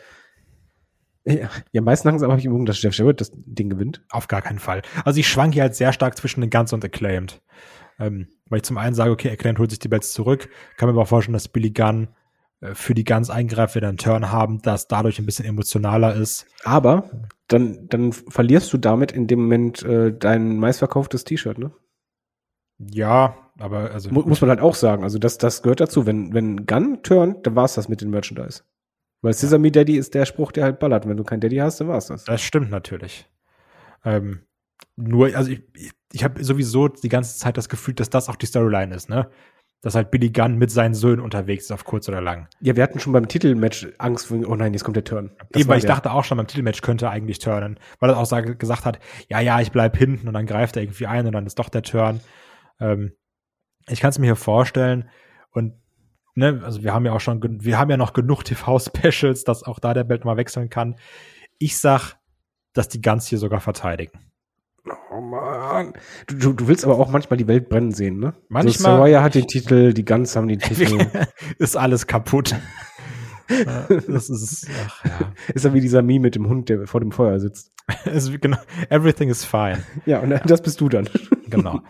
[1.25, 4.05] ja, ja meisten langsam habe ich im dass Jeff Jarrett das Ding gewinnt.
[4.11, 4.83] Auf gar keinen Fall.
[5.05, 7.43] Also ich schwanke hier halt sehr stark zwischen den Guns und Acclaimed.
[7.99, 10.49] Ähm, weil ich zum einen sage, okay, Acclaimed holt sich die Bells zurück.
[10.77, 12.09] Kann mir aber vorstellen, dass Billy Gunn
[12.61, 16.15] äh, für die Guns eingreift, wenn er einen Turn haben, das dadurch ein bisschen emotionaler
[16.15, 16.47] ist.
[16.65, 17.11] Aber
[17.49, 21.73] dann, dann verlierst du damit in dem Moment äh, dein meistverkauftes T-Shirt, ne?
[22.79, 25.03] Ja, aber also Mu muss man halt auch sagen.
[25.03, 26.07] Also das, das gehört dazu.
[26.07, 28.63] Wenn, wenn Gunn turnt, dann war's das mit dem Merchandise.
[29.21, 31.09] Weil Sesame Daddy ist der Spruch, der halt ballert.
[31.09, 32.25] Wenn du keinen Daddy hast, dann war's das.
[32.25, 33.29] Das stimmt natürlich.
[34.05, 34.43] Ähm,
[34.97, 35.63] nur, also ich,
[36.13, 39.31] ich, habe sowieso die ganze Zeit das Gefühl, dass das auch die Storyline ist, ne?
[39.81, 42.49] Dass halt Billy Gunn mit seinen Söhnen unterwegs ist, auf kurz oder lang.
[42.61, 45.31] Ja, wir hatten schon beim Titelmatch Angst, oh nein, jetzt kommt der Turn.
[45.53, 45.95] Das Eben, weil ich der.
[45.95, 48.99] dachte auch schon, beim Titelmatch könnte er eigentlich turnen, weil er auch sag, gesagt hat,
[49.29, 51.69] ja, ja, ich bleib hinten und dann greift er irgendwie ein und dann ist doch
[51.69, 52.21] der Turn.
[52.81, 53.13] Ähm,
[53.87, 55.09] ich kann es mir hier vorstellen
[55.53, 55.75] und
[56.35, 59.79] ne, also wir haben ja auch schon, wir haben ja noch genug TV-Specials, dass auch
[59.79, 60.97] da der Belt mal wechseln kann.
[61.59, 62.17] Ich sag,
[62.73, 64.28] dass die Guns hier sogar verteidigen.
[65.11, 65.93] Oh Mann.
[66.27, 68.35] Du, du, du willst aber auch manchmal die Welt brennen sehen, ne?
[68.49, 71.07] Manchmal- So, Soraya hat den Titel, die Guns haben den Titel.
[71.59, 72.55] ist alles kaputt.
[74.07, 75.33] Das ist, ach ja.
[75.55, 77.73] Ist ja wie dieser Meme mit dem Hund, der vor dem Feuer sitzt.
[78.43, 78.59] Genau,
[78.91, 79.83] everything is fine.
[80.05, 81.09] Ja, und das bist du dann.
[81.49, 81.81] Genau.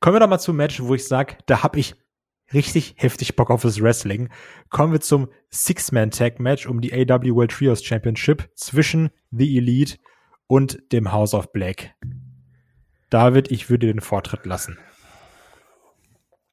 [0.00, 1.94] Kommen wir doch mal zum Match, wo ich sag, da hab ich
[2.52, 4.28] richtig heftig Bock auf das Wrestling.
[4.68, 9.96] Kommen wir zum Six-Man-Tag-Match um die AW World Trios Championship zwischen The Elite
[10.48, 11.94] und dem House of Black.
[13.10, 14.78] David, ich würde den Vortritt lassen.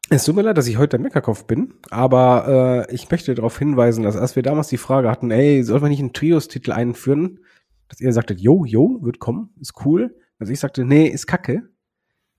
[0.09, 3.57] Es tut mir leid, dass ich heute der Meckerkopf bin, aber äh, ich möchte darauf
[3.57, 7.39] hinweisen, dass als wir damals die Frage hatten, ey, soll man nicht einen Trios-Titel einführen,
[7.87, 10.15] dass ihr sagtet, jo, jo, wird kommen, ist cool.
[10.37, 11.69] Also ich sagte, nee, ist kacke,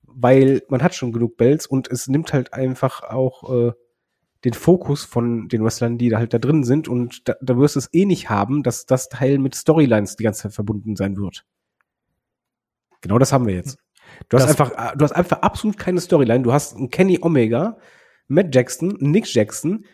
[0.03, 3.73] weil man hat schon genug Bells und es nimmt halt einfach auch äh,
[4.45, 7.75] den Fokus von den Wrestlern, die da halt da drin sind und da, da wirst
[7.75, 11.17] du es eh nicht haben, dass das Teil mit Storylines die ganze Zeit verbunden sein
[11.17, 11.45] wird.
[13.01, 13.79] Genau das haben wir jetzt.
[14.29, 16.41] Du hast Das- einfach, äh, du hast einfach absolut keine Storyline.
[16.43, 17.77] Du hast einen Kenny Omega,
[18.27, 19.85] Matt Jackson, Nick Jackson,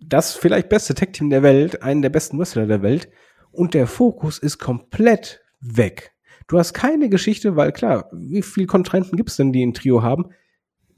[0.00, 3.08] das vielleicht beste Tag Team der Welt, einen der besten Wrestler der Welt,
[3.50, 6.12] und der Fokus ist komplett weg.
[6.48, 10.30] Du hast keine Geschichte, weil klar, wie viele Kontrahenten gibt's denn, die ein Trio haben?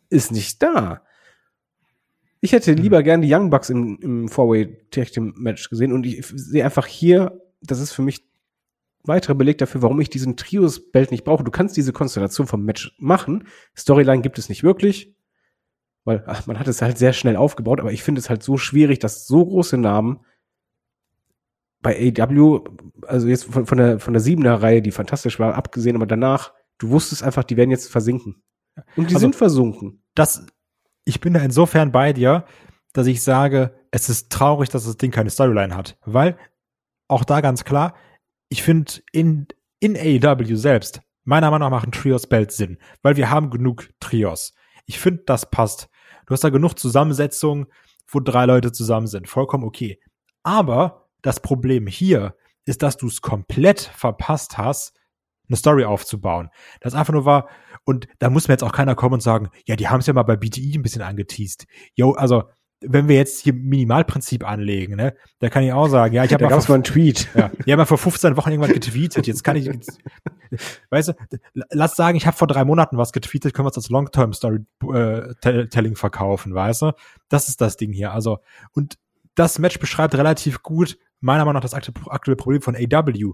[0.08, 1.02] Ist nicht da.
[2.40, 6.06] Ich hätte lieber gern die Young Bucks im, im Four-Way Tag Team Match gesehen und
[6.06, 8.24] ich sehe einfach hier, das ist für mich
[9.06, 11.44] weiterer Beleg dafür, warum ich diesen Trios-Belt nicht brauche.
[11.44, 13.46] Du kannst diese Konstellation vom Match machen.
[13.76, 15.14] Storyline gibt es nicht wirklich,
[16.04, 18.56] weil ach, man hat es halt sehr schnell aufgebaut, aber ich finde es halt so
[18.56, 20.20] schwierig, dass so große Namen
[21.80, 22.60] bei AW,
[23.06, 26.54] also jetzt von, von der, von der siebener Reihe, die fantastisch war, abgesehen, aber danach,
[26.78, 28.42] du wusstest einfach, die werden jetzt versinken.
[28.96, 30.02] Und die Also- sind versunken.
[30.14, 30.46] Das,
[31.04, 32.46] ich bin da insofern bei dir,
[32.94, 35.98] dass ich sage, es ist traurig, dass das Ding keine Storyline hat.
[36.06, 36.38] Weil,
[37.06, 37.94] auch da ganz klar,
[38.48, 39.46] ich finde in,
[39.80, 42.78] in AEW selbst, meiner Meinung nach machen Trios Belt Sinn.
[43.02, 44.54] Weil wir haben genug Trios.
[44.86, 45.88] Ich finde, das passt.
[46.26, 47.66] Du hast da genug Zusammensetzung,
[48.06, 49.28] wo drei Leute zusammen sind.
[49.28, 49.98] Vollkommen okay.
[50.42, 52.36] Aber das Problem hier
[52.66, 54.94] ist, dass du es komplett verpasst hast,
[55.48, 56.48] eine Story aufzubauen.
[56.80, 57.48] Das einfach nur war,
[57.84, 60.14] und da muss mir jetzt auch keiner kommen und sagen, ja, die haben es ja
[60.14, 61.66] mal bei BTI ein bisschen angeteased.
[61.94, 62.44] Jo, also,
[62.86, 66.44] wenn wir jetzt hier Minimalprinzip anlegen, ne, da kann ich auch sagen, ja, ich habe
[66.44, 67.28] mal, vor- mal einen Tweet.
[67.34, 69.26] ja, ich hab mal vor 15 Wochen irgendwas getweetet.
[69.26, 69.98] Jetzt kann ich, jetzt,
[70.90, 71.12] weißt du,
[71.70, 76.54] lass sagen, ich habe vor drei Monaten was getweetet, können wir es als Long-Term-Storytelling verkaufen,
[76.54, 76.92] weißt du?
[77.28, 78.12] Das ist das Ding hier.
[78.12, 78.38] Also,
[78.72, 78.96] und
[79.34, 83.32] das Match beschreibt relativ gut, meiner Meinung nach, das aktu- aktuelle Problem von AW.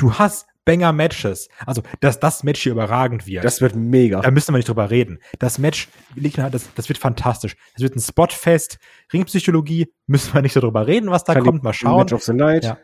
[0.00, 1.48] Du hast Banger-Matches.
[1.66, 3.44] Also, dass das Match hier überragend wird.
[3.44, 4.20] Das wird mega.
[4.20, 5.18] Da müssen wir nicht drüber reden.
[5.38, 7.54] Das Match liegt, das, das wird fantastisch.
[7.74, 8.78] Es wird ein Spotfest.
[9.12, 11.62] Ringpsychologie müssen wir nicht darüber reden, was da Kann kommt.
[11.62, 11.98] Mal schauen.
[11.98, 12.64] Match of the Night.
[12.64, 12.78] Ja.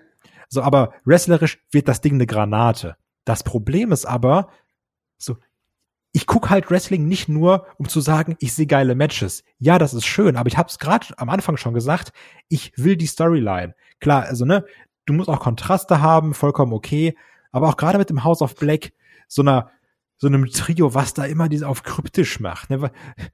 [0.48, 2.96] So, aber wrestlerisch wird das Ding eine Granate.
[3.24, 4.50] Das Problem ist aber,
[5.16, 5.36] so,
[6.12, 9.42] ich gucke halt Wrestling nicht nur, um zu sagen, ich sehe geile Matches.
[9.58, 12.12] Ja, das ist schön, aber ich habe es gerade am Anfang schon gesagt,
[12.48, 13.74] ich will die Storyline.
[14.00, 14.64] Klar, also ne,
[15.06, 17.16] du musst auch Kontraste haben, vollkommen okay,
[17.52, 18.92] aber auch gerade mit dem House of Black,
[19.28, 19.70] so einer
[20.18, 22.90] so einem Trio, was da immer diese auf kryptisch macht, ne?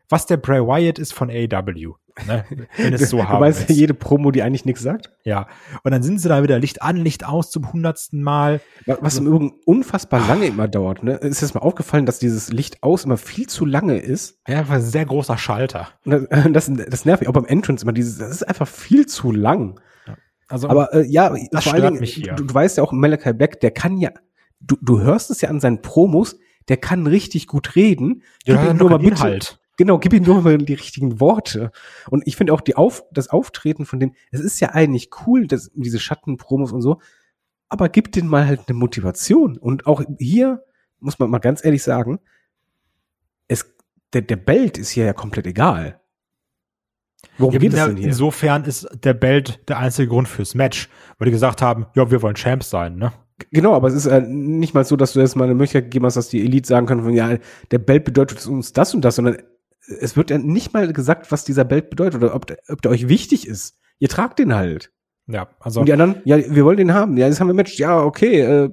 [0.08, 1.94] was der Bray Wyatt ist von AW,
[2.26, 2.44] ne?
[2.76, 5.12] wenn es so du haben weißt ja jede Promo, die eigentlich nichts sagt.
[5.22, 5.46] Ja,
[5.84, 8.60] und dann sind sie da wieder Licht an, Licht aus zum hundertsten Mal.
[8.86, 11.04] Was was im Übrigen unfassbar lange immer dauert.
[11.04, 11.14] Ne?
[11.14, 14.40] Ist jetzt mal aufgefallen, dass dieses Licht aus immer viel zu lange ist?
[14.48, 15.88] Ja, einfach ein sehr großer Schalter.
[16.04, 17.92] Und Das, das, das nervt mich auch beim Entrance immer.
[17.92, 19.80] Dieses, das ist einfach viel zu lang.
[20.52, 22.36] Also, Aber äh, ja, Das vor allen Dingen.
[22.36, 24.10] Du, du weißt ja auch, Malachi Black, der kann ja,
[24.60, 26.38] du, du hörst es ja an seinen Promos,
[26.68, 28.22] der kann richtig gut reden.
[28.44, 29.58] ja, Gib ihm nur mal mal Inhalt.
[29.78, 31.72] Genau, gib ihm nur mal die richtigen Worte.
[32.10, 35.46] Und ich finde auch die Auf, das Auftreten von dem, es ist ja eigentlich cool,
[35.46, 37.00] dass, diese Schattenpromos und so,
[37.70, 39.56] aber gib den mal halt eine Motivation.
[39.56, 40.62] Und auch hier
[41.00, 42.20] muss man mal ganz ehrlich sagen,
[43.48, 43.64] es,
[44.12, 46.01] der, der Belt ist hier ja komplett egal.
[47.38, 48.08] Worum geht es denn hier?
[48.08, 52.22] Insofern ist der Belt der einzige Grund fürs Match, weil die gesagt haben, ja, wir
[52.22, 53.12] wollen Champs sein, ne?
[53.50, 56.04] Genau, aber es ist äh, nicht mal so, dass du jetzt mal eine Möglichkeit gegeben
[56.06, 57.38] hast, dass die Elite sagen können, von, ja,
[57.70, 59.38] der Belt bedeutet uns das und das, sondern
[60.00, 62.92] es wird ja nicht mal gesagt, was dieser Belt bedeutet oder ob, der- ob der
[62.92, 63.78] euch wichtig ist.
[63.98, 64.92] Ihr tragt den halt.
[65.26, 67.16] Ja, also Und die anderen, ja, wir wollen den haben.
[67.16, 67.78] Ja, das haben wir Match.
[67.78, 68.70] Ja, okay, äh,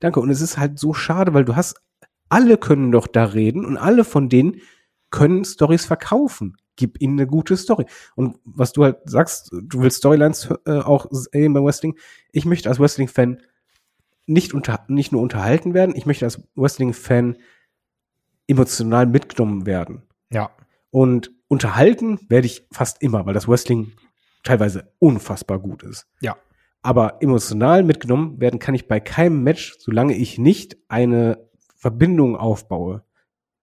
[0.00, 0.20] danke.
[0.20, 1.76] Und es ist halt so schade, weil du hast,
[2.28, 4.56] alle können doch da reden und alle von denen
[5.10, 6.56] können Stories verkaufen.
[6.78, 7.86] Gib ihnen eine gute Story.
[8.14, 11.98] Und was du halt sagst, du willst Storylines äh, auch sehen beim Wrestling.
[12.30, 13.42] Ich möchte als Wrestling-Fan
[14.26, 17.36] nicht, unter, nicht nur unterhalten werden, ich möchte als Wrestling-Fan
[18.46, 20.02] emotional mitgenommen werden.
[20.30, 20.50] ja,
[20.90, 23.92] Und unterhalten werde ich fast immer, weil das Wrestling
[24.44, 26.06] teilweise unfassbar gut ist.
[26.20, 26.36] ja.
[26.80, 33.02] Aber emotional mitgenommen werden kann ich bei keinem Match, solange ich nicht eine Verbindung aufbaue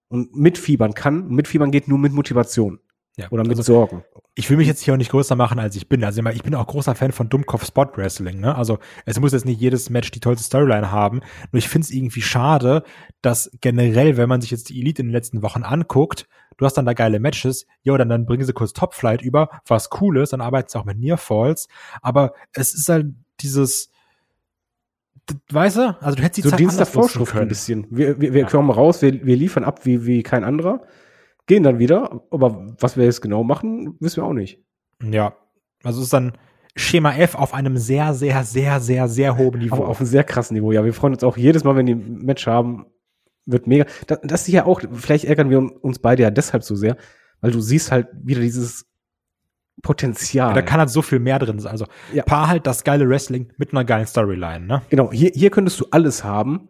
[0.08, 1.28] und mitfiebern kann.
[1.28, 2.78] Mitfiebern geht nur mit Motivation.
[3.18, 4.04] Ja, Oder mit also, Sorgen.
[4.34, 6.04] ich will mich jetzt hier auch nicht größer machen, als ich bin.
[6.04, 8.40] Also ich bin auch großer Fan von Dummkopf-Spot-Wrestling.
[8.40, 8.54] Ne?
[8.54, 11.20] Also es muss jetzt nicht jedes Match die tollste Storyline haben.
[11.50, 12.82] Nur ich finde es irgendwie schade,
[13.22, 16.74] dass generell, wenn man sich jetzt die Elite in den letzten Wochen anguckt, du hast
[16.74, 20.34] dann da geile Matches, jo, dann, dann bringen sie kurz Top-Flight über, was cool ist,
[20.34, 21.68] dann arbeiten sie auch mit Near Falls.
[22.02, 23.06] Aber es ist halt
[23.40, 23.90] dieses,
[25.50, 27.86] weißt du, also du hättest die So Zeit Dienst nutzen Vorschrift ein bisschen.
[27.88, 28.46] Wir, wir, wir Ja.
[28.46, 30.82] kommen raus, wir, wir liefern ab wie, wie kein anderer,
[31.46, 34.60] gehen dann wieder, aber was wir jetzt genau machen, wissen wir auch nicht.
[35.02, 35.34] Ja,
[35.84, 36.32] also es ist dann
[36.74, 39.76] Schema F auf einem sehr, sehr, sehr, sehr, sehr hohen Niveau.
[39.76, 40.72] Aber auf einem sehr krassen Niveau.
[40.72, 42.86] Ja, wir freuen uns auch jedes Mal, wenn die ein Match haben.
[43.46, 43.86] Wird mega.
[44.06, 46.96] Das, das ist ja auch, vielleicht ärgern wir uns beide ja deshalb so sehr,
[47.40, 48.86] weil du siehst halt wieder dieses
[49.82, 50.54] Potenzial.
[50.54, 51.70] da kann halt so viel mehr drin sein.
[51.72, 52.24] Also Ja.
[52.24, 54.82] paar halt das geile Wrestling mit einer geilen Storyline, ne?
[54.88, 56.68] genau, hier, hier könntest du alles haben.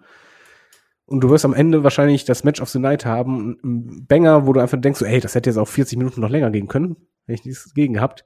[1.06, 4.52] Und du wirst am Ende wahrscheinlich das Match of the Night haben, ein Banger, wo
[4.52, 6.96] du einfach denkst, so, ey, das hätte jetzt auch 40 Minuten noch länger gehen können,
[7.26, 8.24] wenn ich nichts gegen gehabt.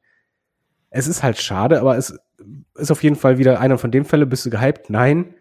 [0.88, 2.18] Es ist halt schade, aber es
[2.74, 4.88] ist auf jeden Fall wieder einer von den Fällen, bist du gehypt?
[4.88, 5.34] Nein.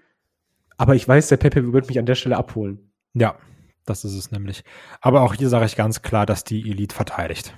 [0.77, 2.91] Aber ich weiß, der Pepe wird mich an der Stelle abholen.
[3.13, 3.35] Ja,
[3.85, 4.63] das ist es nämlich.
[5.01, 7.57] Aber auch hier sage ich ganz klar, dass die Elite verteidigt.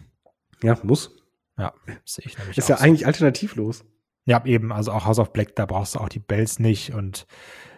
[0.63, 1.17] Ja, muss.
[1.57, 1.73] Ja,
[2.05, 2.83] sehe ich nämlich Ist ja so.
[2.83, 3.83] eigentlich alternativlos.
[4.25, 7.25] Ja, eben, also auch House of Black, da brauchst du auch die Bells nicht und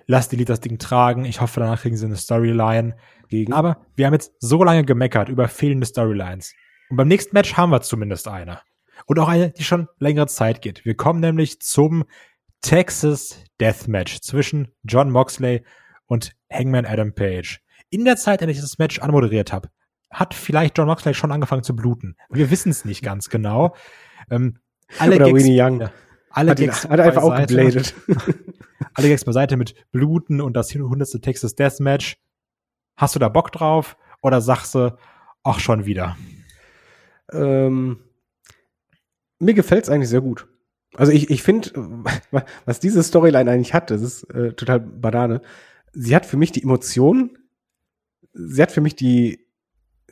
[0.05, 1.25] lass die Elite das Ding tragen.
[1.25, 2.95] Ich hoffe, danach kriegen sie eine Storyline.
[3.29, 3.53] Gegen.
[3.53, 6.53] Aber wir haben jetzt so lange gemeckert über fehlende Storylines.
[6.89, 8.59] Und beim nächsten Match haben wir zumindest eine.
[9.05, 10.85] Und auch eine, die schon längere Zeit geht.
[10.85, 12.03] Wir kommen nämlich zum
[12.61, 15.63] Texas Deathmatch zwischen John Moxley
[16.05, 17.59] und Hangman Adam Page.
[17.89, 19.69] In der Zeit, in der ich das Match anmoderiert habe,
[20.11, 22.15] hat vielleicht John Moxley schon angefangen zu bluten.
[22.29, 23.75] Wir wissen es nicht ganz genau.
[24.29, 24.59] Ähm,
[24.99, 25.89] alle Oder Gags, Winnie Young.
[26.29, 27.95] alle hat, ihn, hat einfach auch gebladet.
[28.93, 31.21] Alle Gags beiseite mit Bluten und das 100.
[31.21, 32.17] Texas Deathmatch.
[32.95, 33.97] Hast du da Bock drauf?
[34.21, 34.95] Oder sagst du,
[35.43, 36.15] ach schon wieder?
[37.31, 37.99] ähm,
[39.39, 40.47] mir gefällt's eigentlich sehr gut.
[40.95, 41.71] Also ich, ich finde,
[42.65, 45.41] was diese Storyline eigentlich hat, das ist äh, total Banane.
[45.93, 47.37] Sie hat für mich die Emotionen,
[48.33, 49.47] sie hat für mich die,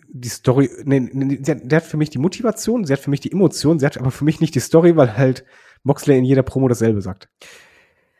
[0.10, 3.22] die Story, nee, nee, sie hat, hat für mich die Motivation, sie hat für mich
[3.22, 5.46] die Emotion, sie hat aber für mich nicht die Story, weil halt
[5.84, 7.30] Moxley in jeder Promo dasselbe sagt.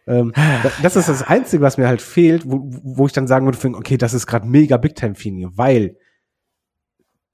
[0.08, 3.46] Ähm, da- das ist das Einzige, was mir halt fehlt, wo, wo ich dann sagen
[3.46, 5.98] würde, okay, das ist gerade mega Big Time Feeling, weil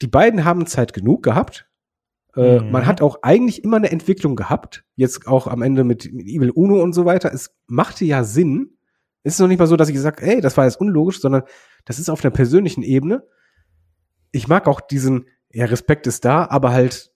[0.01, 1.67] die beiden haben Zeit genug gehabt.
[2.35, 2.71] Äh, Mhm.
[2.71, 4.83] Man hat auch eigentlich immer eine Entwicklung gehabt.
[4.95, 7.33] Jetzt auch am Ende mit, mit Evil Uno und so weiter.
[7.33, 8.77] Es machte ja Sinn.
[9.23, 11.43] Es ist noch nicht mal so, dass ich gesagt, ey, das war jetzt unlogisch, sondern
[11.85, 13.23] das ist auf einer persönlichen Ebene.
[14.31, 17.11] Ich mag auch diesen, ja, Respekt ist da, aber halt,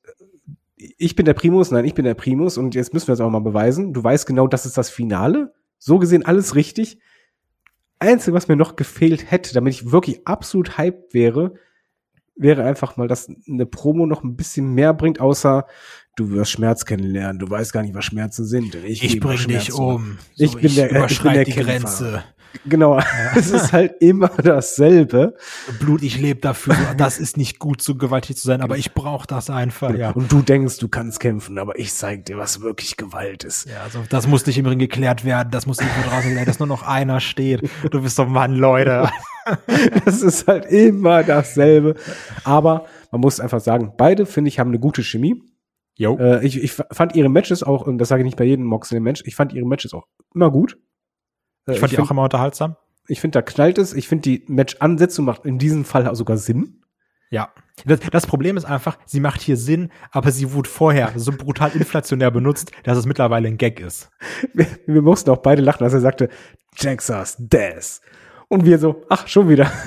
[0.98, 3.30] ich bin der Primus, nein, ich bin der Primus und jetzt müssen wir es auch
[3.30, 3.94] mal beweisen.
[3.94, 5.54] Du weißt genau, das ist das Finale.
[5.78, 7.00] So gesehen alles richtig.
[8.00, 11.54] Einzige, was mir noch gefehlt hätte, damit ich wirklich absolut hyped wäre,
[12.36, 15.68] wäre einfach mal, dass eine Promo noch ein bisschen mehr bringt, außer
[16.16, 18.74] du wirst Schmerz kennenlernen, du weißt gar nicht, was Schmerzen sind.
[18.76, 20.18] Ich gebe bring dich um.
[20.36, 21.72] Ich bin der- ich bin der die Kämpfer.
[21.74, 22.24] Grenze.
[22.66, 23.00] Genau,
[23.36, 25.36] es ist halt immer dasselbe.
[25.80, 26.76] Blut, ich lebe dafür.
[26.98, 29.94] Das ist nicht gut, so gewaltig zu sein, aber ich brauche das einfach.
[29.96, 30.12] Ja.
[30.12, 33.70] Und du denkst, du kannst kämpfen, aber ich zeig dir, was wirklich Gewalt ist.
[33.70, 35.50] Ja, also das muss nicht im Ring geklärt werden.
[35.52, 37.70] Das muss irgendwo draußen sein, dass nur noch einer steht.
[37.90, 39.10] Du bist doch Mann, Leute.
[40.06, 41.96] Das ist halt immer dasselbe.
[42.44, 45.42] Aber man muss einfach sagen, beide, finde ich, haben eine gute Chemie.
[45.98, 46.18] Jo.
[46.18, 49.24] Äh, ich, ich fand ihre Matches auch, und das sage ich nicht bei jedem Moxley-Mensch,
[49.26, 50.78] ich fand ihre Matches auch immer gut.
[51.68, 52.76] Äh, Ich fand die find- auch immer unterhaltsam.
[53.08, 53.94] Ich finde, da knallt es.
[53.94, 56.82] Ich finde, die Match-Ansetzung macht in diesem Fall sogar Sinn.
[57.30, 57.50] Ja.
[57.86, 61.72] Das, das Problem ist einfach, sie macht hier Sinn, aber sie wurde vorher so brutal
[61.72, 64.10] inflationär benutzt, dass es mittlerweile ein Gag ist.
[64.54, 66.30] Wir, wir mussten auch beide lachen, als er sagte,
[66.78, 68.02] Texas Death.
[68.50, 69.72] Und wir so, ach, schon wieder.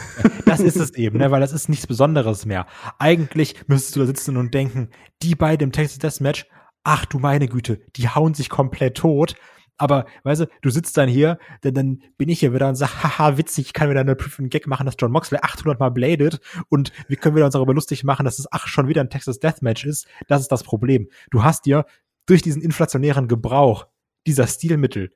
[0.46, 1.30] Das ist es eben, ne?
[1.30, 2.66] weil das ist nichts Besonderes mehr.
[2.98, 4.90] Eigentlich müsstest du da sitzen und denken,
[5.22, 6.46] die beiden im Texas Death Match,
[6.84, 9.34] ach du meine Güte, die hauen sich komplett tot.
[9.76, 13.02] Aber, weißt du, du sitzt dann hier, dann, dann bin ich hier wieder und sag,
[13.02, 16.40] haha, witzig, ich kann wieder eine einen Gag machen, dass John Moxley 800 Mal bladet
[16.68, 19.40] und wir können wieder uns darüber lustig machen, dass es, ach, schon wieder ein Texas
[19.40, 20.06] Deathmatch ist.
[20.28, 21.08] Das ist das Problem.
[21.30, 21.86] Du hast dir
[22.26, 23.86] durch diesen inflationären Gebrauch
[24.26, 25.12] dieser Stilmittel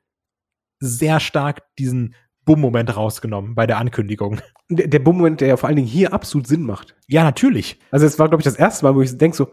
[0.81, 4.41] sehr stark diesen Bumm-Moment rausgenommen bei der Ankündigung.
[4.71, 6.97] Der, der Bumm-Moment, der ja vor allen Dingen hier absolut Sinn macht.
[7.07, 7.79] Ja, natürlich.
[7.91, 9.51] Also es war, glaube ich, das erste Mal, wo ich denke so,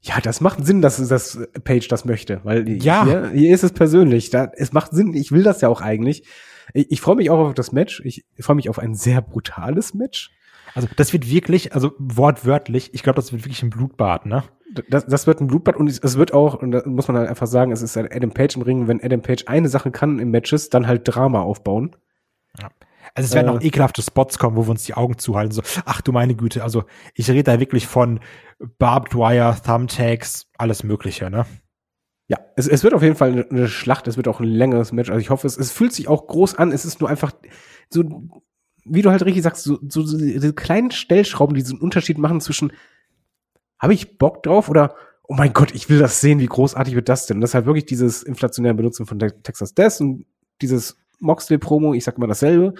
[0.00, 3.04] ja, das macht Sinn, dass das Page das möchte, weil Ja.
[3.04, 4.30] hier, hier ist es persönlich.
[4.30, 5.14] Da, es macht Sinn.
[5.14, 6.24] Ich will das ja auch eigentlich.
[6.74, 8.00] Ich, ich freue mich auch auf das Match.
[8.04, 10.30] Ich freue mich auf ein sehr brutales Match.
[10.74, 14.44] Also das wird wirklich, also wortwörtlich, ich glaube, das wird wirklich ein Blutbad, ne?
[14.90, 17.46] Das, das wird ein Blutbad und es, wird auch, und da muss man halt einfach
[17.46, 18.86] sagen, es ist ein Adam Page im Ring.
[18.88, 21.96] Wenn Adam Page eine Sache kann im Matches, dann halt Drama aufbauen.
[23.16, 23.50] Also es werden Äh.
[23.58, 25.52] auch ekelhafte Spots kommen, wo wir uns die Augen zuhalten.
[25.52, 28.20] So, ach du meine Güte, also ich rede da wirklich von
[28.78, 31.46] Barbed Wire, Thumbtacks, alles Mögliche, ne?
[32.28, 35.10] Ja, es, es wird auf jeden Fall eine, Schlacht, es wird auch ein längeres Match.
[35.10, 36.72] Also ich hoffe, es, es fühlt sich auch groß an.
[36.72, 37.32] Es ist nur einfach
[37.88, 38.02] so,
[38.84, 42.40] wie du halt richtig sagst, so, so, so diese kleinen Stellschrauben, die diesen Unterschied machen
[42.40, 42.72] zwischen,
[43.78, 47.08] habe ich Bock drauf oder, oh mein Gott, ich will das sehen, wie großartig wird
[47.08, 47.36] das denn?
[47.38, 50.26] Und das ist halt wirklich dieses inflationäre Benutzen von Te- Texas Death und
[50.60, 52.74] dieses Moxley-Promo, ich sag immer dasselbe.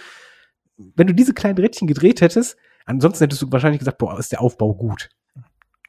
[0.76, 4.40] Wenn du diese kleinen Rädchen gedreht hättest, ansonsten hättest du wahrscheinlich gesagt, boah, ist der
[4.40, 5.08] Aufbau gut.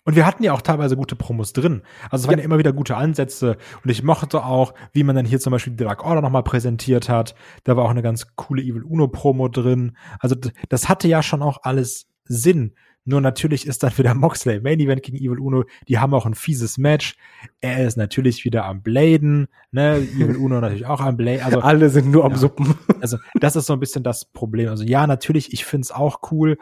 [0.08, 1.82] Und wir hatten ja auch teilweise gute Promos drin.
[2.10, 2.46] Also es waren ja.
[2.46, 3.58] immer wieder gute Ansätze.
[3.84, 7.10] Und ich mochte auch, wie man dann hier zum Beispiel die Dark Order nochmal präsentiert
[7.10, 7.36] hat.
[7.66, 9.98] Da war auch eine ganz coole Evil Uno Promo drin.
[10.20, 10.38] Also
[10.70, 12.74] das hatte ja schon auch alles Sinn.
[13.08, 15.64] Nur natürlich ist dann wieder Moxley Main Event gegen Evil Uno.
[15.88, 17.16] Die haben auch ein fieses Match.
[17.62, 19.48] Er ist natürlich wieder am Bladen.
[19.72, 20.06] Ne?
[20.16, 21.42] Evil Uno natürlich auch am Bladen.
[21.42, 22.38] Also Alle sind nur am Ja.
[22.38, 22.76] Suppen.
[23.02, 24.68] also das ist so ein bisschen das Problem.
[24.70, 26.58] Also ja, natürlich, ich find's auch cool,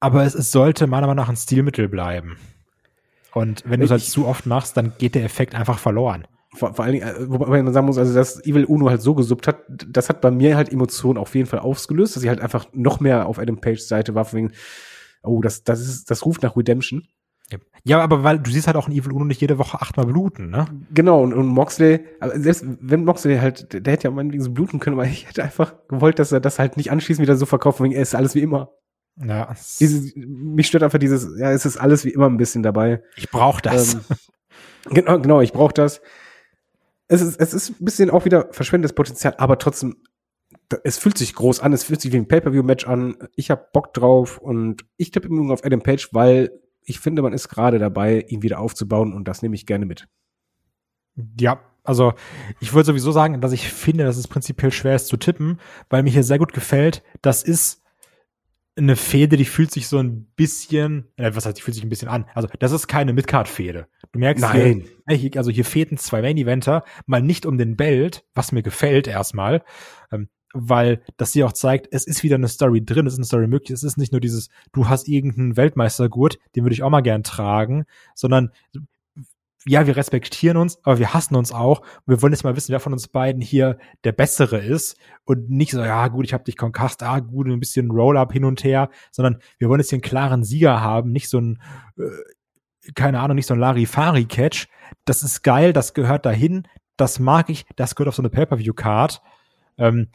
[0.00, 2.38] aber es, es sollte meiner Meinung nach ein Stilmittel bleiben.
[3.34, 6.26] Und wenn du es halt zu oft machst, dann geht der Effekt einfach verloren.
[6.54, 9.14] Vor, vor allen Dingen, äh, wobei man sagen muss, also dass Evil Uno halt so
[9.14, 12.40] gesuppt hat, das hat bei mir halt Emotionen auf jeden Fall ausgelöst, dass ich halt
[12.40, 14.52] einfach noch mehr auf Adam Page Seite war, wegen,
[15.22, 17.06] oh, das, das ist, das ruft nach Redemption.
[17.84, 20.50] Ja, aber weil du siehst halt auch in Evil Uno nicht jede Woche achtmal bluten,
[20.50, 20.66] ne?
[20.92, 22.00] Genau, und, und Moxley,
[22.34, 25.42] selbst wenn Moxley halt, der, der hätte ja meinetwegen so bluten können, aber ich hätte
[25.42, 28.34] einfach gewollt, dass er das halt nicht anschließend wieder so verkauft, wegen, er ist alles
[28.34, 28.70] wie immer.
[29.16, 29.54] Ja.
[29.80, 33.02] Dieses, mich stört einfach dieses, ja, es ist alles wie immer ein bisschen dabei.
[33.16, 33.94] ich brauch das.
[33.94, 34.00] Ähm,
[34.90, 36.00] genau, genau, ich brauche das.
[37.08, 39.96] Es ist, es ist ein bisschen auch wieder verschwendetes Potenzial, aber trotzdem,
[40.84, 43.16] es fühlt sich groß an, es fühlt sich wie ein Pay-Per-View-Match an.
[43.36, 46.50] Ich hab Bock drauf und ich tippe im Übrigen auf Adam Page, weil
[46.84, 50.08] ich finde, man ist gerade dabei, ihn wieder aufzubauen und das nehme ich gerne mit.
[51.38, 52.14] Ja, also
[52.60, 55.60] ich würde sowieso sagen, dass ich finde, dass es prinzipiell schwer ist zu tippen,
[55.90, 57.02] weil mir hier sehr gut gefällt.
[57.20, 57.82] Das ist
[58.76, 61.90] eine Fehde, die fühlt sich so ein bisschen, äh, was heißt, die fühlt sich ein
[61.90, 62.24] bisschen an.
[62.34, 63.86] Also das ist keine Midcard-Fehde.
[64.12, 64.84] Du merkst Nein.
[65.06, 68.62] Hier, äh, hier, also hier fehlen zwei Main-Eventer, mal nicht um den Belt, was mir
[68.62, 69.62] gefällt erstmal,
[70.10, 73.26] ähm, weil das hier auch zeigt, es ist wieder eine Story drin, es ist eine
[73.26, 76.90] Story möglich, es ist nicht nur dieses, du hast irgendeinen Weltmeistergurt, den würde ich auch
[76.90, 77.84] mal gern tragen,
[78.14, 78.50] sondern
[79.64, 81.82] ja, wir respektieren uns, aber wir hassen uns auch.
[82.06, 84.96] Wir wollen jetzt mal wissen, wer von uns beiden hier der Bessere ist.
[85.24, 88.44] Und nicht so, ja, gut, ich habe dich konkast, ah, gut, ein bisschen Roll-up hin
[88.44, 91.62] und her, sondern wir wollen jetzt hier einen klaren Sieger haben, nicht so ein,
[91.96, 94.66] äh, keine Ahnung, nicht so ein Larifari-Catch.
[95.04, 99.22] Das ist geil, das gehört dahin, das mag ich, das gehört auf so eine Pay-Per-View-Card.
[99.78, 100.08] Ähm,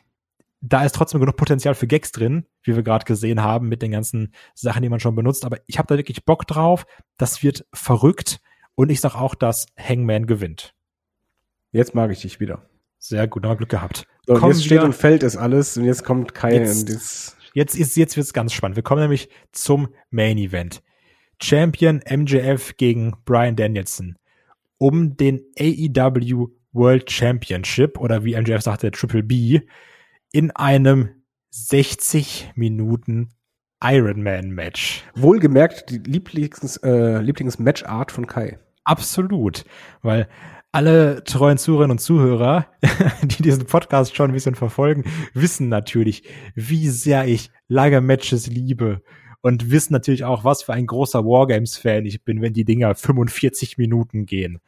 [0.61, 3.91] da ist trotzdem genug Potenzial für Gags drin, wie wir gerade gesehen haben, mit den
[3.91, 5.45] ganzen Sachen, die man schon benutzt.
[5.45, 6.85] Aber ich habe da wirklich Bock drauf.
[7.17, 8.39] Das wird verrückt.
[8.75, 10.73] Und ich sag auch, dass Hangman gewinnt.
[11.71, 12.67] Jetzt mag ich dich wieder.
[12.99, 14.07] Sehr gut, haben wir Glück gehabt.
[14.25, 17.75] So, Kommen jetzt steht und fällt es alles und jetzt kommt Kai Jetzt- jetzt, Jetzt
[17.75, 18.75] ist jetzt wird's ganz spannend.
[18.75, 20.83] Wir kommen nämlich zum Main Event.
[21.41, 24.17] Champion MJF gegen Brian Danielson
[24.77, 29.61] um den AEW World Championship oder wie MJF sagte Triple B
[30.31, 31.09] in einem
[31.49, 33.29] 60 Minuten
[33.83, 35.03] Ironman Match.
[35.15, 38.59] wohlgemerkt die Lieblings, äh, Lieblingsmatchart von Kai.
[38.83, 39.65] Absolut,
[40.01, 40.27] weil
[40.71, 42.67] alle treuen Zuhörerinnen und Zuhörer,
[43.23, 46.23] die diesen Podcast schon ein bisschen verfolgen, wissen natürlich,
[46.55, 49.01] wie sehr ich lange Matches liebe
[49.41, 53.77] und wissen natürlich auch, was für ein großer Wargames-Fan ich bin, wenn die Dinger 45
[53.77, 54.59] Minuten gehen.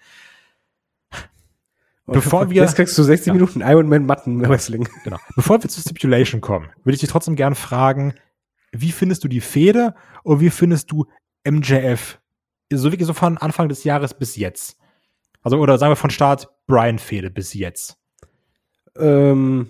[2.12, 3.34] Bevor wir- jetzt kriegst du 60 Ja.
[3.34, 4.88] Minuten Ironman Matten Wrestling.
[5.04, 5.18] Genau.
[5.36, 8.14] Bevor wir zur Stipulation kommen, würde ich dich trotzdem gern fragen,
[8.72, 11.06] wie findest du die Fehde und wie findest du
[11.44, 12.20] MJF?
[12.72, 14.78] So wirklich so von Anfang des Jahres bis jetzt.
[15.42, 17.98] Also, oder sagen wir von Start Brian-Fehde bis jetzt.
[18.98, 19.70] Ähm,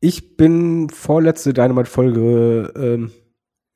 [0.00, 3.12] ich bin vorletzte Dynamite-Folge ähm,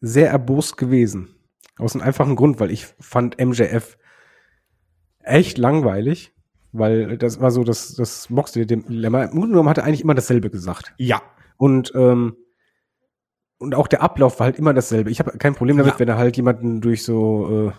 [0.01, 1.35] sehr erbost gewesen.
[1.79, 3.97] Aus einem einfachen Grund, weil ich fand MJF
[5.21, 6.33] echt langweilig,
[6.73, 9.25] weil das war so das, das Moxley Dilemma.
[9.25, 10.93] Im Grunde genommen hat er eigentlich immer dasselbe gesagt.
[10.99, 11.23] Ja.
[11.57, 12.37] Und, ähm,
[13.59, 15.11] und auch der Ablauf war halt immer dasselbe.
[15.11, 15.99] Ich habe kein Problem damit, Ja.
[15.99, 17.73] wenn er halt jemanden durch so,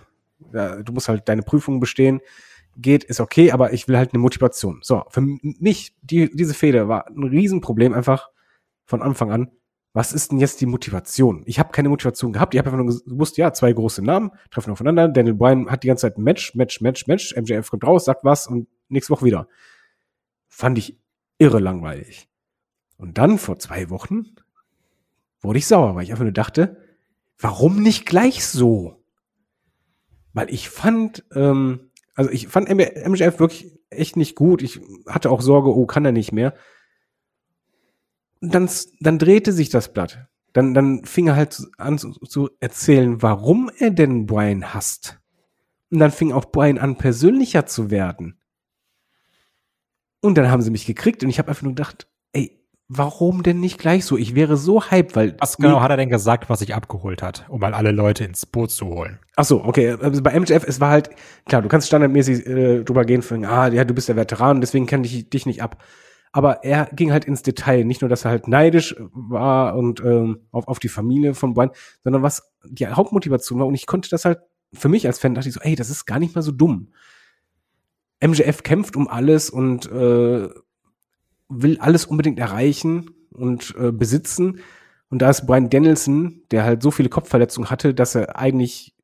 [0.53, 2.21] äh, ja, du musst halt deine Prüfungen bestehen,
[2.77, 4.79] geht, ist okay, aber ich will halt eine Motivation.
[4.81, 8.29] So, für mich, die, diese Fehde war ein Riesenproblem einfach
[8.85, 9.51] von Anfang an.
[9.93, 11.43] Was ist denn jetzt die Motivation?
[11.45, 12.53] Ich habe keine Motivation gehabt.
[12.53, 15.09] Ich habe einfach nur gewusst, ja, zwei große Namen treffen aufeinander.
[15.09, 17.35] Daniel Bryan hat die ganze Zeit Match, Match, Match, Match.
[17.35, 19.47] MJF kommt raus, sagt was und nächste Woche wieder.
[20.47, 20.97] Fand ich
[21.39, 22.29] irre langweilig.
[22.95, 24.35] Und dann vor zwei Wochen
[25.41, 26.77] wurde ich sauer, weil ich einfach nur dachte,
[27.37, 29.03] warum nicht gleich so?
[30.33, 34.61] Weil ich fand, ähm, also ich fand MJF wirklich echt nicht gut.
[34.61, 36.53] Ich hatte auch Sorge, oh, kann er nicht mehr.
[38.41, 38.69] Dann,
[38.99, 40.27] dann drehte sich das Blatt.
[40.53, 45.19] Dann, dann fing er halt an zu, zu erzählen, warum er denn Brian hasst.
[45.89, 48.39] Und dann fing auch Brian an, persönlicher zu werden.
[50.21, 53.59] Und dann haben sie mich gekriegt und ich habe einfach nur gedacht, ey, warum denn
[53.59, 54.17] nicht gleich so?
[54.17, 55.35] Ich wäre so hyped, weil.
[55.39, 58.45] Was genau hat er denn gesagt, was sich abgeholt hat, um mal alle Leute ins
[58.45, 59.19] Boot zu holen?
[59.35, 59.91] Ach so, okay.
[59.99, 61.09] Also bei MJF, es war halt,
[61.45, 64.85] klar, du kannst standardmäßig äh, drüber gehen, für, ah, ja, du bist der Veteran, deswegen
[64.85, 65.81] kann ich dich nicht ab.
[66.31, 67.83] Aber er ging halt ins Detail.
[67.83, 71.71] Nicht nur, dass er halt neidisch war und ähm, auf, auf die Familie von Brian,
[72.03, 73.67] sondern was die Hauptmotivation war.
[73.67, 74.39] Und ich konnte das halt,
[74.73, 76.93] für mich als Fan dachte ich so, ey, das ist gar nicht mal so dumm.
[78.23, 80.49] MJF kämpft um alles und äh,
[81.49, 84.59] will alles unbedingt erreichen und äh, besitzen.
[85.09, 88.95] Und da ist Brian Danielson, der halt so viele Kopfverletzungen hatte, dass er eigentlich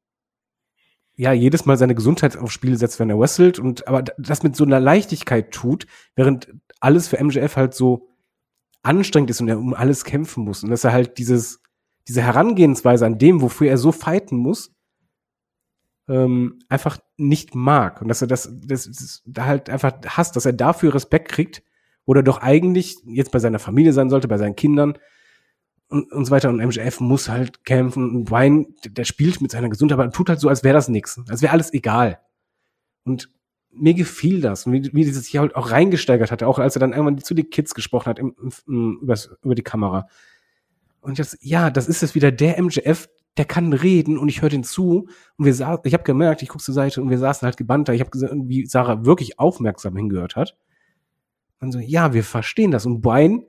[1.15, 4.55] ja jedes Mal seine Gesundheit aufs Spiel setzt, wenn er wrestelt und aber das mit
[4.55, 8.09] so einer Leichtigkeit tut, während alles für MJF halt so
[8.83, 11.61] anstrengend ist und er um alles kämpfen muss und dass er halt dieses
[12.07, 14.71] diese Herangehensweise an dem, wofür er so fighten muss,
[16.07, 20.45] ähm, einfach nicht mag und dass er das, das, das da halt einfach hasst, dass
[20.45, 21.63] er dafür Respekt kriegt,
[22.05, 24.97] wo er doch eigentlich jetzt bei seiner Familie sein sollte, bei seinen Kindern
[25.89, 26.47] und, und so weiter.
[26.49, 30.39] Und MJF muss halt kämpfen und Wayne, der spielt mit seiner Gesundheit, aber tut halt
[30.39, 32.21] so, als wäre das nix, als wäre alles egal.
[33.03, 33.29] Und
[33.79, 36.79] mir gefiel das und wie, wie dieses sich halt auch reingesteigert hatte, auch als er
[36.79, 38.35] dann irgendwann zu den Kids gesprochen hat im,
[38.67, 40.07] im, übers, über die Kamera.
[41.01, 43.07] Und ich dachte, ja, das ist jetzt wieder der MJF,
[43.37, 45.07] der kann reden und ich höre den zu
[45.37, 47.87] und wir saßen, ich habe gemerkt, ich gucke zur Seite und wir saßen halt gebannt
[47.87, 47.93] da.
[47.93, 50.57] Ich habe gesehen, wie Sarah wirklich aufmerksam hingehört hat.
[51.59, 52.85] Und so, ja, wir verstehen das.
[52.85, 53.43] Und Brian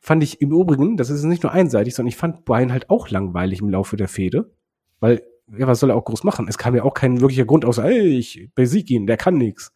[0.00, 3.08] fand ich im Übrigen, das ist nicht nur einseitig, sondern ich fand Brian halt auch
[3.10, 4.52] langweilig im Laufe der Fehde,
[5.00, 6.48] weil ja, was soll er auch groß machen?
[6.48, 9.72] Es kam ja auch kein wirklicher Grund außer, ey, ich besieg ihn, der kann nichts.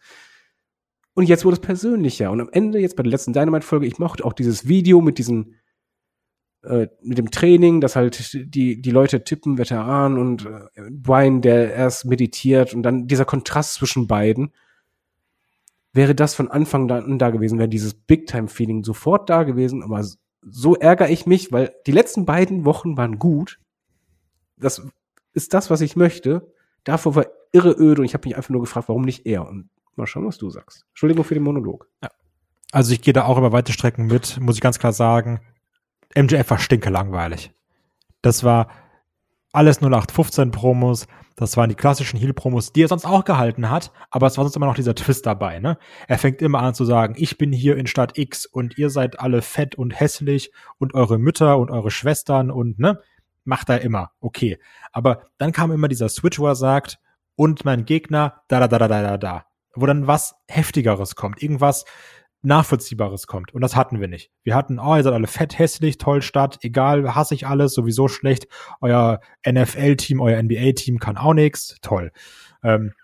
[1.14, 2.30] Und jetzt wurde es persönlicher.
[2.30, 5.56] Und am Ende, jetzt bei der letzten Dynamite-Folge, ich mochte auch dieses Video mit diesen
[6.62, 11.72] äh, mit dem Training, dass halt die, die Leute tippen, Veteran und äh, Brian, der
[11.72, 14.52] erst meditiert und dann dieser Kontrast zwischen beiden.
[15.92, 20.04] Wäre das von Anfang an da gewesen, wäre dieses Big-Time-Feeling sofort da gewesen, aber
[20.42, 23.58] so ärgere ich mich, weil die letzten beiden Wochen waren gut.
[24.58, 24.86] Das
[25.32, 26.52] ist das, was ich möchte.
[26.84, 29.46] Davor war irre öde und ich habe mich einfach nur gefragt, warum nicht er?
[29.48, 30.86] Und mal schauen, was du sagst.
[30.90, 31.88] Entschuldigung für den Monolog.
[32.02, 32.10] Ja.
[32.72, 35.40] Also ich gehe da auch über weite Strecken mit, muss ich ganz klar sagen.
[36.16, 37.52] MJF war stinke langweilig.
[38.22, 38.68] Das war
[39.52, 41.06] alles 0815 Promos.
[41.36, 44.56] Das waren die klassischen Heel-Promos, die er sonst auch gehalten hat, aber es war sonst
[44.56, 45.78] immer noch dieser Twist dabei, ne?
[46.06, 49.18] Er fängt immer an zu sagen, ich bin hier in Stadt X und ihr seid
[49.20, 53.00] alle fett und hässlich und eure Mütter und eure Schwestern und, ne?
[53.44, 54.58] Macht er immer, okay.
[54.92, 56.98] Aber dann kam immer dieser Switch, wo er sagt,
[57.36, 59.46] und mein Gegner, da, da, da, da, da, da, da.
[59.74, 61.42] Wo dann was Heftigeres kommt.
[61.42, 61.84] Irgendwas,
[62.42, 63.52] Nachvollziehbares kommt.
[63.52, 64.30] Und das hatten wir nicht.
[64.42, 68.08] Wir hatten, oh, ihr seid alle fett, hässlich, toll Stadt, egal, hasse ich alles, sowieso
[68.08, 68.46] schlecht.
[68.80, 72.12] Euer NFL-Team, euer NBA-Team kann auch nichts, toll.
[72.62, 72.94] Ähm,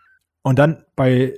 [0.43, 1.35] und dann bei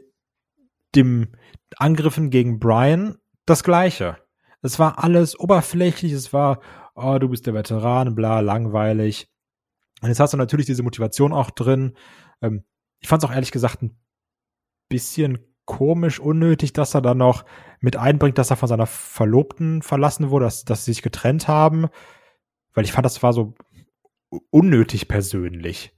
[0.95, 1.29] dem
[1.77, 4.19] Angriffen gegen Brian das Gleiche.
[4.63, 6.61] Es war alles oberflächlich, es war,
[6.99, 9.29] oh, du bist der Veteran, bla, langweilig.
[10.01, 11.97] Und jetzt hast du natürlich diese Motivation auch drin.
[12.43, 12.65] Ähm,
[13.01, 13.99] ich fand es auch ehrlich gesagt ein
[14.89, 17.45] bisschen komisch, unnötig, dass er dann noch
[17.81, 21.89] mit einbringt, dass er von seiner Verlobten verlassen wurde, dass, dass sie sich getrennt haben.
[22.75, 23.55] Weil ich fand, das war so
[24.51, 25.93] unnötig persönlich.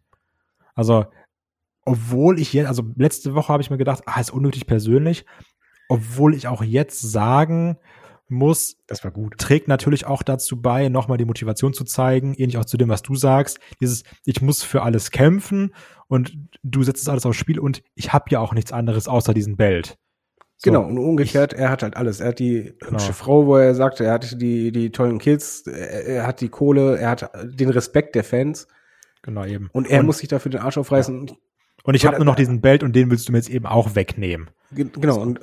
[0.75, 1.07] Also,
[1.85, 5.25] obwohl ich jetzt, also letzte Woche habe ich mir gedacht, ah, ist unnötig persönlich,
[5.89, 7.79] obwohl ich auch jetzt sagen
[8.31, 12.59] muss, das war gut, trägt natürlich auch dazu bei, nochmal die Motivation zu zeigen, ähnlich
[12.59, 15.75] auch zu dem, was du sagst, dieses, ich muss für alles kämpfen
[16.09, 19.35] und du setzt es alles aufs Spiel und ich habe ja auch nichts anderes außer
[19.35, 19.99] diesen Belt.
[20.63, 22.21] So, genau, und umgekehrt, er hat halt alles.
[22.21, 22.93] Er hat die genau.
[22.93, 26.51] hübsche Frau, wo er sagte, er hat die, die tollen Kids, er, er, hat die
[26.51, 28.69] Kohle, er hat den Respekt der Fans.
[29.23, 29.71] Genau, eben.
[29.73, 31.29] Und er und, muss sich dafür den Arsch aufreißen.
[31.29, 31.35] Ja.
[31.85, 33.95] Und ich habe nur noch diesen Belt und den willst du mir jetzt eben auch
[33.95, 34.51] wegnehmen.
[34.71, 35.21] Genau, so.
[35.21, 35.41] und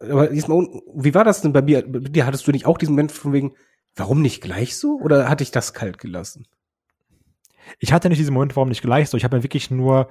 [0.00, 1.84] aber diesmal, wie war das denn bei mir?
[1.86, 3.54] Bei dir hattest du nicht auch diesen Moment von wegen,
[3.94, 4.98] warum nicht gleich so?
[5.00, 6.46] Oder hatte ich das kalt gelassen?
[7.78, 9.16] Ich hatte nicht diesen Moment, warum nicht gleich so.
[9.16, 10.08] Ich habe mir wirklich nur,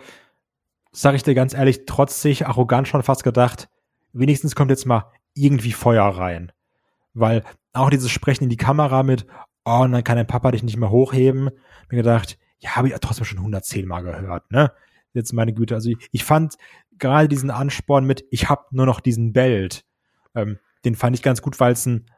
[0.92, 3.70] sag ich dir ganz ehrlich, trotzig, arrogant schon fast gedacht,
[4.14, 6.52] wenigstens kommt jetzt mal irgendwie Feuer rein.
[7.14, 9.26] Weil auch dieses Sprechen in die Kamera mit,
[9.64, 11.50] oh, und dann kann dein Papa dich nicht mehr hochheben,
[11.90, 14.72] mir gedacht, ja, habe ich trotzdem schon 110 Mal gehört, ne?
[15.14, 15.76] Jetzt meine Güte.
[15.76, 16.56] Also ich fand
[17.00, 19.86] gerade diesen Ansporn mit, ich habe nur noch diesen Belt,
[20.36, 22.10] ähm, den fand ich ganz gut, weil es ein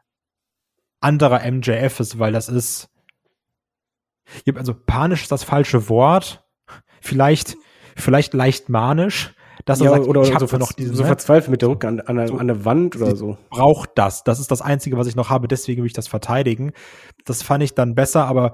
[0.99, 2.89] anderer MJF ist, weil das ist,
[4.55, 6.43] also panisch ist das falsche Wort,
[7.01, 7.55] vielleicht,
[7.95, 9.33] vielleicht leicht manisch,
[9.65, 11.07] dass er Ja, sagt, oder ich so, habe ver noch diesen, so ne?
[11.07, 12.37] verzweifelt mit der Rücke an, an, der- So.
[12.37, 13.37] an der Wand oder so.
[13.49, 14.23] braucht das.
[14.23, 16.71] Das ist das Einzige, was ich noch habe, deswegen will ich das verteidigen.
[17.25, 18.53] Das fand ich dann besser, aber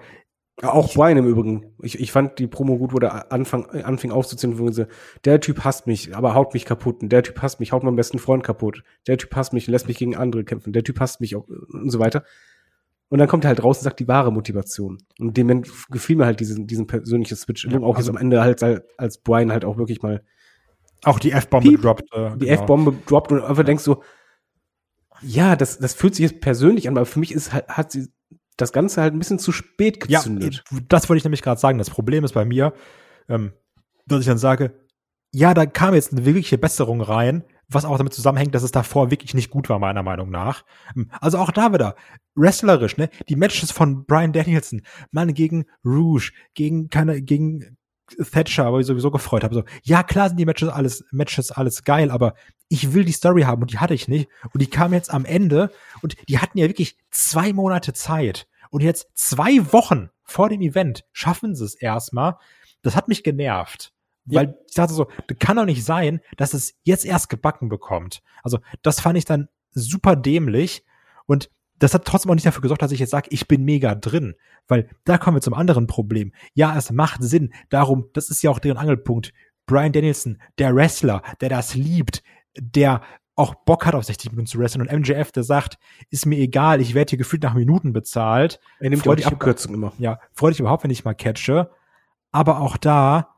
[0.61, 1.73] Auch Brian im Übrigen.
[1.81, 4.87] Ich, ich fand die Promo gut, wo der anfang, anfing aufzuzählen, wo sie,
[5.25, 7.01] der Typ hasst mich, aber haut mich kaputt.
[7.01, 8.83] Und der Typ hasst mich, haut meinen besten Freund kaputt.
[9.07, 10.71] Der Typ hasst mich, lässt mich gegen andere kämpfen.
[10.71, 12.23] Der Typ hasst mich auch, und so weiter.
[13.09, 14.99] Und dann kommt er halt raus und sagt die wahre Motivation.
[15.19, 17.65] Und dem Moment gefiel mir halt diesen, diesen persönlichen Switch.
[17.65, 20.23] Ja, auch also- jetzt am Ende halt als- als Brian halt auch wirklich mal
[21.03, 22.13] auch die F-Bombe droppt.
[22.13, 22.61] Äh, die genau.
[22.61, 24.03] F-Bombe droppt und einfach denkst so,
[25.21, 28.07] ja, das, das fühlt sich jetzt persönlich an, aber für mich ist halt, hat sie
[28.57, 30.63] das Ganze halt ein bisschen zu spät Ja, gezündet.
[30.89, 31.77] das wollte ich nämlich gerade sagen.
[31.77, 32.73] Das Problem ist bei mir,
[33.29, 33.53] ähm,
[34.05, 34.73] dass ich dann sage,
[35.31, 39.09] ja, da kam jetzt eine wirkliche Besserung rein, was auch damit zusammenhängt, dass es davor
[39.09, 40.63] wirklich nicht gut war, meiner Meinung nach.
[40.95, 41.95] Ähm, Also auch da wieder,
[42.35, 43.09] wrestlerisch, ne?
[43.29, 44.81] Die Matches von Brian Danielson,
[45.11, 47.77] Mann gegen Rouge, gegen keine, gegen
[48.17, 49.55] Thatcher, wo ich sowieso gefreut habe.
[49.55, 52.33] So, ja, klar sind die Matches alles, Matches alles geil, aber
[52.69, 54.29] ich will die Story haben und die hatte ich nicht.
[54.53, 58.47] Und die kam jetzt am Ende und die hatten ja wirklich zwei Monate Zeit.
[58.69, 62.37] Und jetzt zwei Wochen vor dem Event schaffen sie es erstmal.
[62.81, 63.93] Das hat mich genervt.
[64.25, 64.41] Ja.
[64.41, 68.23] Weil ich dachte so, das kann doch nicht sein, dass es jetzt erst gebacken bekommt.
[68.41, 70.83] Also, das fand ich dann super dämlich.
[71.25, 71.49] Und
[71.79, 74.35] das hat trotzdem auch nicht dafür gesorgt, dass ich jetzt sage, ich bin mega drin.
[74.67, 76.31] Weil da kommen wir zum anderen Problem.
[76.53, 77.53] Ja, es macht Sinn.
[77.69, 79.33] Darum, das ist ja auch deren Angelpunkt.
[79.65, 82.23] Brian Danielson, der Wrestler, der das liebt,
[82.57, 83.01] der
[83.35, 84.87] auch Bock hat, auf 60 Minuten zu wresteln.
[84.87, 85.77] Und MJF, der sagt,
[86.09, 88.59] ist mir egal, ich werde hier gefühlt nach Minuten bezahlt.
[88.79, 89.93] Er nimmt Freu ja auch dich die Abkürzung immer.
[89.97, 91.71] Ja, freu dich überhaupt, wenn ich mal catche.
[92.31, 93.35] Aber auch da,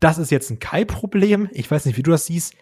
[0.00, 1.48] das ist jetzt ein Kai-Problem.
[1.52, 2.54] Ich weiß nicht, wie du das siehst.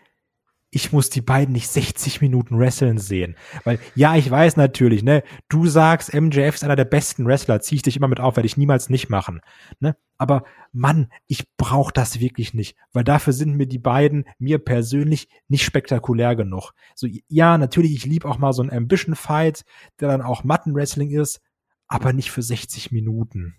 [0.71, 3.37] Ich muss die beiden nicht 60 Minuten wresteln sehen.
[3.65, 7.77] Weil, ja, ich weiß natürlich, ne, du sagst, MJF ist einer der besten Wrestler, zieh
[7.77, 9.41] ich dich immer mit auf, werde ich niemals nicht machen.
[9.81, 9.97] Ne?
[10.17, 15.29] Aber Mann, ich brauche das wirklich nicht, weil dafür sind mir die beiden mir persönlich
[15.49, 16.73] nicht spektakulär genug.
[16.95, 19.65] So, ja, natürlich, ich liebe auch mal so einen Ambition-Fight,
[19.99, 21.41] der dann auch Matten-Wrestling ist,
[21.89, 23.57] aber nicht für 60 Minuten.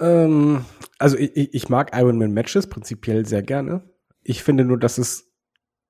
[0.00, 0.64] Ähm,
[0.98, 3.82] also ich, ich mag Ironman Matches prinzipiell sehr gerne.
[4.30, 5.28] Ich finde nur, dass es,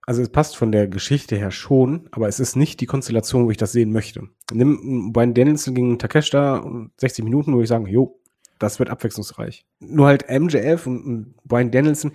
[0.07, 3.51] also es passt von der Geschichte her schon, aber es ist nicht die Konstellation, wo
[3.51, 4.31] ich das sehen möchte.
[4.51, 8.19] Nimm Brian Danielson gegen Takeshita und 60 Minuten, wo ich sagen, jo,
[8.59, 9.67] das wird abwechslungsreich.
[9.81, 12.13] Nur halt MJF und, und Brian Danielson,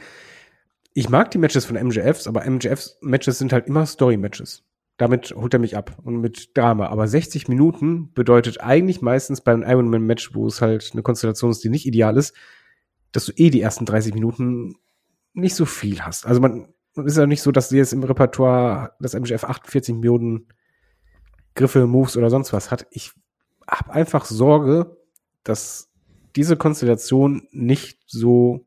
[0.95, 4.63] ich mag die Matches von MJFs, aber MJFs Matches sind halt immer Story-Matches.
[4.97, 6.87] Damit holt er mich ab und mit Drama.
[6.87, 11.69] Aber 60 Minuten bedeutet eigentlich meistens beim Ironman-Match, wo es halt eine Konstellation ist, die
[11.69, 12.33] nicht ideal ist,
[13.11, 14.77] dass du eh die ersten 30 Minuten
[15.35, 16.25] nicht so viel hast.
[16.25, 16.67] Also man
[16.97, 20.47] es ist ja nicht so, dass sie jetzt im Repertoire das MJF 48 Millionen
[21.55, 22.87] Griffe, Moves oder sonst was hat.
[22.91, 23.11] Ich
[23.69, 24.97] habe einfach Sorge,
[25.43, 25.91] dass
[26.35, 28.65] diese Konstellation nicht so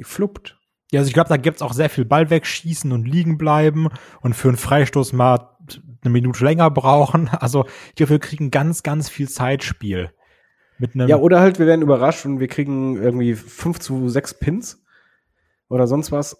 [0.00, 0.58] fluppt.
[0.90, 3.88] Ja, also ich glaube, da gibt's auch sehr viel Ball wegschießen und liegen bleiben
[4.22, 5.56] und für einen Freistoß mal
[6.02, 7.30] eine Minute länger brauchen.
[7.40, 10.10] Also ich glaube, wir kriegen ganz, ganz viel Zeitspiel.
[10.78, 14.34] Mit einem Ja, oder halt, wir werden überrascht und wir kriegen irgendwie 5 zu 6
[14.38, 14.82] Pins
[15.68, 16.36] oder sonst was.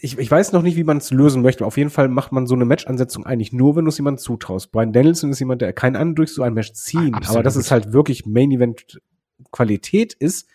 [0.00, 1.66] Ich, ich weiß noch nicht, wie man es lösen möchte.
[1.66, 4.70] Auf jeden Fall macht man so eine Match-Ansetzung eigentlich nur, wenn du es jemandem zutraust.
[4.70, 7.14] Brian Danielson ist jemand, der kann einen durch so ein Match ziehen.
[7.14, 7.36] Absolut.
[7.36, 10.48] Aber dass es halt wirklich Main-Event-Qualität ist.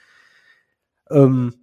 [1.12, 1.54] Ähm,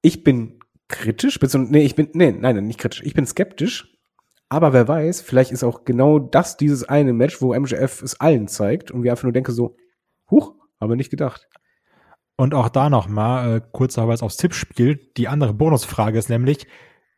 [0.00, 3.02] ich bin kritisch, beziehungsweise, nee, ich bin, nee, nein, nein, nicht kritisch.
[3.04, 3.94] Ich bin skeptisch.
[4.48, 8.48] Aber wer weiß, vielleicht ist auch genau das dieses eine Match, wo MJF es allen
[8.48, 9.76] zeigt und wir einfach nur denken so,
[10.30, 11.48] huch, aber nicht gedacht.
[12.40, 15.10] Und auch da nochmal äh, kurzer Verweis aufs Tippspiel.
[15.16, 16.68] Die andere Bonusfrage ist nämlich,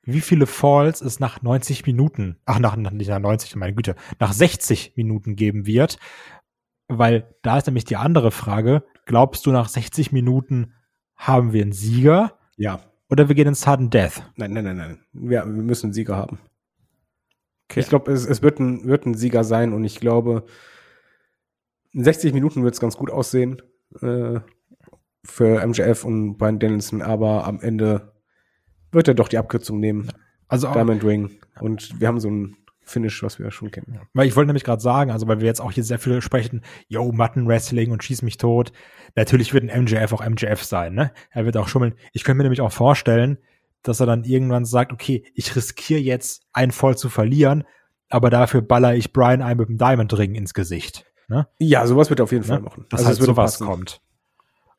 [0.03, 4.33] wie viele Falls es nach 90 Minuten, ach, nach, nicht nach 90, meine Güte, nach
[4.33, 5.99] 60 Minuten geben wird.
[6.89, 10.73] Weil da ist nämlich die andere Frage, glaubst du, nach 60 Minuten
[11.17, 12.81] haben wir einen Sieger Ja.
[13.11, 14.23] oder wir gehen in Sudden Death?
[14.37, 15.01] Nein, nein, nein, nein.
[15.13, 16.39] Wir, wir müssen einen Sieger haben.
[17.69, 17.81] Okay.
[17.81, 20.47] Ich glaube, es, es wird, ein, wird ein Sieger sein und ich glaube,
[21.93, 23.61] in 60 Minuten wird es ganz gut aussehen
[24.01, 24.41] äh,
[25.25, 28.13] für MJF und Brian Danielson, aber am Ende
[28.93, 30.11] wird er doch die Abkürzung nehmen.
[30.49, 31.39] Also auch, Diamond Ring.
[31.61, 34.01] Und wir haben so ein Finish, was wir schon kennen.
[34.15, 36.63] Weil ich wollte nämlich gerade sagen, also weil wir jetzt auch hier sehr viel sprechen,
[36.89, 38.73] yo, Mutton Wrestling und schieß mich tot.
[39.15, 41.13] Natürlich wird ein MJF auch MJF sein, ne?
[41.31, 41.95] Er wird auch schummeln.
[42.13, 43.39] Ich könnte mir nämlich auch vorstellen,
[43.83, 47.65] dass er dann irgendwann sagt, okay, ich riskiere jetzt einen Voll zu verlieren,
[48.09, 51.07] aber dafür baller ich Brian ein mit dem Diamond Ring ins Gesicht.
[51.29, 51.47] Ne?
[51.59, 52.65] Ja, sowas wird er auf jeden Fall ne?
[52.65, 52.87] machen.
[52.91, 53.67] Dass Also halt sowas passen.
[53.67, 54.01] kommt.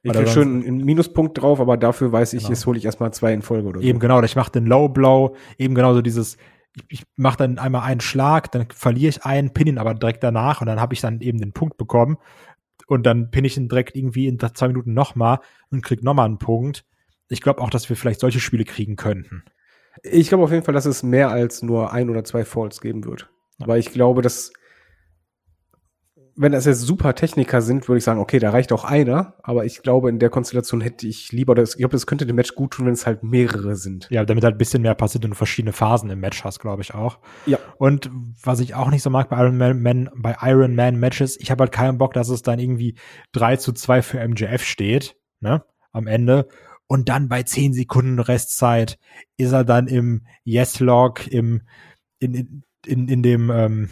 [0.03, 2.49] Ich krieg schön einen Minuspunkt drauf, aber dafür weiß ich, Genau.
[2.51, 3.85] jetzt hole ich erstmal zwei in Folge oder so.
[3.85, 6.37] Eben genau, ich mache den Low Blow, eben genauso dieses,
[6.75, 10.23] ich, ich mache dann einmal einen Schlag, dann verliere ich einen, pin ihn aber direkt
[10.23, 12.17] danach und dann habe ich dann eben den Punkt bekommen
[12.87, 15.39] und dann pin ich ihn direkt irgendwie in zwei Minuten nochmal
[15.69, 16.83] und krieg nochmal einen Punkt.
[17.29, 19.43] ich glaube auch, dass wir vielleicht solche Spiele kriegen könnten.
[20.03, 23.05] Ich glaube auf jeden Fall, dass es mehr als nur ein oder zwei Falls geben
[23.05, 23.29] wird.
[23.59, 23.67] Ja.
[23.67, 24.51] Weil ich glaube, dass
[26.41, 29.35] wenn das jetzt super Techniker sind, würde ich sagen, okay, da reicht auch einer.
[29.43, 32.35] Aber ich glaube, in der Konstellation hätte ich lieber das, ich glaube, das könnte dem
[32.35, 34.07] Match gut tun, wenn es halt mehrere sind.
[34.09, 36.95] Ja, damit halt ein bisschen mehr passiert und verschiedene Phasen im Match hast, glaube ich
[36.95, 37.19] auch.
[37.45, 37.59] Ja.
[37.77, 38.09] Und
[38.41, 41.51] was ich auch nicht so mag bei Iron Man, Man bei Iron Man Matches, ich
[41.51, 42.95] habe halt keinen Bock, dass es dann irgendwie
[43.33, 46.47] 3 zu 2 für MJF steht, ne, am Ende.
[46.87, 48.97] Und dann bei 10 Sekunden Restzeit
[49.37, 51.61] ist er dann im Yes-Log, im,
[52.17, 53.89] in, in, in, in dem, ähm,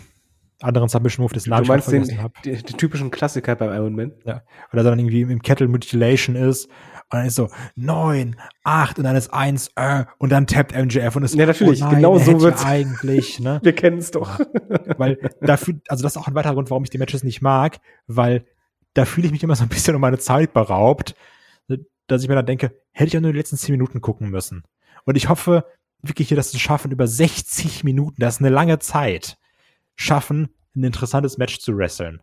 [0.62, 2.04] anderen Submission Move des Du Namen meinst den,
[2.44, 4.12] die typischen Klassiker beim Iron Man?
[4.26, 4.44] Ja.
[4.74, 6.66] Oder dann irgendwie im Kettle Mutilation ist.
[7.12, 11.16] Und dann ist so neun, acht und dann ist eins, äh, und dann tappt MJF
[11.16, 12.64] und ist Ja, natürlich, oh nein, genau er so wird's.
[12.64, 13.60] eigentlich, ne?
[13.64, 14.40] Wir kennen es doch.
[14.98, 17.80] Weil dafür, also das ist auch ein weiterer Grund, warum ich die Matches nicht mag,
[18.08, 18.46] weil
[18.94, 21.16] da fühle ich mich immer so ein bisschen um meine Zeit beraubt,
[22.08, 24.64] dass ich mir dann denke, hätte ich auch nur die letzten zehn Minuten gucken müssen.
[25.06, 25.66] Und ich hoffe
[26.02, 29.38] wirklich hier, dass es schaffen, über 60 Minuten, das ist eine lange Zeit,
[30.00, 32.22] schaffen, ein interessantes Match zu wresteln.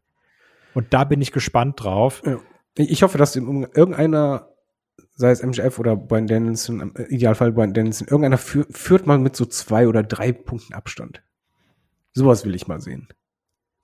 [0.74, 2.22] Und da bin ich gespannt drauf.
[2.24, 2.40] Ja.
[2.74, 4.48] Ich hoffe, dass in irgendeiner,
[5.14, 9.36] sei es MJF oder Brian Danielson, im Idealfall Brian Danielson, irgendeiner führ, führt mal mit
[9.36, 11.22] so zwei oder drei Punkten Abstand.
[12.12, 13.08] Sowas will ich mal sehen.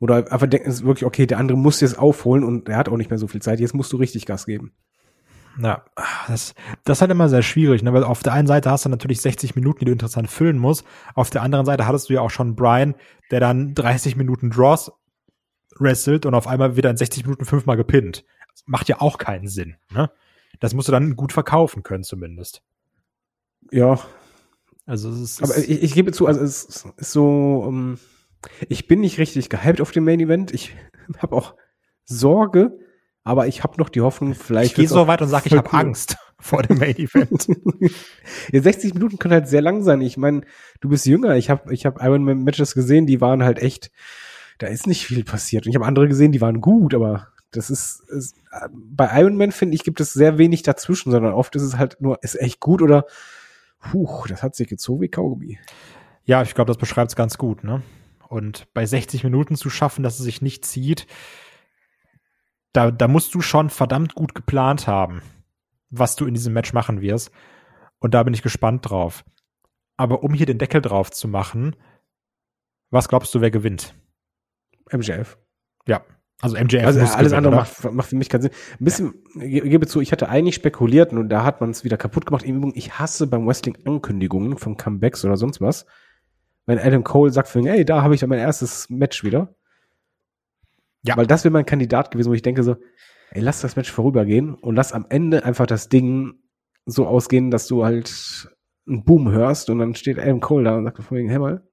[0.00, 2.88] Oder einfach denken, es ist wirklich, okay, der andere muss jetzt aufholen und er hat
[2.88, 4.72] auch nicht mehr so viel Zeit, jetzt musst du richtig Gas geben.
[5.60, 5.84] Ja,
[6.28, 7.92] das, das ist halt immer sehr schwierig, ne?
[7.92, 10.84] weil auf der einen Seite hast du natürlich 60 Minuten, die du interessant füllen musst.
[11.14, 12.94] Auf der anderen Seite hattest du ja auch schon Brian,
[13.30, 14.92] der dann 30 Minuten Draws
[15.78, 18.24] wrestelt und auf einmal wieder in 60 Minuten fünfmal gepinnt.
[18.50, 19.76] Das macht ja auch keinen Sinn.
[19.90, 20.10] Ne?
[20.60, 22.62] Das musst du dann gut verkaufen können zumindest.
[23.70, 24.00] Ja,
[24.86, 27.98] Also es ist, aber ich, ich gebe zu, also es ist so, um,
[28.68, 30.52] ich bin nicht richtig gehypt auf dem Main Event.
[30.52, 30.74] Ich
[31.18, 31.54] habe auch
[32.04, 32.78] Sorge,
[33.24, 35.68] aber ich habe noch die Hoffnung, vielleicht ich gehe so weit und sage, ich habe
[35.72, 35.78] cool.
[35.78, 37.48] Angst vor dem Main Event.
[38.52, 40.00] ja, 60 Minuten können halt sehr lang sein.
[40.00, 40.42] Ich meine,
[40.80, 41.36] du bist jünger.
[41.36, 43.90] Ich habe ich hab Iron Man Matches gesehen, die waren halt echt,
[44.58, 45.66] da ist nicht viel passiert.
[45.66, 48.36] Und ich habe andere gesehen, die waren gut, aber das ist, ist
[48.72, 51.98] bei Iron Man finde ich, gibt es sehr wenig dazwischen, sondern oft ist es halt
[52.00, 53.06] nur, ist echt gut oder
[53.82, 55.58] Puh, das hat sich gezogen wie Kaugummi.
[56.24, 57.82] Ja, ich glaube, das beschreibt es ganz gut, ne?
[58.28, 61.06] Und bei 60 Minuten zu schaffen, dass es sich nicht zieht,
[62.72, 65.22] da, da musst du schon verdammt gut geplant haben,
[65.90, 67.30] was du in diesem Match machen wirst.
[67.98, 69.24] Und da bin ich gespannt drauf.
[69.96, 71.76] Aber um hier den Deckel drauf zu machen,
[72.90, 73.94] was glaubst du, wer gewinnt?
[74.90, 75.38] MJF.
[75.86, 76.04] Ja,
[76.40, 78.50] also MJF Also muss alles gewinnen, andere macht, macht für mich keinen Sinn.
[78.80, 81.96] Ein bisschen, ich gebe zu, ich hatte eigentlich spekuliert und da hat man es wieder
[81.96, 82.44] kaputt gemacht.
[82.74, 85.86] Ich hasse beim Wrestling Ankündigungen von Comebacks oder sonst was.
[86.66, 89.54] Wenn Adam Cole sagt für ihn, ey, da habe ich dann mein erstes Match wieder.
[91.02, 91.16] Ja.
[91.16, 92.76] Weil das wäre mein Kandidat gewesen, wo ich denke so,
[93.30, 96.34] ey, lass das Match vorübergehen und lass am Ende einfach das Ding
[96.86, 98.48] so ausgehen, dass du halt
[98.86, 101.66] einen Boom hörst und dann steht Adam Cole da und sagt vorhin, hey mal,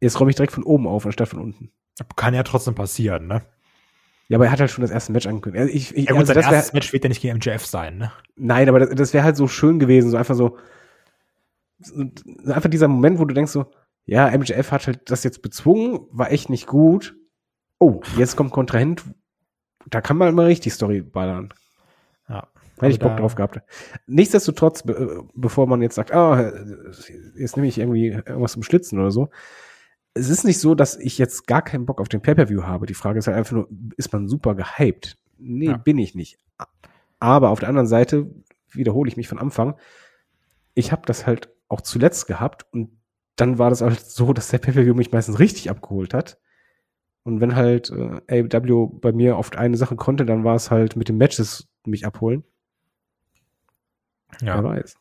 [0.00, 1.70] jetzt räume ich direkt von oben auf anstatt von unten.
[2.16, 3.42] Kann ja trotzdem passieren, ne?
[4.28, 5.62] Ja, aber er hat halt schon das erste Match angekündigt.
[5.62, 7.64] Also ich, ich, Ja gut, also sein wär, erstes Match wird ja nicht gegen MJF
[7.64, 8.12] sein, ne?
[8.36, 10.58] Nein, aber das, das wäre halt so schön gewesen, so einfach so,
[11.78, 12.02] so
[12.52, 13.70] einfach dieser Moment, wo du denkst so,
[14.04, 17.17] ja, MJF hat halt das jetzt bezwungen, war echt nicht gut.
[17.78, 19.04] Oh, jetzt kommt Kontrahent,
[19.88, 21.52] da kann man mal richtig Story ballern.
[22.28, 22.48] Ja.
[22.80, 23.60] Hätte ich Also Bock drauf gehabt.
[24.06, 26.52] Nichtsdestotrotz, be äh, bevor man jetzt sagt, ah,
[27.36, 29.30] jetzt nehme ich irgendwie irgendwas zum Schlitzen oder so.
[30.14, 32.86] Es ist nicht so, dass ich jetzt gar keinen Bock auf den Pay-Per-View habe.
[32.86, 35.16] Die Frage ist halt einfach nur, ist man super gehypt?
[35.38, 35.76] Nee, Ja.
[35.76, 36.38] bin ich nicht.
[37.20, 38.30] Aber auf der anderen Seite
[38.70, 39.74] wiederhole ich mich von Anfang.
[40.74, 42.90] Ich habe das halt auch zuletzt gehabt und
[43.36, 46.38] dann war das halt so, dass der Pay-Per-View mich meistens richtig abgeholt hat.
[47.28, 50.96] Und wenn halt äh, AEW bei mir oft eine Sache konnte, dann war es halt
[50.96, 52.42] mit den Matches mich abholen.
[54.40, 54.56] Ja.
[54.56, 54.96] Wer weiß.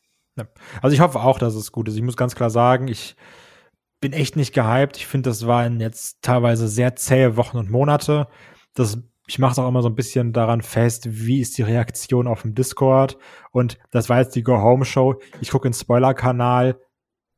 [0.82, 1.96] Also ich hoffe auch, dass es gut ist.
[1.96, 3.16] Ich muss ganz klar sagen, ich
[4.02, 4.98] bin echt nicht gehypt.
[4.98, 8.28] Ich finde, das waren jetzt teilweise sehr zähe Wochen und Monate.
[8.74, 12.28] Das, ich mache es auch immer so ein bisschen daran fest, wie ist die Reaktion
[12.28, 13.18] auf dem Discord.
[13.52, 15.22] Und das war jetzt die Go-Home-Show.
[15.40, 16.78] Ich gucke in den Spoiler-Kanal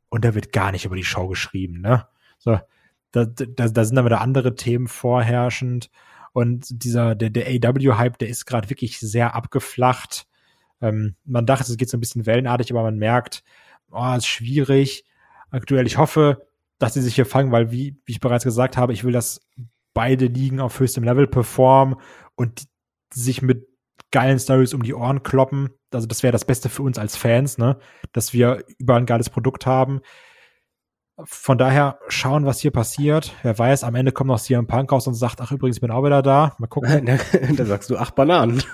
[0.09, 1.79] und da wird gar nicht über die Show geschrieben.
[1.79, 2.07] Ne?
[2.39, 2.59] So,
[3.11, 5.89] da, da, da sind dann wieder andere Themen vorherrschend.
[6.31, 10.27] Und dieser, der, der AW-Hype, der ist gerade wirklich sehr abgeflacht.
[10.81, 13.43] Ähm, man dachte, es geht so ein bisschen wellenartig, aber man merkt,
[13.91, 15.05] oh, ist schwierig.
[15.49, 16.45] Aktuell, ich hoffe,
[16.77, 19.41] dass sie sich hier fangen, weil, wie, wie ich bereits gesagt habe, ich will, dass
[19.93, 21.95] beide Ligen auf höchstem Level performen
[22.35, 22.67] und
[23.11, 23.67] sich mit
[24.11, 25.69] geilen Stories um die Ohren kloppen.
[25.91, 27.77] Also das wäre das Beste für uns als Fans, ne?
[28.13, 30.01] Dass wir überall ein geiles Produkt haben.
[31.25, 33.33] Von daher schauen, was hier passiert.
[33.43, 35.91] Wer weiß, am Ende kommt noch CM Punk raus und sagt, ach übrigens, ich bin
[35.91, 36.55] auch wieder da.
[36.59, 37.05] Mal gucken.
[37.57, 38.63] da sagst du acht Bananen.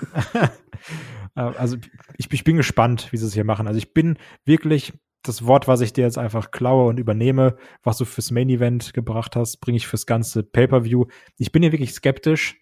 [1.34, 1.76] Äh, also
[2.16, 3.66] ich, ich bin gespannt, wie sie es hier machen.
[3.66, 7.98] Also ich bin wirklich das Wort, was ich dir jetzt einfach klaue und übernehme, was
[7.98, 11.06] du fürs Main Event gebracht hast, bringe ich fürs ganze Pay-per-View.
[11.36, 12.56] Ich bin hier wirklich skeptisch.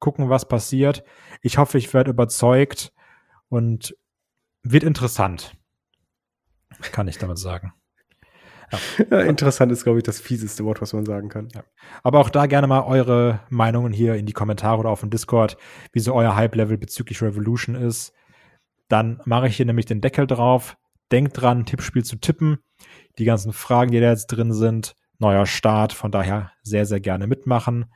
[0.00, 1.04] Gucken, was passiert.
[1.42, 2.92] Ich hoffe, ich werde überzeugt
[3.48, 3.96] und
[4.62, 5.52] wird interessant.
[6.92, 7.72] Kann ich damit sagen.
[9.10, 9.20] Ja.
[9.20, 11.48] interessant ist, glaube ich, das fieseste Wort, was man sagen kann.
[11.54, 11.64] Ja.
[12.02, 15.56] Aber auch da gerne mal eure Meinungen hier in die Kommentare oder auf dem Discord,
[15.92, 18.12] wie so euer Hype-Level bezüglich Revolution ist.
[18.88, 20.76] Dann mache ich hier nämlich den Deckel drauf.
[21.12, 22.58] Denkt dran, Tippspiel zu tippen.
[23.18, 24.94] Die ganzen Fragen, die da jetzt drin sind.
[25.18, 27.86] Neuer Start, von daher sehr, sehr gerne mitmachen.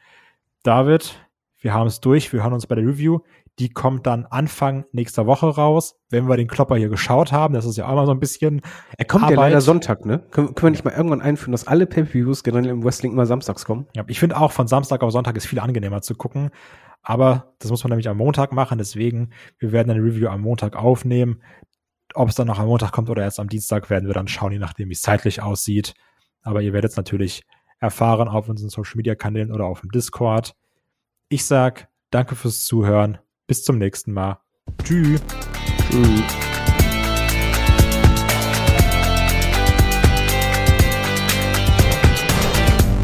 [0.65, 1.15] David,
[1.59, 2.33] wir haben es durch.
[2.33, 3.21] Wir hören uns bei der Review.
[3.59, 7.53] Die kommt dann Anfang nächster Woche raus, wenn wir den Klopper hier geschaut haben.
[7.53, 8.63] Das ist ja auch mal so ein bisschen.
[8.97, 9.37] Er kommt Arbeit.
[9.37, 10.21] ja leider Sonntag, ne?
[10.31, 13.65] Können, können wir nicht mal irgendwann einführen, dass alle Pay-Per-Views generell im Wrestling immer samstags
[13.65, 13.87] kommen?
[13.95, 16.51] Ja, ich finde auch von Samstag auf Sonntag ist viel angenehmer zu gucken.
[17.03, 18.79] Aber das muss man nämlich am Montag machen.
[18.79, 21.43] Deswegen, wir werden eine Review am Montag aufnehmen.
[22.15, 24.53] Ob es dann noch am Montag kommt oder erst am Dienstag, werden wir dann schauen,
[24.53, 25.95] je nachdem, wie es zeitlich aussieht.
[26.43, 27.43] Aber ihr werdet es natürlich
[27.81, 30.55] erfahren auf unseren Social Media Kanälen oder auf dem Discord.
[31.29, 33.19] Ich sag danke fürs Zuhören.
[33.53, 34.39] Bis zum nächsten Mal.
[34.83, 35.21] Tschüss.
[35.91, 36.23] Tschüss.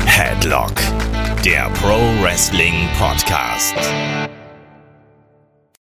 [0.07, 0.73] Headlock,
[1.45, 3.75] der Pro Wrestling Podcast.